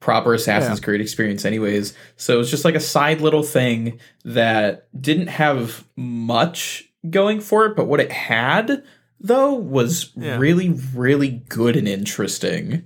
[0.00, 1.94] proper Assassin's Creed experience anyways.
[2.16, 7.66] So it was just like a side little thing that didn't have much going for
[7.66, 8.82] it, but what it had
[9.20, 10.36] though was Yeah.
[10.36, 12.84] really really good and interesting.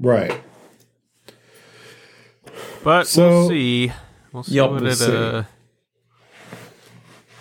[0.00, 0.40] Right.
[2.82, 3.92] But So- we'll see.
[4.32, 4.96] We'll see Yup, what we'll it.
[4.96, 5.12] see.
[5.14, 5.42] Uh,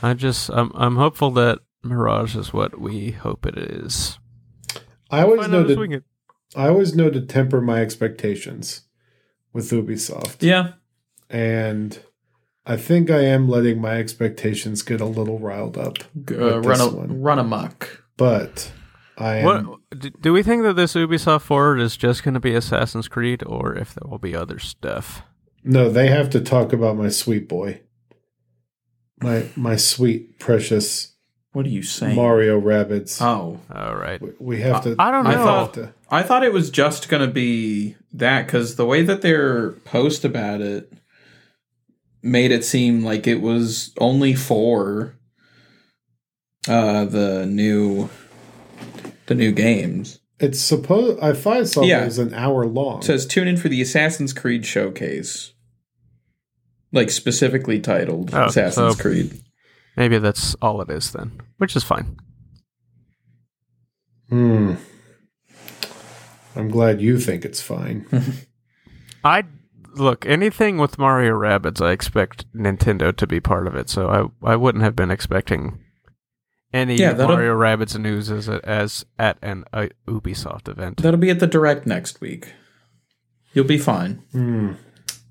[0.04, 4.20] I just I'm I'm hopeful that Mirage is what we hope it is.
[5.10, 6.04] I always know this to weekend.
[6.56, 8.82] I always know to temper my expectations
[9.54, 10.74] with Ubisoft, Yeah.
[11.30, 12.00] and
[12.66, 15.98] I think I am letting my expectations get a little riled up.
[16.30, 18.04] Uh, run a run amok.
[18.18, 18.72] But
[19.18, 19.46] I am.
[19.46, 23.08] What do, do we think that this Ubisoft forward is just going to be Assassin's
[23.08, 25.24] Creed, or if there will be other stuff?
[25.64, 27.82] No, they have to talk about my sweet boy,
[29.22, 31.11] my my sweet precious
[31.54, 32.16] What are you saying?
[32.16, 33.22] Mario Rabbids.
[33.22, 34.22] Oh, All right.
[34.22, 34.96] We- we have to.
[34.98, 35.46] I don't we know.
[35.46, 39.72] have to- I thought it was just gonna be that because the way that their
[39.72, 40.92] post about it
[42.24, 45.16] made it seem like it was only for
[46.68, 48.10] uh the new
[49.26, 50.20] the new games.
[50.40, 51.20] It's supposed.
[51.22, 52.06] I find something Yeah.
[52.06, 53.00] is an hour long.
[53.00, 55.52] It says tune in for the Assassin's Creed showcase.
[56.94, 59.42] Like specifically titled Oh, Assassin's so- Creed.
[59.96, 62.18] Maybe that's all it is then, which is fine.
[64.30, 64.76] Hmm.
[66.56, 68.06] I'm glad you think it's fine.
[69.24, 69.44] I
[69.94, 71.86] look anything with Mario Rabbids.
[71.86, 75.80] I expect Nintendo to be part of it, so I I wouldn't have been expecting
[76.74, 81.02] any Yeah, Mario Rabbids news as as at an uh, Ubisoft event.
[81.02, 82.54] That'll be at the direct next week.
[83.54, 84.24] You'll be fine.
[84.32, 84.74] Hmm.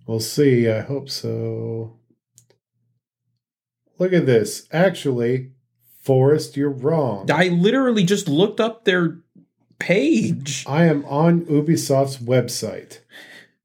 [0.06, 0.68] We'll see.
[0.68, 1.99] I hope so.
[4.00, 4.66] Look at this.
[4.72, 5.52] Actually,
[6.02, 7.30] Forrest, you're wrong.
[7.30, 9.18] I literally just looked up their
[9.78, 10.64] page.
[10.66, 13.00] I am on Ubisoft's website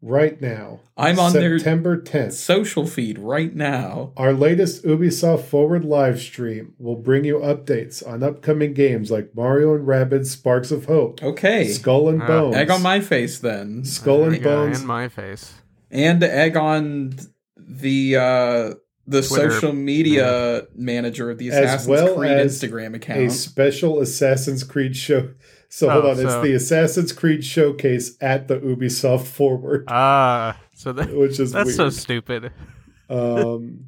[0.02, 0.82] right now.
[0.98, 2.34] I'm on their September 10th.
[2.34, 4.12] social feed right now.
[4.18, 9.74] Our latest Ubisoft Forward live stream will bring you updates on upcoming games like Mario
[9.76, 11.68] and Rabbids Sparks of Hope, Okay.
[11.70, 13.84] Skull and Ah, Bones, Egg on my face then.
[13.84, 15.54] Skull and Egg Bones, in my face.
[15.92, 17.16] And egg on
[17.58, 18.74] the uh
[19.08, 19.52] the Twitter.
[19.52, 24.96] social media manager of the As Assassin's well Creed as Instagram a special Assassin's Creed
[24.96, 25.30] show.
[25.70, 30.94] So hold Oh, on, it's the Assassin's Creed showcase at the Ubisoft Forward, Ah, so
[30.94, 32.52] that, which is that's so stupid.
[33.10, 33.86] um,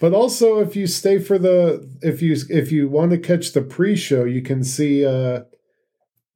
[0.00, 3.62] but also, if you stay for the if you if you want to catch the
[3.62, 5.40] pre-show, you can see uh,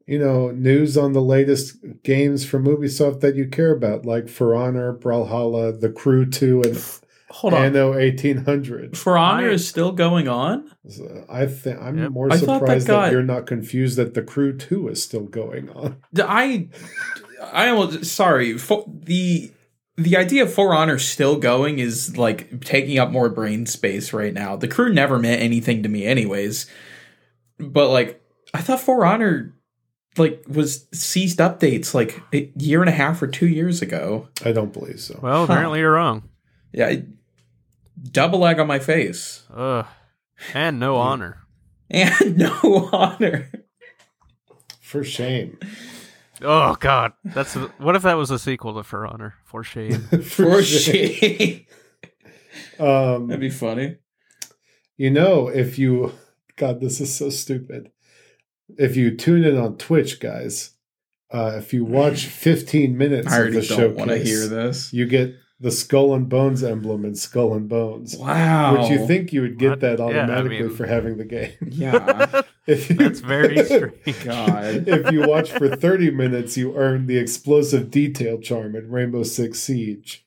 [0.06, 4.54] you know news on the latest games from Ubisoft that you care about, like For
[4.54, 6.76] Honor, Brawlhalla, The Crew 2, and
[7.34, 7.64] Hold on.
[7.64, 8.96] Anno 1800.
[8.96, 10.70] For Honor I- is still going on?
[10.86, 12.10] Uh, I think I'm Yep.
[12.12, 15.02] more I thought that surprised that, got- you're not confused that The Crew 2 is
[15.02, 15.96] still going on.
[16.18, 16.68] I
[17.52, 19.50] I almost sorry for the
[19.96, 24.32] the idea of For Honor still going is like taking up more brain space right
[24.34, 24.56] now.
[24.56, 26.66] The crew never meant anything to me, anyways.
[27.60, 28.20] But like,
[28.52, 29.54] I thought For Honor
[30.16, 34.28] like was ceased updates like a year and a half or two years ago.
[34.44, 35.18] I don't believe so.
[35.22, 36.28] Well, apparently you're wrong.
[36.72, 37.04] Yeah, I-
[38.10, 39.86] double egg on my face Ugh.
[40.52, 41.38] And no honor.
[41.90, 43.50] and no honor.
[44.80, 45.58] For shame.
[46.42, 49.34] Oh God, that's what if that was a sequel to For Honor?
[49.44, 50.00] For shame.
[50.22, 51.64] For shame.
[52.78, 53.96] Um, That'd be funny.
[54.96, 56.12] You know, if you,
[56.56, 57.90] God, this is so stupid.
[58.76, 60.72] If you tune in on Twitch, guys,
[61.32, 64.92] uh, if you watch 15 minutes I of the don't want to showcase, hear this.
[64.92, 68.16] you get the Skull and Bones emblem in Skull and Bones.
[68.16, 68.76] Wow.
[68.80, 69.80] Which you think you would get What?
[69.80, 71.52] that Yeah, I automatically mean- for having the game.
[71.62, 72.42] Yeah.
[72.66, 74.24] If you- That's very strange.
[74.24, 74.88] God.
[74.88, 79.60] if you watch for 30 minutes, you earn the explosive detail charm in Rainbow Six
[79.60, 80.24] Siege.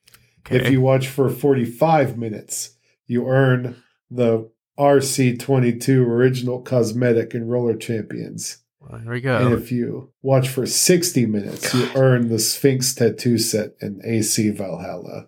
[0.48, 2.76] If you watch for 45 minutes,
[3.08, 4.48] you earn the
[4.78, 8.58] RC22 original cosmetic in Roller Champions.
[8.90, 9.52] There we And go.
[9.52, 15.26] if you watch for 60 minutes, you earn the Sphinx tattoo set in AC Valhalla.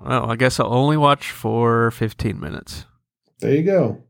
[0.00, 2.86] Well, I guess I'll only watch for 15 minutes.
[3.40, 4.02] There you go.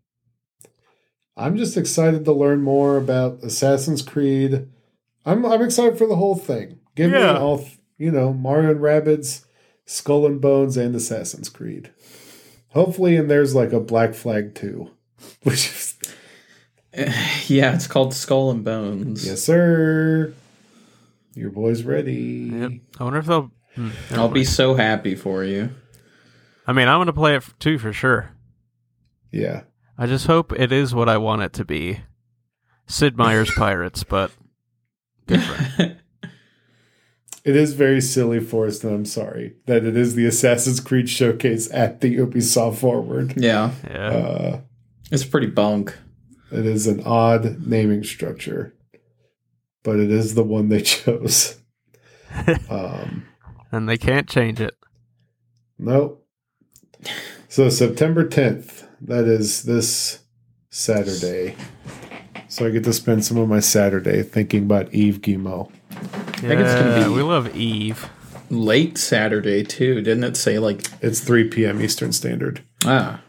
[1.36, 4.68] I'm just excited to learn more about Assassin's Creed.
[5.24, 6.78] I'm I'm excited for the whole thing.
[6.94, 7.32] Give Yeah.
[7.34, 7.66] me all
[7.98, 9.44] you know, Mario and Rabbids,
[9.86, 11.90] Skull and Bones, and Assassin's Creed.
[12.70, 14.90] Hopefully, and there's like a Black Flag too,
[15.42, 15.91] which is
[17.46, 19.26] yeah, it's called Skull and Bones.
[19.26, 20.34] yes, sir.
[21.34, 22.50] Your boy's ready.
[22.52, 22.72] Yep.
[23.00, 23.50] I wonder if they'll.
[23.74, 25.70] hmm, I'll be so happy for you.
[26.66, 28.30] I mean, I'm going to play it too for sure.
[29.30, 29.62] Yeah,
[29.96, 32.00] I just hope it is what I want it to be.
[32.86, 34.30] Sid Meier's Pirates, but
[35.26, 35.96] different.
[37.44, 41.70] it is very silly, Forrest, and I'm sorry that it is the Assassin's Creed showcase
[41.72, 43.32] at the Ubisoft Forward.
[43.38, 44.08] yeah, Yeah.
[44.08, 44.60] Uh,
[45.10, 45.96] it's pretty bunk.
[46.52, 48.74] It is an odd naming structure,
[49.82, 51.58] but it is the one they chose.
[52.70, 53.26] um,
[53.70, 54.74] and they can't change it.
[55.78, 56.18] nope.
[57.48, 60.20] So September 10th, that is this
[60.70, 61.54] Saturday.
[62.48, 65.68] So I get to spend some of my Saturday thinking about Yves Guillemot.
[66.36, 68.06] think it's gonna Yeah, be- We love Yves.
[68.50, 71.80] Late Saturday too, didn't it say like It's 3 p.m.
[71.80, 72.62] Eastern Standard.
[72.84, 73.20] ah?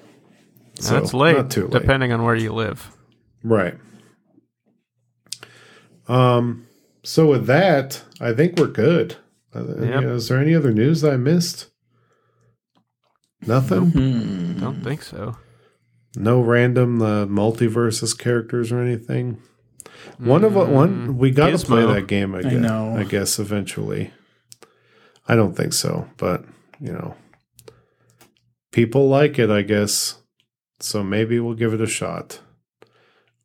[0.80, 1.82] So That's late, Not too late.
[1.82, 2.92] depending on where you live.
[3.44, 3.76] Right.
[6.08, 6.68] Um.
[7.04, 9.18] So with that, I think we're good.
[9.54, 10.04] Uh, Yep.
[10.04, 11.68] Is there any other news that I missed?
[13.46, 13.92] Nothing.
[13.92, 14.60] Hmm.
[14.60, 15.38] Don't think so.
[16.16, 19.42] No random uh, MultiVersus characters or anything.
[20.18, 22.36] One of one we got to play that game.
[22.36, 22.96] I know.
[22.96, 24.12] I guess eventually.
[25.28, 26.46] I don't think so, but
[26.80, 27.16] you know,
[28.72, 29.50] people like it.
[29.50, 30.16] I guess
[30.80, 31.04] so.
[31.04, 32.40] Maybe we'll give it a shot.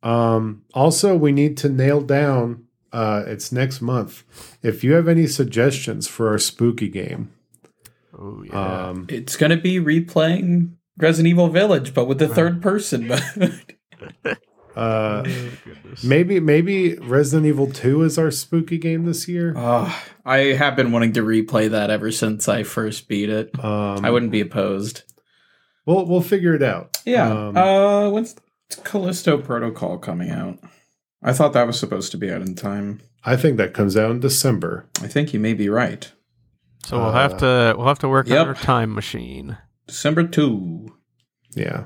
[0.03, 0.63] Um.
[0.73, 2.65] Also, we need to nail down.
[2.91, 4.23] Uh, it's next month.
[4.63, 7.31] If you have any suggestions for our spooky game,
[8.17, 8.87] Oh yeah.
[8.89, 13.21] um, It's gonna be replaying Resident Evil Village, but with the third person mode.
[14.75, 15.25] uh, Oh,
[16.03, 19.53] maybe maybe Resident Evil Two is our spooky game this year.
[19.55, 23.51] Ah, I have been wanting to replay that ever since I first beat it.
[23.63, 25.03] Um, I wouldn't be opposed.
[25.85, 26.97] We'll we'll figure it out.
[27.05, 27.29] Yeah.
[27.29, 28.35] Um, uh, when's
[28.83, 30.59] Callisto Protocol coming out?
[31.21, 33.01] I thought that was supposed to be out in time.
[33.23, 34.87] I think that comes out in December.
[35.01, 36.11] I think you may be right.
[36.85, 38.39] So we'll have to we'll have to work Yep.
[38.41, 39.57] on our time machine.
[39.87, 40.95] December two,
[41.55, 41.85] Yeah.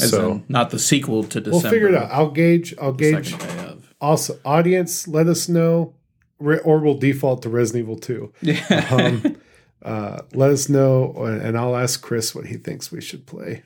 [0.00, 1.50] as so in not the sequel to December.
[1.62, 2.10] we'll figure it out.
[2.10, 2.74] I'll gauge.
[2.80, 3.30] I'll gauge.
[3.30, 3.94] second day of.
[4.00, 5.94] Also, audience, let us know,
[6.40, 8.32] re- or we'll default to Resident Evil Two.
[8.42, 8.88] Yeah.
[8.90, 9.36] Um,
[9.82, 13.62] uh, let us know, and I'll ask Chris what he thinks we should play.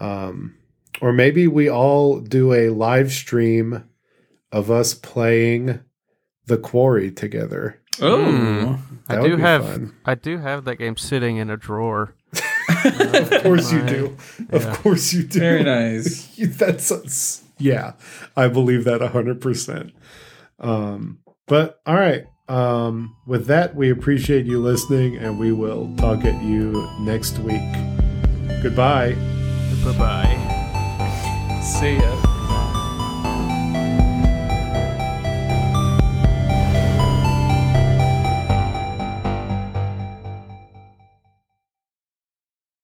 [0.00, 0.54] Um,
[1.00, 3.84] or maybe we all do a live stream
[4.52, 5.80] of us playing
[6.46, 7.80] the Quarry together.
[8.00, 8.78] oh.
[9.08, 9.94] I do have fun.
[10.04, 12.14] I do have that game sitting in a drawer.
[12.84, 14.16] of course you my- do.
[14.50, 15.38] Of course you do.
[15.40, 16.28] very nice.
[16.36, 17.92] That's that's- yeah,
[18.36, 19.92] I believe that hundred percent.
[20.60, 22.24] Um, but all right.
[22.48, 27.60] Um, with that, we appreciate you listening, and we will talk at you next week.
[28.62, 29.14] Goodbye.
[29.84, 30.49] Bye bye.
[31.60, 32.29] See ya.